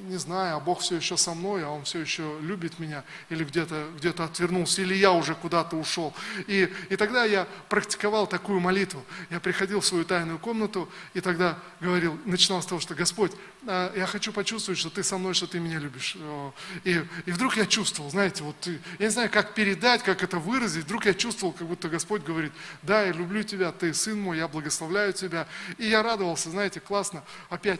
не 0.07 0.17
знаю, 0.17 0.57
а 0.57 0.59
Бог 0.59 0.79
все 0.79 0.95
еще 0.95 1.17
со 1.17 1.33
мной, 1.33 1.65
а 1.65 1.69
Он 1.69 1.83
все 1.83 1.99
еще 1.99 2.37
любит 2.41 2.79
меня, 2.79 3.03
или 3.29 3.43
где-то 3.43 3.87
где 3.97 4.09
отвернулся, 4.09 4.81
или 4.81 4.95
я 4.95 5.11
уже 5.11 5.35
куда-то 5.35 5.75
ушел. 5.75 6.13
И, 6.47 6.71
и 6.89 6.95
тогда 6.95 7.25
я 7.25 7.47
практиковал 7.69 8.27
такую 8.27 8.59
молитву. 8.59 9.03
Я 9.29 9.39
приходил 9.39 9.81
в 9.81 9.85
свою 9.85 10.05
тайную 10.05 10.39
комнату 10.39 10.89
и 11.13 11.21
тогда 11.21 11.59
говорил, 11.79 12.17
начинал 12.25 12.61
с 12.61 12.65
того, 12.65 12.79
что 12.79 12.95
Господь, 12.95 13.33
а, 13.67 13.93
я 13.95 14.05
хочу 14.05 14.31
почувствовать, 14.31 14.79
что 14.79 14.89
Ты 14.89 15.03
со 15.03 15.17
мной, 15.17 15.33
что 15.33 15.47
Ты 15.47 15.59
меня 15.59 15.79
любишь. 15.79 16.17
И, 16.83 17.03
и 17.25 17.31
вдруг 17.31 17.57
я 17.57 17.65
чувствовал, 17.65 18.09
знаете, 18.09 18.43
вот 18.43 18.55
я 18.65 19.05
не 19.05 19.11
знаю, 19.11 19.29
как 19.29 19.53
передать, 19.53 20.03
как 20.03 20.23
это 20.23 20.37
выразить, 20.37 20.85
вдруг 20.85 21.05
я 21.05 21.13
чувствовал, 21.13 21.53
как 21.53 21.67
будто 21.67 21.89
Господь 21.89 22.23
говорит, 22.23 22.53
да, 22.81 23.03
я 23.03 23.11
люблю 23.11 23.43
тебя, 23.43 23.71
ты 23.71 23.93
сын 23.93 24.19
мой, 24.19 24.37
я 24.37 24.47
благословляю 24.47 25.13
тебя. 25.13 25.47
И 25.77 25.87
я 25.87 26.01
радовался, 26.01 26.49
знаете, 26.49 26.79
классно, 26.79 27.23
опять. 27.49 27.79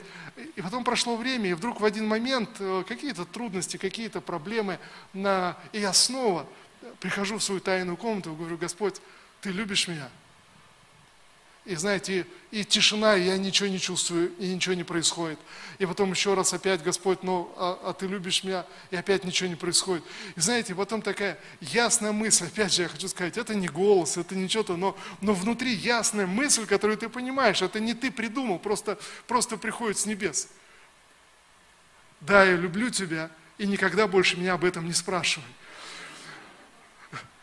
И 0.55 0.61
потом 0.61 0.83
прошло 0.83 1.15
время, 1.15 1.51
и 1.51 1.53
вдруг 1.53 1.79
в 1.79 1.85
один 1.85 2.07
момент 2.07 2.16
момент 2.19 2.49
э, 2.59 2.83
какие-то 2.87 3.25
трудности, 3.25 3.77
какие-то 3.77 4.21
проблемы, 4.21 4.79
на... 5.13 5.57
и 5.71 5.79
я 5.79 5.93
снова 5.93 6.47
прихожу 6.99 7.37
в 7.37 7.43
свою 7.43 7.61
тайную 7.61 7.97
комнату 7.97 8.33
и 8.33 8.35
говорю, 8.35 8.57
Господь, 8.57 9.01
Ты 9.41 9.51
любишь 9.51 9.87
меня? 9.87 10.09
и 11.67 11.75
знаете, 11.75 12.25
и, 12.51 12.61
и 12.61 12.63
тишина, 12.63 13.17
и 13.17 13.23
я 13.23 13.37
ничего 13.37 13.67
не 13.67 13.77
чувствую, 13.77 14.31
и 14.37 14.47
ничего 14.47 14.73
не 14.73 14.85
происходит. 14.85 15.37
И 15.79 15.85
потом 15.85 16.11
еще 16.11 16.33
раз 16.33 16.53
опять, 16.53 16.81
Господь, 16.81 17.23
ну, 17.23 17.51
а, 17.57 17.77
а 17.83 17.93
ты 17.93 18.07
любишь 18.07 18.45
меня, 18.45 18.65
и 18.89 18.95
опять 18.95 19.25
ничего 19.25 19.49
не 19.49 19.55
происходит. 19.55 20.01
И 20.37 20.39
знаете, 20.39 20.73
потом 20.73 21.01
такая 21.01 21.37
ясная 21.59 22.13
мысль, 22.13 22.45
опять 22.45 22.73
же, 22.73 22.83
я 22.83 22.87
хочу 22.87 23.09
сказать, 23.09 23.37
это 23.37 23.53
не 23.53 23.67
голос, 23.67 24.15
это 24.15 24.33
не 24.33 24.47
что-то, 24.47 24.77
но, 24.77 24.97
но 25.19 25.33
внутри 25.33 25.73
ясная 25.73 26.25
мысль, 26.25 26.65
которую 26.65 26.97
ты 26.97 27.09
понимаешь, 27.09 27.61
это 27.61 27.81
не 27.81 27.93
ты 27.93 28.11
придумал, 28.11 28.59
просто, 28.59 28.97
просто 29.27 29.57
приходит 29.57 29.97
с 29.97 30.05
небес. 30.05 30.47
Да, 32.21 32.43
я 32.43 32.55
люблю 32.55 32.89
тебя, 32.89 33.29
и 33.57 33.65
никогда 33.65 34.07
больше 34.07 34.37
меня 34.37 34.53
об 34.53 34.63
этом 34.63 34.85
не 34.85 34.93
спрашивай. 34.93 35.47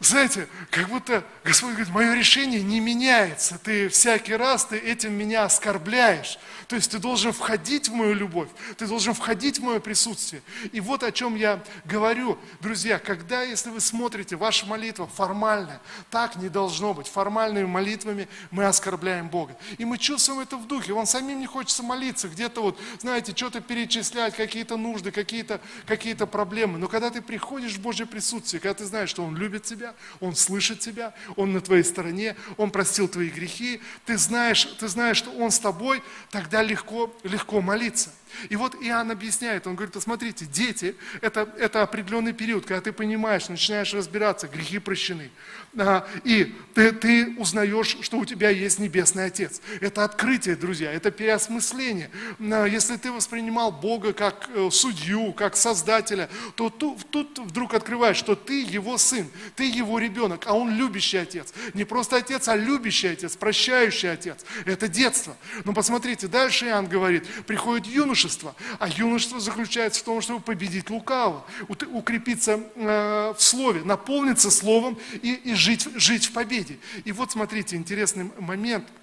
Знаете, 0.04 0.48
как 0.70 0.88
будто 0.88 1.24
Господь 1.44 1.72
говорит, 1.72 1.88
мое 1.88 2.14
решение 2.14 2.62
не 2.62 2.78
меняется. 2.78 3.58
Ты 3.58 3.88
всякий 3.88 4.34
раз, 4.34 4.66
ты 4.66 4.76
этим 4.76 5.14
меня 5.14 5.44
оскорбляешь. 5.44 6.38
То 6.68 6.76
есть 6.76 6.90
ты 6.90 6.98
должен 6.98 7.32
входить 7.32 7.88
в 7.88 7.94
мою 7.94 8.14
любовь, 8.14 8.48
ты 8.76 8.86
должен 8.86 9.14
входить 9.14 9.58
в 9.58 9.62
мое 9.62 9.80
присутствие. 9.80 10.42
И 10.72 10.80
вот 10.80 11.02
о 11.02 11.12
чем 11.12 11.36
я 11.36 11.62
говорю, 11.84 12.38
друзья, 12.60 12.98
когда, 12.98 13.42
если 13.42 13.70
вы 13.70 13.80
смотрите, 13.80 14.36
ваша 14.36 14.66
молитва 14.66 15.06
формальная, 15.06 15.80
так 16.10 16.36
не 16.36 16.48
должно 16.48 16.94
быть. 16.94 17.06
Формальными 17.06 17.66
молитвами 17.66 18.28
мы 18.50 18.64
оскорбляем 18.64 19.28
Бога. 19.28 19.56
И 19.78 19.84
мы 19.84 19.98
чувствуем 19.98 20.40
это 20.40 20.56
в 20.56 20.66
духе. 20.66 20.92
Он 20.92 21.06
самим 21.06 21.40
не 21.40 21.46
хочется 21.46 21.82
молиться, 21.82 22.28
где-то 22.28 22.62
вот, 22.62 22.80
знаете, 23.00 23.32
что-то 23.34 23.60
перечислять, 23.60 24.36
какие-то 24.36 24.76
нужды, 24.76 25.10
какие-то 25.10 25.60
какие 25.86 26.14
проблемы. 26.14 26.78
Но 26.78 26.88
когда 26.88 27.10
ты 27.10 27.22
приходишь 27.22 27.72
в 27.72 27.80
Божье 27.80 28.06
присутствие, 28.06 28.60
когда 28.60 28.74
ты 28.74 28.84
знаешь, 28.84 29.10
что 29.10 29.24
Он 29.24 29.36
любит 29.36 29.64
тебя, 29.64 29.93
Он 30.20 30.34
слышит 30.34 30.80
тебя, 30.80 31.14
Он 31.36 31.52
на 31.52 31.60
твоей 31.60 31.84
стороне, 31.84 32.36
Он 32.56 32.70
простил 32.70 33.08
твои 33.08 33.28
грехи, 33.28 33.80
ты 34.04 34.18
знаешь, 34.18 34.64
ты 34.78 34.88
знаешь, 34.88 35.16
что 35.16 35.30
Он 35.30 35.50
с 35.50 35.58
тобой, 35.58 36.02
тогда 36.30 36.62
легко, 36.62 37.14
легко 37.22 37.60
молиться. 37.60 38.10
И 38.48 38.56
вот 38.56 38.74
Иоанн 38.80 39.10
объясняет, 39.10 39.66
он 39.66 39.74
говорит, 39.74 39.94
посмотрите, 39.94 40.46
дети, 40.46 40.94
это, 41.20 41.48
это 41.58 41.82
определенный 41.82 42.32
период, 42.32 42.66
когда 42.66 42.80
ты 42.80 42.92
понимаешь, 42.92 43.48
начинаешь 43.48 43.94
разбираться, 43.94 44.48
грехи 44.48 44.78
прощены. 44.78 45.30
А, 45.76 46.06
и 46.24 46.54
ты, 46.74 46.92
ты 46.92 47.34
узнаешь, 47.36 47.96
что 48.00 48.18
у 48.18 48.24
тебя 48.24 48.50
есть 48.50 48.78
Небесный 48.78 49.26
Отец. 49.26 49.60
Это 49.80 50.04
открытие, 50.04 50.56
друзья, 50.56 50.92
это 50.92 51.10
переосмысление. 51.10 52.10
А, 52.40 52.66
если 52.66 52.96
ты 52.96 53.10
воспринимал 53.10 53.72
Бога 53.72 54.12
как 54.12 54.48
э, 54.54 54.68
судью, 54.70 55.32
как 55.32 55.56
Создателя, 55.56 56.28
то 56.54 56.70
тут, 56.70 57.10
тут 57.10 57.38
вдруг 57.38 57.74
открываешь, 57.74 58.16
что 58.16 58.36
ты 58.36 58.62
Его 58.62 58.98
сын, 58.98 59.26
ты 59.56 59.64
Его 59.64 59.98
ребенок, 59.98 60.44
а 60.46 60.54
Он 60.54 60.70
любящий 60.76 61.18
Отец. 61.18 61.52
Не 61.74 61.84
просто 61.84 62.16
Отец, 62.16 62.48
а 62.48 62.56
любящий 62.56 63.08
Отец, 63.08 63.36
прощающий 63.36 64.12
Отец. 64.12 64.44
Это 64.64 64.88
детство. 64.88 65.36
Но 65.64 65.72
посмотрите, 65.72 66.28
дальше 66.28 66.66
Иоанн 66.66 66.86
говорит, 66.86 67.26
приходит 67.46 67.86
юношество, 68.24 68.54
а 68.78 68.88
юношество 68.88 69.40
заключается 69.40 70.00
в 70.00 70.04
том, 70.04 70.20
чтобы 70.20 70.40
победить 70.40 70.90
лукаво, 70.90 71.44
укрепиться 71.68 72.60
э, 72.74 73.34
в 73.36 73.42
Слове, 73.42 73.82
наполниться 73.84 74.50
Словом 74.50 74.98
и, 75.22 75.34
и 75.34 75.54
жить, 75.54 75.86
жить 75.94 76.26
в 76.26 76.32
победе. 76.32 76.78
И 77.04 77.12
вот 77.12 77.32
смотрите, 77.32 77.76
интересный 77.76 78.30
момент– 78.38 78.86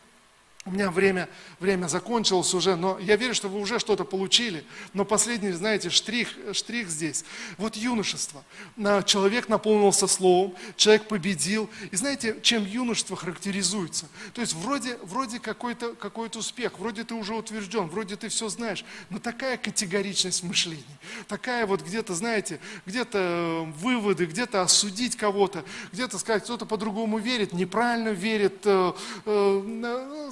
у 0.63 0.71
меня 0.71 0.91
время, 0.91 1.27
время 1.59 1.87
закончилось 1.87 2.53
уже, 2.53 2.75
но 2.75 2.99
я 2.99 3.15
верю, 3.15 3.33
что 3.33 3.49
вы 3.49 3.59
уже 3.59 3.79
что-то 3.79 4.03
получили. 4.05 4.63
Но 4.93 5.05
последний, 5.05 5.51
знаете, 5.51 5.89
штрих, 5.89 6.29
штрих 6.53 6.87
здесь. 6.87 7.25
Вот 7.57 7.75
юношество. 7.75 8.43
Человек 9.05 9.49
наполнился 9.49 10.05
словом, 10.05 10.53
человек 10.75 11.07
победил. 11.07 11.67
И 11.89 11.95
знаете, 11.95 12.37
чем 12.43 12.63
юношество 12.63 13.17
характеризуется? 13.17 14.07
То 14.33 14.41
есть 14.41 14.53
вроде, 14.53 14.97
вроде 15.01 15.39
какой-то 15.39 15.95
какой 15.95 16.29
успех, 16.35 16.77
вроде 16.79 17.03
ты 17.03 17.15
уже 17.15 17.33
утвержден, 17.33 17.87
вроде 17.87 18.15
ты 18.15 18.29
все 18.29 18.47
знаешь, 18.47 18.85
но 19.09 19.19
такая 19.19 19.57
категоричность 19.57 20.43
мышления, 20.43 20.83
такая 21.27 21.65
вот 21.65 21.81
где-то, 21.81 22.13
знаете, 22.13 22.59
где-то 22.85 23.17
э, 23.17 23.71
выводы, 23.77 24.25
где-то 24.25 24.61
осудить 24.61 25.17
кого-то, 25.17 25.65
где-то 25.91 26.19
сказать, 26.19 26.43
кто-то 26.43 26.65
по-другому 26.65 27.17
верит, 27.17 27.53
неправильно 27.53 28.09
верит, 28.09 28.61
э, 28.65 28.93
э, 29.25 30.31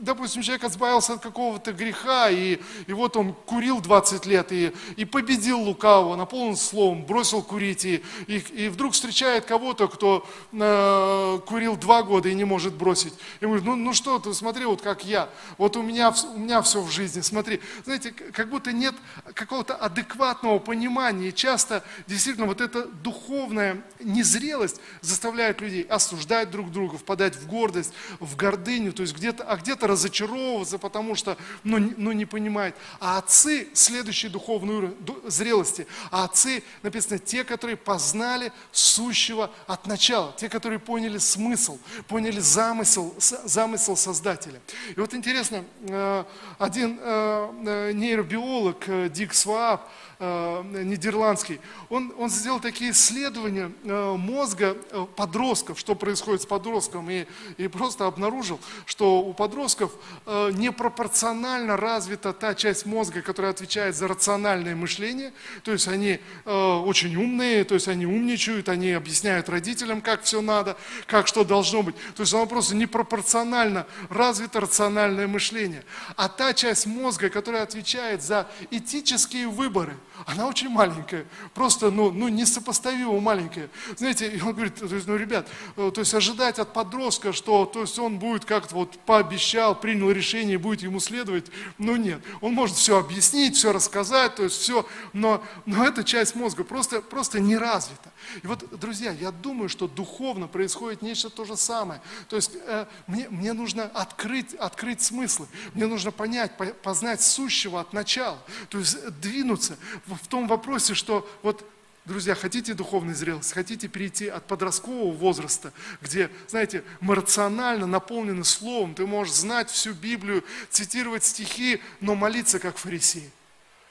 допустим, 0.00 0.42
человек 0.42 0.64
избавился 0.64 1.14
от 1.14 1.22
какого-то 1.22 1.72
греха, 1.72 2.30
и, 2.30 2.58
и 2.86 2.92
вот 2.92 3.16
он 3.16 3.32
курил 3.32 3.80
20 3.80 4.26
лет, 4.26 4.52
и, 4.52 4.72
и 4.96 5.04
победил 5.04 5.60
лукавого, 5.60 6.16
наполнен 6.16 6.56
словом, 6.56 7.04
бросил 7.04 7.42
курить, 7.42 7.84
и, 7.84 8.02
и, 8.26 8.38
и 8.38 8.68
вдруг 8.68 8.92
встречает 8.92 9.44
кого-то, 9.44 9.88
кто 9.88 10.26
э, 10.52 11.40
курил 11.46 11.76
два 11.76 12.02
года 12.02 12.28
и 12.28 12.34
не 12.34 12.44
может 12.44 12.74
бросить. 12.74 13.14
И 13.40 13.46
говорит, 13.46 13.64
ну, 13.64 13.76
ну 13.76 13.92
что 13.92 14.18
ты, 14.18 14.32
смотри, 14.34 14.64
вот 14.64 14.82
как 14.82 15.04
я, 15.04 15.28
вот 15.56 15.76
у 15.76 15.82
меня, 15.82 16.12
у 16.34 16.38
меня 16.38 16.62
все 16.62 16.80
в 16.80 16.90
жизни, 16.90 17.20
смотри. 17.20 17.60
Знаете, 17.84 18.12
как 18.12 18.48
будто 18.50 18.72
нет 18.72 18.94
какого-то 19.34 19.74
адекватного 19.74 20.58
понимания, 20.58 21.28
и 21.28 21.34
часто 21.34 21.84
действительно 22.06 22.46
вот 22.46 22.60
эта 22.60 22.86
духовная 22.86 23.82
незрелость 24.00 24.80
заставляет 25.00 25.60
людей 25.60 25.82
осуждать 25.82 26.50
друг 26.50 26.70
друга, 26.70 26.98
впадать 26.98 27.36
в 27.36 27.46
гордость, 27.46 27.92
в 28.20 28.36
гордыню, 28.36 28.92
то 28.92 29.02
есть 29.02 29.16
где-то 29.16 29.44
а 29.48 29.56
где-то 29.56 29.86
разочаровываться, 29.86 30.78
потому 30.78 31.14
что 31.14 31.36
ну, 31.64 31.78
ну, 31.96 32.12
не 32.12 32.26
понимает. 32.26 32.74
А 33.00 33.18
отцы, 33.18 33.68
следующий 33.72 34.28
духовный 34.28 34.74
уровень 34.74 34.96
зрелости, 35.26 35.86
а 36.10 36.24
отцы, 36.24 36.62
написано, 36.82 37.18
те, 37.18 37.44
которые 37.44 37.76
познали 37.76 38.52
сущего 38.72 39.50
от 39.66 39.86
начала, 39.86 40.34
те, 40.36 40.48
которые 40.48 40.78
поняли 40.78 41.18
смысл, 41.18 41.78
поняли 42.08 42.40
замысел, 42.40 43.14
замысел 43.18 43.96
Создателя. 43.96 44.60
И 44.94 45.00
вот 45.00 45.14
интересно, 45.14 45.64
э, 45.80 46.24
один 46.58 46.98
э, 47.00 47.52
э, 47.66 47.92
нейробиолог 47.92 49.10
Дик 49.12 49.32
Свааб, 49.32 49.88
нидерландский, 50.20 51.60
он, 51.88 52.12
он 52.18 52.28
сделал 52.28 52.58
такие 52.58 52.90
исследования 52.90 53.70
э, 53.84 54.14
мозга 54.16 54.76
э, 54.90 55.06
подростков, 55.14 55.78
что 55.78 55.94
происходит 55.94 56.42
с 56.42 56.46
подростком, 56.46 57.08
и, 57.08 57.26
и 57.56 57.68
просто 57.68 58.06
обнаружил, 58.06 58.58
что 58.84 59.20
у 59.20 59.32
подростков 59.32 59.92
непропорционально 60.26 61.76
развита 61.76 62.32
та 62.32 62.54
часть 62.54 62.84
мозга, 62.84 63.22
которая 63.22 63.52
отвечает 63.52 63.96
за 63.96 64.08
рациональное 64.08 64.74
мышление, 64.74 65.32
то 65.62 65.72
есть 65.72 65.86
они 65.88 66.20
очень 66.44 67.14
умные, 67.16 67.64
то 67.64 67.74
есть 67.74 67.88
они 67.88 68.06
умничают, 68.06 68.68
они 68.68 68.92
объясняют 68.92 69.48
родителям, 69.48 70.00
как 70.00 70.22
все 70.22 70.40
надо, 70.40 70.76
как 71.06 71.26
что 71.26 71.44
должно 71.44 71.82
быть. 71.82 71.94
То 72.16 72.22
есть 72.22 72.32
оно 72.34 72.46
просто 72.46 72.74
непропорционально 72.74 73.86
развито 74.08 74.60
рациональное 74.60 75.26
мышление. 75.26 75.84
А 76.16 76.28
та 76.28 76.52
часть 76.52 76.86
мозга, 76.86 77.30
которая 77.30 77.62
отвечает 77.62 78.22
за 78.22 78.48
этические 78.70 79.48
выборы– 79.48 79.96
она 80.26 80.46
очень 80.46 80.68
маленькая, 80.68 81.26
просто, 81.54 81.90
ну, 81.90 82.10
ну 82.10 82.28
несопоставимо 82.28 83.20
маленькая. 83.20 83.68
Знаете, 83.96 84.28
и 84.28 84.40
он 84.40 84.52
говорит, 84.52 84.76
то 84.76 84.94
есть, 84.94 85.06
ну, 85.06 85.16
ребят, 85.16 85.48
э, 85.76 85.90
то 85.92 86.00
есть 86.00 86.14
ожидать 86.14 86.58
от 86.58 86.72
подростка, 86.72 87.32
что 87.32 87.66
то 87.66 87.82
есть 87.82 87.98
он 87.98 88.18
будет 88.18 88.44
как-то 88.44 88.74
вот 88.74 88.98
пообещал, 89.00 89.74
принял 89.74 90.10
решение, 90.10 90.58
будет 90.58 90.82
ему 90.82 91.00
следовать, 91.00 91.46
ну 91.78 91.96
нет. 91.96 92.20
Он 92.40 92.54
может 92.54 92.76
все 92.76 92.98
объяснить, 92.98 93.56
все 93.56 93.72
рассказать, 93.72 94.34
то 94.36 94.44
есть 94.44 94.56
все, 94.56 94.86
но, 95.12 95.42
но 95.66 95.84
эта 95.84 96.04
часть 96.04 96.34
мозга 96.34 96.64
просто, 96.64 97.00
просто 97.00 97.40
не 97.40 97.56
развита. 97.56 98.10
И 98.42 98.46
вот, 98.46 98.78
друзья, 98.78 99.12
я 99.12 99.30
думаю, 99.30 99.68
что 99.68 99.88
духовно 99.88 100.48
происходит 100.48 101.02
нечто 101.02 101.30
то 101.30 101.44
же 101.44 101.56
самое. 101.56 102.00
То 102.28 102.36
есть 102.36 102.52
э, 102.54 102.86
мне, 103.06 103.28
мне 103.30 103.52
нужно 103.52 103.84
открыть, 103.84 104.54
открыть 104.54 105.02
смыслы, 105.02 105.46
мне 105.74 105.86
нужно 105.86 106.10
понять, 106.10 106.52
познать 106.82 107.22
сущего 107.22 107.80
от 107.80 107.92
начала, 107.92 108.38
то 108.68 108.78
есть 108.78 109.08
двинуться 109.20 109.76
в 110.16 110.28
том 110.28 110.46
вопросе, 110.48 110.94
что 110.94 111.28
вот 111.42 111.64
Друзья, 112.04 112.34
хотите 112.34 112.72
духовной 112.72 113.12
зрелости, 113.12 113.52
хотите 113.52 113.86
перейти 113.86 114.28
от 114.28 114.46
подросткового 114.46 115.12
возраста, 115.12 115.74
где, 116.00 116.30
знаете, 116.48 116.82
мы 117.00 117.14
рационально 117.14 117.86
наполнены 117.86 118.44
словом, 118.44 118.94
ты 118.94 119.06
можешь 119.06 119.34
знать 119.34 119.68
всю 119.68 119.92
Библию, 119.92 120.42
цитировать 120.70 121.22
стихи, 121.24 121.82
но 122.00 122.14
молиться 122.14 122.60
как 122.60 122.78
фарисей 122.78 123.30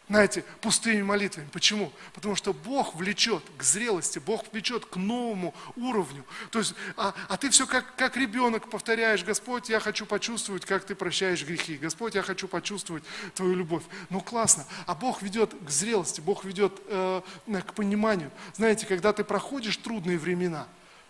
знаете, 0.10 0.46
пустыми 0.62 1.02
молитвами. 1.02 1.50
Почему? 1.52 1.92
Потому 2.14 2.36
что 2.36 2.54
Бог 2.54 2.96
влечет 2.96 3.44
к 3.58 3.64
зрелости, 3.64 4.20
Бог 4.20 4.46
влечет 4.52 4.86
к 4.86 4.96
новому 4.96 5.54
уровню. 5.76 6.24
То 6.50 6.60
есть, 6.60 6.76
а, 6.96 7.14
а 7.28 7.36
ты 7.36 7.50
все 7.50 7.68
как, 7.68 7.96
как 7.98 8.16
ребенок 8.16 8.70
повторяешь, 8.70 9.26
Господь, 9.26 9.70
я 9.70 9.82
хочу 9.82 10.06
почувствовать, 10.06 10.66
как 10.66 10.86
ты 10.86 10.96
прощаешь 10.96 11.46
грехи. 11.46 11.78
Господь, 11.78 12.16
я 12.16 12.22
хочу 12.22 12.48
почувствовать 12.48 13.04
твою 13.36 13.56
любовь. 13.56 13.84
Ну 14.10 14.22
классно. 14.22 14.66
А 14.86 14.96
Бог 14.96 15.22
ведет 15.22 15.54
к 15.62 15.70
зрелости, 15.70 16.22
Бог 16.22 16.46
ведет 16.46 16.74
э, 16.88 17.22
к 17.46 17.74
пониманию. 17.74 18.32
Знаете, 18.54 18.86
когда 18.86 19.12
ты 19.12 19.26
проходишь 19.26 19.76
трудные 19.76 20.18
времена, 20.18 20.68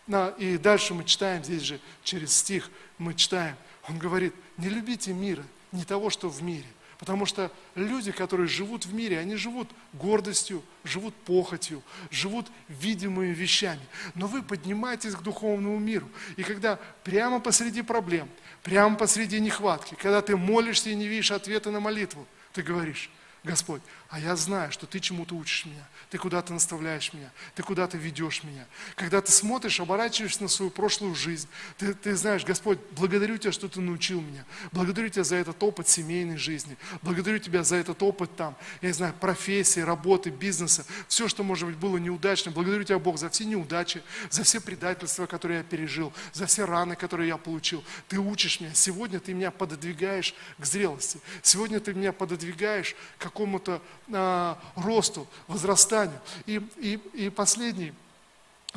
на, 0.08 0.30
и 0.30 0.58
дальше 0.58 0.96
мы 0.96 1.04
читаем 1.04 1.44
здесь 1.44 1.62
же, 1.62 1.80
через 2.04 2.36
стих 2.36 2.72
мы 2.98 3.14
читаем, 3.14 3.56
он 3.88 4.00
говорит, 4.00 4.34
не 4.58 4.70
любите 4.70 5.14
мира, 5.14 5.44
не 5.72 5.84
того, 5.84 6.10
что 6.10 6.30
в 6.30 6.42
мире 6.42 6.66
Потому 6.98 7.28
что 7.28 7.52
люди, 7.76 8.12
которые 8.12 8.48
живут 8.48 8.86
в 8.86 8.94
мире, 8.94 9.20
они 9.20 9.36
живут 9.36 9.70
гордостью, 9.94 10.64
живут 10.84 11.14
похотью, 11.14 11.84
живут 12.10 12.48
видимыми 12.68 13.34
вещами. 13.34 13.82
Но 14.16 14.26
вы 14.28 14.42
поднимаетесь 14.42 15.14
к 15.14 15.22
духовному 15.22 15.78
миру. 15.78 16.10
И 16.38 16.44
когда 16.44 16.80
прямо 17.04 17.40
посреди 17.40 17.84
проблем, 17.84 18.28
прямо 18.64 18.96
посреди 18.96 19.40
нехватки, 19.40 19.96
когда 19.96 20.22
ты 20.22 20.36
молишься 20.36 20.90
и 20.90 20.96
не 20.96 21.08
видишь 21.08 21.32
ответа 21.32 21.70
на 21.70 21.80
молитву, 21.80 22.26
ты 22.54 22.64
говоришь, 22.64 23.12
Господь, 23.48 23.82
а 24.10 24.20
я 24.20 24.36
знаю, 24.36 24.72
что 24.74 24.86
Ты 24.86 25.00
чему-то 25.00 25.34
учишь 25.34 25.66
меня, 25.66 25.88
Ты 26.10 26.18
куда-то 26.18 26.52
наставляешь 26.52 27.14
меня, 27.14 27.32
Ты 27.56 27.64
куда-то 27.64 27.98
ведешь 27.98 28.44
меня. 28.44 28.66
Когда 28.96 29.22
ты 29.22 29.32
смотришь, 29.32 29.80
оборачиваешься 29.80 30.44
на 30.44 30.50
свою 30.50 30.70
прошлую 30.70 31.16
жизнь, 31.16 31.48
ты, 31.78 31.94
ты 31.94 32.16
знаешь, 32.16 32.44
Господь, 32.44 32.78
благодарю 32.92 33.38
Тебя, 33.38 33.54
что 33.54 33.70
Ты 33.70 33.80
научил 33.80 34.20
меня, 34.20 34.44
благодарю 34.74 35.08
Тебя 35.08 35.24
за 35.24 35.38
этот 35.38 35.64
опыт 35.64 35.88
семейной 35.88 36.36
жизни, 36.36 36.78
благодарю 37.02 37.40
Тебя 37.40 37.64
за 37.64 37.78
этот 37.78 38.04
опыт 38.04 38.36
там, 38.36 38.56
я 38.82 38.90
не 38.90 38.94
знаю, 38.94 39.14
профессии, 39.14 39.80
работы, 39.80 40.30
бизнеса, 40.30 40.86
все, 41.08 41.30
что, 41.30 41.44
может 41.44 41.70
быть, 41.70 41.78
было 41.78 41.98
неудачным. 41.98 42.54
Благодарю 42.54 42.84
Тебя, 42.84 43.00
Бог, 43.00 43.18
за 43.18 43.30
все 43.30 43.46
неудачи, 43.46 44.04
за 44.30 44.44
все 44.44 44.60
предательства, 44.60 45.26
которые 45.26 45.60
я 45.60 45.64
пережил, 45.64 46.12
за 46.34 46.48
все 46.48 46.66
раны, 46.66 46.98
которые 46.98 47.30
я 47.30 47.38
получил. 47.38 47.82
Ты 48.10 48.20
учишь 48.20 48.60
меня. 48.60 48.74
Сегодня 48.74 49.22
Ты 49.22 49.34
меня 49.34 49.52
пододвигаешь 49.52 50.36
к 50.58 50.66
зрелости. 50.66 51.22
Сегодня 51.42 51.80
Ты 51.80 51.94
меня 51.94 52.12
пододвигаешь 52.12 52.94
к 53.18 53.37
какому-то 53.38 53.82
э, 54.08 54.56
росту, 54.76 55.28
возрастанию. 55.48 56.20
И, 56.48 56.60
и, 56.78 57.00
и 57.14 57.30
последний, 57.30 57.94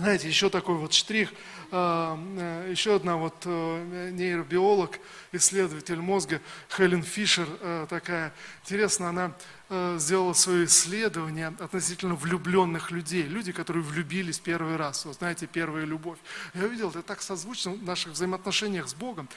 знаете, 0.00 0.28
еще 0.28 0.48
такой 0.48 0.76
вот 0.76 0.94
штрих, 0.94 1.30
э, 1.30 2.16
э, 2.38 2.68
еще 2.70 2.96
одна 2.96 3.16
вот 3.16 3.34
э, 3.44 4.10
нейробиолог, 4.12 4.98
исследователь 5.32 6.00
мозга 6.00 6.40
Хелен 6.74 7.02
Фишер, 7.02 7.46
э, 7.60 7.86
такая, 7.88 8.32
интересно, 8.64 9.10
она 9.10 9.32
сделала 9.98 10.32
свое 10.32 10.64
исследование 10.64 11.54
относительно 11.60 12.16
влюбленных 12.16 12.90
людей, 12.90 13.22
люди, 13.22 13.52
которые 13.52 13.84
влюбились 13.84 14.40
первый 14.40 14.74
раз, 14.74 15.04
вот 15.04 15.14
знаете, 15.14 15.46
первая 15.46 15.84
любовь. 15.84 16.18
Я 16.54 16.64
увидел, 16.64 16.90
это 16.90 17.02
так 17.02 17.22
созвучно 17.22 17.74
в 17.74 17.82
наших 17.84 18.14
взаимоотношениях 18.14 18.88
с 18.88 18.94
Богом. 18.94 19.28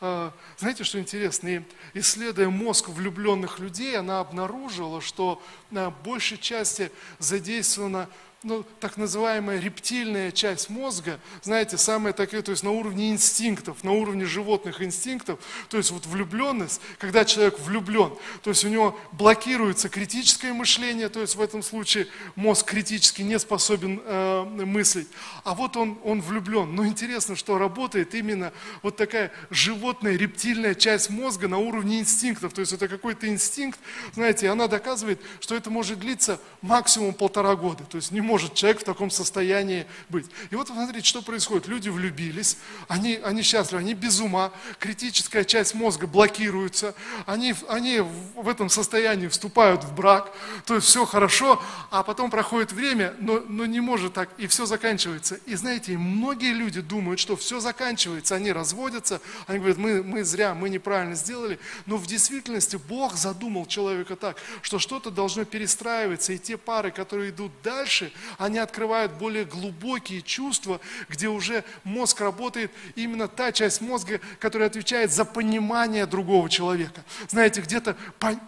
Э, 0.00 0.30
знаете, 0.56 0.84
что 0.84 0.98
интересно? 0.98 1.48
И 1.48 1.62
исследуя 1.92 2.48
мозг 2.48 2.88
влюбленных 2.88 3.58
людей, 3.58 3.98
она 3.98 4.20
обнаружила, 4.20 5.02
что 5.02 5.42
на 5.70 5.90
большей 5.90 6.38
части 6.38 6.90
задействована 7.18 8.08
ну, 8.44 8.64
так 8.80 8.96
называемая 8.96 9.60
рептильная 9.60 10.32
часть 10.32 10.68
мозга, 10.68 11.20
знаете, 11.42 11.78
самая 11.78 12.12
такая, 12.12 12.42
то 12.42 12.50
есть 12.50 12.62
на 12.62 12.70
уровне 12.70 13.10
инстинктов, 13.10 13.84
на 13.84 13.92
уровне 13.92 14.24
животных 14.24 14.82
инстинктов, 14.82 15.38
то 15.68 15.76
есть 15.76 15.90
вот 15.90 16.06
влюбленность, 16.06 16.80
когда 16.98 17.24
человек 17.24 17.58
влюблен, 17.60 18.12
то 18.42 18.50
есть 18.50 18.64
у 18.64 18.68
него 18.68 18.98
блокируется 19.12 19.88
критическое 19.88 20.52
мышление, 20.52 21.08
то 21.08 21.20
есть 21.20 21.36
в 21.36 21.40
этом 21.40 21.62
случае 21.62 22.08
мозг 22.34 22.66
критически 22.66 23.22
не 23.22 23.38
способен 23.38 24.02
э, 24.04 24.44
мыслить, 24.44 25.08
а 25.44 25.54
вот 25.54 25.76
он, 25.76 25.98
он 26.04 26.20
влюблен. 26.20 26.74
Но 26.74 26.86
интересно, 26.86 27.36
что 27.36 27.58
работает 27.58 28.14
именно 28.14 28.52
вот 28.82 28.96
такая 28.96 29.30
животная, 29.50 30.16
рептильная 30.16 30.74
часть 30.74 31.10
мозга 31.10 31.48
на 31.48 31.58
уровне 31.58 32.00
инстинктов, 32.00 32.52
то 32.52 32.60
есть 32.60 32.72
это 32.72 32.88
какой-то 32.88 33.28
инстинкт, 33.28 33.78
знаете, 34.14 34.48
она 34.48 34.66
доказывает, 34.66 35.20
что 35.40 35.54
это 35.54 35.70
может 35.70 36.00
длиться 36.00 36.40
максимум 36.60 37.14
полтора 37.14 37.54
года, 37.54 37.84
то 37.84 37.96
есть 37.96 38.10
не 38.10 38.20
может 38.32 38.54
человек 38.54 38.80
в 38.80 38.84
таком 38.84 39.10
состоянии 39.10 39.86
быть. 40.08 40.24
И 40.50 40.56
вот 40.56 40.68
смотрите, 40.68 41.06
что 41.06 41.20
происходит. 41.20 41.68
Люди 41.68 41.90
влюбились, 41.90 42.56
они, 42.88 43.16
они 43.22 43.42
счастливы, 43.42 43.82
они 43.82 43.92
без 43.92 44.20
ума, 44.20 44.52
критическая 44.78 45.44
часть 45.44 45.74
мозга 45.74 46.06
блокируется, 46.06 46.94
они, 47.26 47.54
они 47.68 48.00
в 48.00 48.48
этом 48.48 48.70
состоянии 48.70 49.28
вступают 49.28 49.84
в 49.84 49.94
брак, 49.94 50.32
то 50.64 50.76
есть 50.76 50.86
все 50.86 51.04
хорошо, 51.04 51.62
а 51.90 52.02
потом 52.02 52.30
проходит 52.30 52.72
время, 52.72 53.14
но, 53.18 53.40
но 53.46 53.66
не 53.66 53.80
может 53.80 54.14
так, 54.14 54.30
и 54.38 54.46
все 54.46 54.64
заканчивается. 54.64 55.38
И 55.44 55.54
знаете, 55.54 55.98
многие 55.98 56.54
люди 56.54 56.80
думают, 56.80 57.20
что 57.20 57.36
все 57.36 57.60
заканчивается, 57.60 58.34
они 58.34 58.50
разводятся, 58.50 59.20
они 59.46 59.58
говорят, 59.58 59.76
мы, 59.76 60.02
мы 60.02 60.24
зря, 60.24 60.54
мы 60.54 60.70
неправильно 60.70 61.16
сделали, 61.16 61.58
но 61.84 61.98
в 61.98 62.06
действительности 62.06 62.76
Бог 62.76 63.14
задумал 63.14 63.66
человека 63.66 64.16
так, 64.16 64.38
что 64.62 64.78
что-то 64.78 65.10
должно 65.10 65.44
перестраиваться, 65.44 66.32
и 66.32 66.38
те 66.38 66.56
пары, 66.56 66.90
которые 66.90 67.28
идут 67.28 67.52
дальше, 67.62 68.10
они 68.38 68.58
открывают 68.58 69.12
более 69.12 69.44
глубокие 69.44 70.22
чувства, 70.22 70.80
где 71.08 71.28
уже 71.28 71.64
мозг 71.84 72.20
работает, 72.20 72.70
именно 72.94 73.28
та 73.28 73.52
часть 73.52 73.80
мозга, 73.80 74.20
которая 74.38 74.68
отвечает 74.68 75.12
за 75.12 75.24
понимание 75.24 76.06
другого 76.06 76.48
человека. 76.48 77.04
Знаете, 77.28 77.60
где-то 77.60 77.96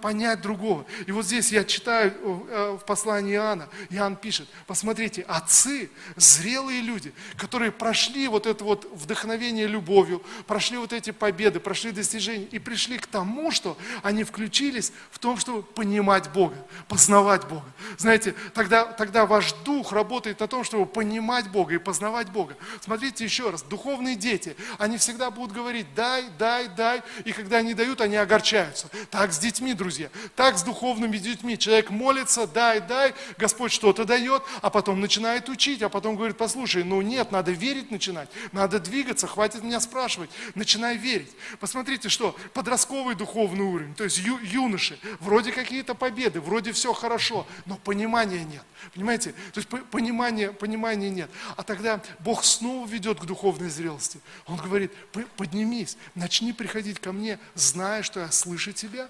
понять 0.02 0.40
другого. 0.40 0.84
И 1.06 1.12
вот 1.12 1.26
здесь 1.26 1.52
я 1.52 1.64
читаю 1.64 2.12
э, 2.48 2.78
в 2.80 2.84
послании 2.84 3.34
Иоанна, 3.34 3.68
Иоанн 3.90 4.16
пишет, 4.16 4.48
посмотрите, 4.66 5.22
отцы, 5.22 5.90
зрелые 6.16 6.80
люди, 6.80 7.12
которые 7.36 7.72
прошли 7.72 8.28
вот 8.28 8.46
это 8.46 8.64
вот 8.64 8.90
вдохновение 8.92 9.66
любовью, 9.66 10.22
прошли 10.46 10.78
вот 10.78 10.92
эти 10.92 11.10
победы, 11.10 11.60
прошли 11.60 11.92
достижения 11.92 12.44
и 12.44 12.58
пришли 12.58 12.98
к 12.98 13.06
тому, 13.06 13.50
что 13.50 13.76
они 14.02 14.24
включились 14.24 14.92
в 15.10 15.18
том, 15.18 15.36
чтобы 15.36 15.62
понимать 15.62 16.30
Бога, 16.30 16.56
познавать 16.88 17.46
Бога. 17.46 17.66
Знаете, 17.98 18.34
тогда, 18.52 18.84
тогда 18.84 19.26
ваш 19.26 19.52
дух 19.64 19.92
работает 19.92 20.40
на 20.40 20.46
том, 20.46 20.62
чтобы 20.62 20.86
понимать 20.86 21.50
Бога 21.50 21.74
и 21.74 21.78
познавать 21.78 22.30
Бога. 22.30 22.56
Смотрите 22.80 23.24
еще 23.24 23.50
раз, 23.50 23.62
духовные 23.62 24.14
дети, 24.14 24.56
они 24.78 24.98
всегда 24.98 25.30
будут 25.30 25.52
говорить, 25.52 25.86
дай, 25.94 26.26
дай, 26.38 26.68
дай, 26.68 27.02
и 27.24 27.32
когда 27.32 27.58
они 27.58 27.74
дают, 27.74 28.00
они 28.00 28.16
огорчаются. 28.16 28.88
Так 29.10 29.32
с 29.32 29.38
детьми, 29.38 29.74
друзья, 29.74 30.10
так 30.36 30.58
с 30.58 30.62
духовными 30.62 31.16
детьми. 31.16 31.58
Человек 31.58 31.90
молится, 31.90 32.46
дай, 32.46 32.80
дай, 32.80 33.14
Господь 33.38 33.72
что-то 33.72 34.04
дает, 34.04 34.42
а 34.62 34.70
потом 34.70 35.00
начинает 35.00 35.48
учить, 35.48 35.82
а 35.82 35.88
потом 35.88 36.16
говорит, 36.16 36.36
послушай, 36.36 36.84
ну 36.84 37.00
нет, 37.02 37.32
надо 37.32 37.50
верить 37.52 37.90
начинать, 37.90 38.28
надо 38.52 38.78
двигаться, 38.78 39.26
хватит 39.26 39.62
меня 39.62 39.80
спрашивать, 39.80 40.30
начинай 40.54 40.96
верить. 40.96 41.32
Посмотрите, 41.60 42.08
что 42.08 42.36
подростковый 42.52 43.14
духовный 43.14 43.64
уровень, 43.64 43.94
то 43.94 44.04
есть 44.04 44.18
ю, 44.18 44.38
юноши, 44.38 44.98
вроде 45.20 45.52
какие-то 45.52 45.94
победы, 45.94 46.40
вроде 46.40 46.72
все 46.72 46.92
хорошо, 46.92 47.46
но 47.66 47.76
понимания 47.76 48.44
нет. 48.44 48.62
Понимаете? 48.94 49.34
То 49.54 49.60
есть 49.60 49.68
понимания, 49.90 50.50
понимания 50.50 51.08
нет. 51.10 51.30
А 51.56 51.62
тогда 51.62 52.02
Бог 52.18 52.44
снова 52.44 52.88
ведет 52.88 53.20
к 53.20 53.24
духовной 53.24 53.70
зрелости. 53.70 54.18
Он 54.46 54.56
говорит, 54.56 54.92
поднимись, 55.36 55.96
начни 56.16 56.52
приходить 56.52 56.98
ко 56.98 57.12
мне, 57.12 57.38
зная, 57.54 58.02
что 58.02 58.18
я 58.18 58.32
слышу 58.32 58.72
тебя, 58.72 59.08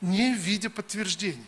не 0.00 0.34
в 0.34 0.38
виде 0.38 0.68
подтверждений. 0.68 1.46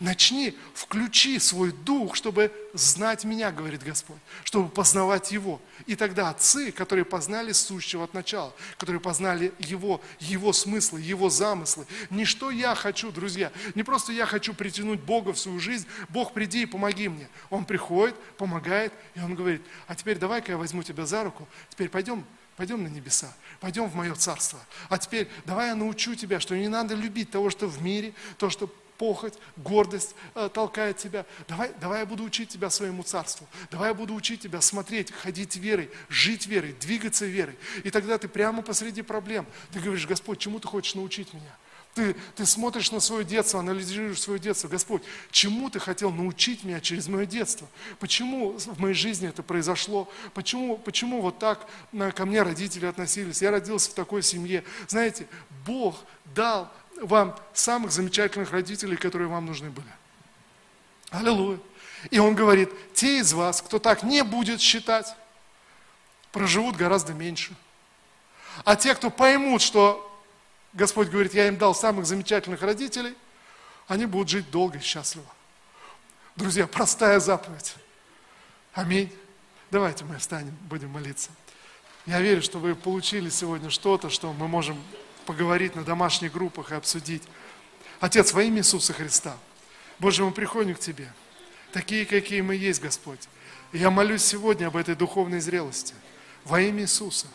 Начни, 0.00 0.56
включи 0.74 1.40
свой 1.40 1.72
дух, 1.72 2.14
чтобы 2.14 2.52
знать 2.72 3.24
меня, 3.24 3.50
говорит 3.50 3.82
Господь, 3.82 4.18
чтобы 4.44 4.68
познавать 4.68 5.32
Его. 5.32 5.60
И 5.86 5.96
тогда 5.96 6.30
отцы, 6.30 6.70
которые 6.70 7.04
познали 7.04 7.50
сущего 7.50 8.04
от 8.04 8.14
начала, 8.14 8.54
которые 8.76 9.00
познали 9.00 9.52
Его, 9.58 10.00
Его 10.20 10.52
смыслы, 10.52 11.00
Его 11.00 11.30
замыслы. 11.30 11.84
Не 12.10 12.24
что 12.24 12.52
я 12.52 12.76
хочу, 12.76 13.10
друзья, 13.10 13.50
не 13.74 13.82
просто 13.82 14.12
я 14.12 14.24
хочу 14.24 14.54
притянуть 14.54 15.00
Бога 15.00 15.32
в 15.32 15.38
свою 15.38 15.58
жизнь, 15.58 15.86
Бог, 16.10 16.32
приди 16.32 16.62
и 16.62 16.66
помоги 16.66 17.08
мне. 17.08 17.28
Он 17.50 17.64
приходит, 17.64 18.14
помогает, 18.36 18.92
и 19.16 19.20
Он 19.20 19.34
говорит, 19.34 19.62
а 19.88 19.96
теперь 19.96 20.18
давай-ка 20.18 20.52
я 20.52 20.58
возьму 20.58 20.84
тебя 20.84 21.06
за 21.06 21.24
руку, 21.24 21.48
теперь 21.70 21.88
пойдем 21.88 22.24
Пойдем 22.56 22.82
на 22.82 22.88
небеса, 22.88 23.32
пойдем 23.60 23.88
в 23.88 23.94
мое 23.94 24.16
царство. 24.16 24.58
А 24.88 24.98
теперь 24.98 25.28
давай 25.46 25.68
я 25.68 25.76
научу 25.76 26.16
тебя, 26.16 26.40
что 26.40 26.56
не 26.56 26.66
надо 26.66 26.96
любить 26.96 27.30
того, 27.30 27.50
что 27.50 27.68
в 27.68 27.80
мире, 27.82 28.14
то, 28.36 28.50
что 28.50 28.68
похоть, 28.98 29.34
гордость 29.56 30.14
э, 30.34 30.50
толкает 30.52 30.98
тебя. 30.98 31.24
Давай, 31.46 31.72
давай 31.80 32.00
я 32.00 32.06
буду 32.06 32.24
учить 32.24 32.50
тебя 32.50 32.68
своему 32.68 33.02
царству. 33.02 33.46
Давай 33.70 33.90
я 33.90 33.94
буду 33.94 34.14
учить 34.14 34.40
тебя 34.40 34.60
смотреть, 34.60 35.12
ходить 35.12 35.56
верой, 35.56 35.90
жить 36.08 36.46
верой, 36.46 36.74
двигаться 36.80 37.24
верой. 37.24 37.56
И 37.84 37.90
тогда 37.90 38.18
ты 38.18 38.28
прямо 38.28 38.62
посреди 38.62 39.02
проблем. 39.02 39.46
Ты 39.72 39.80
говоришь, 39.80 40.06
Господь, 40.06 40.38
чему 40.38 40.58
ты 40.58 40.68
хочешь 40.68 40.94
научить 40.94 41.32
меня? 41.32 41.56
Ты, 41.94 42.14
ты 42.36 42.46
смотришь 42.46 42.92
на 42.92 43.00
свое 43.00 43.24
детство, 43.24 43.60
анализируешь 43.60 44.20
свое 44.20 44.38
детство. 44.38 44.68
Господь, 44.68 45.02
чему 45.30 45.68
ты 45.70 45.80
хотел 45.80 46.12
научить 46.12 46.62
меня 46.62 46.80
через 46.80 47.08
мое 47.08 47.26
детство? 47.26 47.66
Почему 47.98 48.52
в 48.52 48.78
моей 48.78 48.94
жизни 48.94 49.28
это 49.28 49.42
произошло? 49.42 50.08
Почему, 50.34 50.76
почему 50.76 51.20
вот 51.20 51.38
так 51.38 51.66
ко 52.14 52.26
мне 52.26 52.42
родители 52.42 52.86
относились? 52.86 53.42
Я 53.42 53.50
родился 53.50 53.90
в 53.90 53.94
такой 53.94 54.22
семье. 54.22 54.62
Знаете, 54.86 55.26
Бог 55.66 55.96
дал 56.36 56.72
вам 57.00 57.38
самых 57.52 57.92
замечательных 57.92 58.50
родителей, 58.50 58.96
которые 58.96 59.28
вам 59.28 59.46
нужны 59.46 59.70
были. 59.70 59.88
Аллилуйя. 61.10 61.58
И 62.10 62.18
он 62.18 62.34
говорит, 62.34 62.70
те 62.94 63.18
из 63.18 63.32
вас, 63.32 63.62
кто 63.62 63.78
так 63.78 64.02
не 64.02 64.22
будет 64.22 64.60
считать, 64.60 65.14
проживут 66.32 66.76
гораздо 66.76 67.12
меньше. 67.12 67.54
А 68.64 68.76
те, 68.76 68.94
кто 68.94 69.10
поймут, 69.10 69.62
что 69.62 70.04
Господь 70.72 71.08
говорит, 71.08 71.34
я 71.34 71.48
им 71.48 71.56
дал 71.56 71.74
самых 71.74 72.06
замечательных 72.06 72.62
родителей, 72.62 73.14
они 73.86 74.06
будут 74.06 74.28
жить 74.28 74.50
долго 74.50 74.78
и 74.78 74.82
счастливо. 74.82 75.26
Друзья, 76.36 76.66
простая 76.66 77.20
заповедь. 77.20 77.74
Аминь. 78.74 79.12
Давайте 79.70 80.04
мы 80.04 80.18
встанем, 80.18 80.56
будем 80.68 80.90
молиться. 80.90 81.30
Я 82.06 82.20
верю, 82.20 82.42
что 82.42 82.58
вы 82.58 82.74
получили 82.74 83.28
сегодня 83.28 83.70
что-то, 83.70 84.08
что 84.08 84.32
мы 84.32 84.46
можем 84.48 84.82
поговорить 85.28 85.76
на 85.76 85.84
домашних 85.84 86.32
группах 86.32 86.72
и 86.72 86.74
обсудить. 86.74 87.22
Отец, 88.00 88.32
во 88.32 88.42
имя 88.42 88.58
Иисуса 88.58 88.94
Христа, 88.94 89.36
Боже, 89.98 90.24
мы 90.24 90.32
приходим 90.32 90.74
к 90.74 90.78
Тебе, 90.78 91.12
такие, 91.70 92.06
какие 92.06 92.40
мы 92.40 92.56
есть, 92.56 92.80
Господь. 92.80 93.20
И 93.72 93.78
я 93.78 93.90
молюсь 93.90 94.24
сегодня 94.24 94.68
об 94.68 94.76
этой 94.76 94.94
духовной 94.94 95.40
зрелости. 95.40 95.94
Во 96.44 96.60
имя 96.60 96.82
Иисуса. 96.82 97.26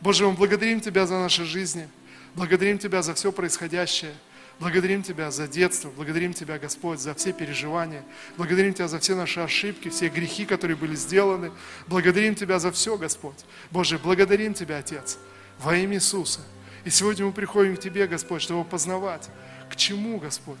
Боже, 0.00 0.26
мы 0.26 0.32
благодарим 0.34 0.80
Тебя 0.80 1.06
за 1.06 1.18
наши 1.18 1.44
жизни, 1.44 1.88
благодарим 2.36 2.78
Тебя 2.78 3.02
за 3.02 3.14
все 3.14 3.32
происходящее– 3.32 4.14
Благодарим 4.60 5.02
Тебя 5.02 5.30
за 5.30 5.48
детство, 5.48 5.88
благодарим 5.88 6.34
Тебя, 6.34 6.58
Господь, 6.58 7.00
за 7.00 7.14
все 7.14 7.32
переживания, 7.32 8.04
благодарим 8.36 8.74
Тебя 8.74 8.88
за 8.88 8.98
все 8.98 9.16
наши 9.16 9.40
ошибки, 9.40 9.88
все 9.88 10.10
грехи, 10.10 10.44
которые 10.44 10.76
были 10.76 10.94
сделаны. 10.94 11.50
Благодарим 11.86 12.34
Тебя 12.34 12.58
за 12.58 12.70
все, 12.70 12.98
Господь. 12.98 13.38
Боже, 13.70 13.98
благодарим 13.98 14.52
Тебя, 14.52 14.76
Отец, 14.76 15.16
во 15.58 15.74
имя 15.74 15.94
Иисуса. 15.94 16.40
И 16.84 16.90
сегодня 16.90 17.26
мы 17.26 17.32
приходим 17.32 17.76
к 17.76 17.80
Тебе, 17.80 18.06
Господь, 18.06 18.42
чтобы 18.42 18.64
познавать, 18.64 19.28
к 19.68 19.76
чему, 19.76 20.18
Господь, 20.18 20.58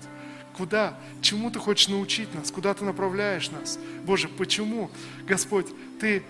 куда, 0.56 0.98
чему 1.22 1.50
Ты 1.50 1.58
хочешь 1.58 1.88
научить 1.88 2.32
нас, 2.34 2.50
куда 2.50 2.74
Ты 2.74 2.84
направляешь 2.84 3.50
нас. 3.50 3.78
Боже, 4.04 4.28
почему, 4.28 4.90
Господь, 5.26 5.66
Ты 6.00 6.22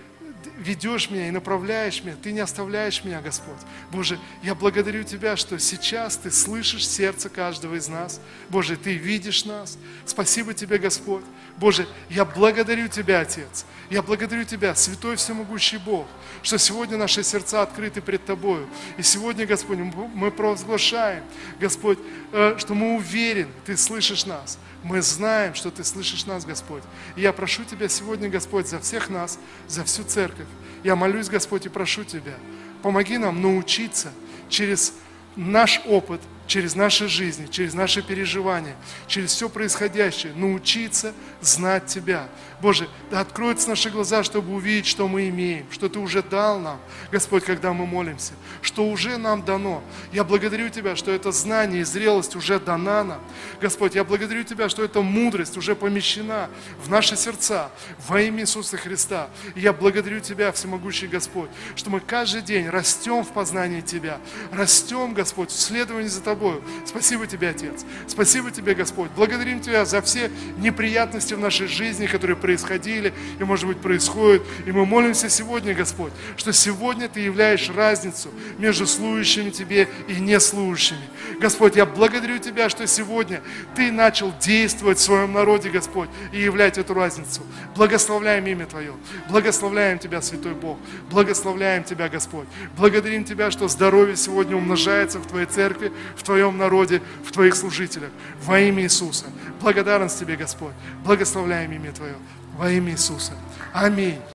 ведешь 0.59 1.11
меня 1.11 1.29
и 1.29 1.31
направляешь 1.31 2.03
меня, 2.03 2.17
Ты 2.23 2.33
не 2.33 2.41
оставляешь 2.41 3.05
меня, 3.05 3.21
Господь. 3.21 3.59
Боже, 3.91 4.19
я 4.43 4.55
благодарю 4.55 5.03
Тебя, 5.03 5.37
что 5.37 5.59
сейчас 5.59 6.17
Ты 6.17 6.31
слышишь 6.31 6.87
сердце 6.87 7.29
каждого 7.29 7.75
из 7.75 7.89
нас. 7.89 8.21
Боже, 8.49 8.77
Ты 8.77 8.95
видишь 8.95 9.45
нас. 9.45 9.79
Спасибо 10.07 10.55
Тебе, 10.55 10.79
Господь. 10.79 11.25
Боже, 11.61 11.87
я 12.09 12.25
благодарю 12.25 12.89
Тебя, 12.89 13.21
Отец. 13.21 13.67
Я 13.91 14.01
благодарю 14.01 14.45
Тебя, 14.45 14.75
Святой 14.75 15.17
Всемогущий 15.17 15.77
Бог, 15.77 16.07
что 16.43 16.57
сегодня 16.57 16.97
наши 16.97 17.23
сердца 17.23 17.61
открыты 17.61 18.01
пред 18.01 18.25
Тобою. 18.25 18.67
И 18.97 19.03
сегодня, 19.03 19.45
Господь, 19.45 19.77
мы 19.77 20.31
провозглашаем, 20.31 21.23
Господь, 21.61 21.99
э, 22.33 22.55
что 22.57 22.75
мы 22.75 22.97
уверены, 22.97 23.51
Ты 23.67 23.77
слышишь 23.77 24.25
нас. 24.25 24.59
Мы 24.83 25.03
знаем, 25.03 25.55
что 25.55 25.71
Ты 25.71 25.85
слышишь 25.85 26.25
нас, 26.25 26.47
Господь. 26.47 26.83
И 27.15 27.21
я 27.21 27.31
прошу 27.35 27.65
Тебя 27.65 27.91
сегодня, 27.91 28.31
Господь, 28.31 28.67
за 28.67 28.81
всех 28.81 29.11
нас, 29.11 29.39
за 29.69 29.85
всю 29.85 30.03
церковь. 30.05 30.49
Я 30.83 30.97
молюсь, 30.97 31.29
Господь, 31.29 31.67
и 31.67 31.69
прошу 31.69 32.05
Тебя, 32.05 32.37
помоги 32.83 33.19
нам 33.19 33.43
научиться 33.43 34.11
через 34.49 34.95
наш 35.37 35.83
опыт– 35.85 36.23
через 36.51 36.75
наши 36.75 37.07
жизни, 37.07 37.47
через 37.47 37.75
наши 37.75 38.03
переживания, 38.03 38.75
через 39.07 39.31
все 39.31 39.49
происходящее, 39.49 40.33
научиться 40.35 41.15
знать 41.41 41.87
Тебя. 41.87 42.29
Боже, 42.61 42.89
да 43.11 43.21
откроются 43.21 43.69
наши 43.69 43.89
глаза, 43.89 44.25
чтобы 44.25 44.53
увидеть, 44.55 44.87
что 44.87 45.07
мы 45.07 45.29
имеем, 45.29 45.65
что 45.71 45.89
Ты 45.89 46.01
уже 46.01 46.25
дал 46.25 46.59
нам, 46.59 46.81
Господь, 47.13 47.45
когда 47.45 47.73
мы 47.73 47.87
молимся, 47.87 48.33
что 48.63 48.89
уже 48.89 49.17
нам 49.17 49.45
дано. 49.45 49.81
Я 50.13 50.25
благодарю 50.25 50.71
Тебя, 50.71 50.97
что 50.97 51.13
это 51.13 51.31
знание 51.31 51.83
и 51.83 51.85
зрелость 51.85 52.35
уже 52.35 52.59
дана 52.59 53.05
нам. 53.05 53.21
Господь, 53.61 53.95
я 53.95 54.03
благодарю 54.03 54.43
Тебя, 54.43 54.69
что 54.69 54.83
эта 54.83 55.03
мудрость 55.03 55.57
уже 55.57 55.77
помещена 55.77 56.51
в 56.85 56.91
наши 56.91 57.17
сердца 57.17 57.71
во 58.09 58.21
имя 58.21 58.41
Иисуса 58.43 58.77
Христа. 58.77 59.31
И 59.55 59.61
я 59.61 59.73
благодарю 59.73 60.19
Тебя, 60.19 60.51
Всемогущий 60.51 61.07
Господь, 61.07 61.49
что 61.77 61.91
мы 61.91 62.01
каждый 62.01 62.43
день 62.43 62.69
растем 62.69 63.25
в 63.25 63.29
познании 63.29 63.83
Тебя, 63.83 64.19
растем, 64.51 65.15
Господь, 65.15 65.51
в 65.51 65.59
следовании 65.59 66.09
за 66.09 66.21
Тобой, 66.21 66.40
тобою. 66.41 66.63
Спасибо 66.87 67.27
тебе, 67.27 67.51
Отец. 67.51 67.85
Спасибо 68.07 68.51
тебе, 68.51 68.75
Господь. 68.75 69.11
Благодарим 69.15 69.61
тебя 69.61 69.85
за 69.85 70.01
все 70.01 70.31
неприятности 70.59 71.35
в 71.35 71.39
нашей 71.39 71.67
жизни, 71.67 72.07
которые 72.07 72.37
происходили 72.37 73.13
и, 73.39 73.45
может 73.45 73.67
быть, 73.67 73.79
происходят. 73.79 74.43
И 74.67 74.73
мы 74.73 74.87
молимся 74.87 75.29
сегодня, 75.29 75.75
Господь, 75.75 76.13
что 76.37 76.53
сегодня 76.53 77.09
ты 77.09 77.21
являешь 77.21 77.69
разницу 77.71 78.31
между 78.59 78.87
служащими 78.87 79.51
тебе 79.51 79.89
и 80.09 80.15
неслужащими. 80.15 81.01
Господь, 81.41 81.77
я 81.77 81.87
благодарю 81.87 82.39
тебя, 82.39 82.69
что 82.69 82.87
сегодня 82.87 83.43
ты 83.77 83.93
начал 83.93 84.33
действовать 84.41 84.99
в 84.99 85.03
своем 85.03 85.33
народе, 85.33 85.69
Господь, 85.71 86.09
и 86.33 86.41
являть 86.41 86.79
эту 86.79 86.95
разницу. 86.95 87.43
Благословляем 87.75 88.47
имя 88.47 88.67
Твое. 88.67 88.95
Благословляем 89.29 89.99
Тебя, 89.99 90.23
Святой 90.23 90.55
Бог. 90.55 90.79
Благословляем 91.11 91.85
Тебя, 91.85 92.09
Господь. 92.09 92.47
Благодарим 92.77 93.25
Тебя, 93.25 93.51
что 93.51 93.69
здоровье 93.69 94.17
сегодня 94.17 94.57
умножается 94.57 95.19
в 95.19 95.27
Твоей 95.27 95.47
церкви, 95.47 95.93
в 96.17 96.23
Твоем 96.31 96.59
народе, 96.59 97.03
в 97.25 97.33
Твоих 97.33 97.57
служителях. 97.57 98.11
Во 98.45 98.61
имя 98.61 98.85
Иисуса. 98.85 99.27
Благодарность 99.61 100.21
Тебе, 100.21 100.37
Господь. 100.37 100.75
Благословляем 101.05 101.73
имя 101.73 101.91
Твое. 101.91 102.15
Во 102.57 102.71
имя 102.71 102.93
Иисуса. 102.93 103.33
Аминь. 103.73 104.21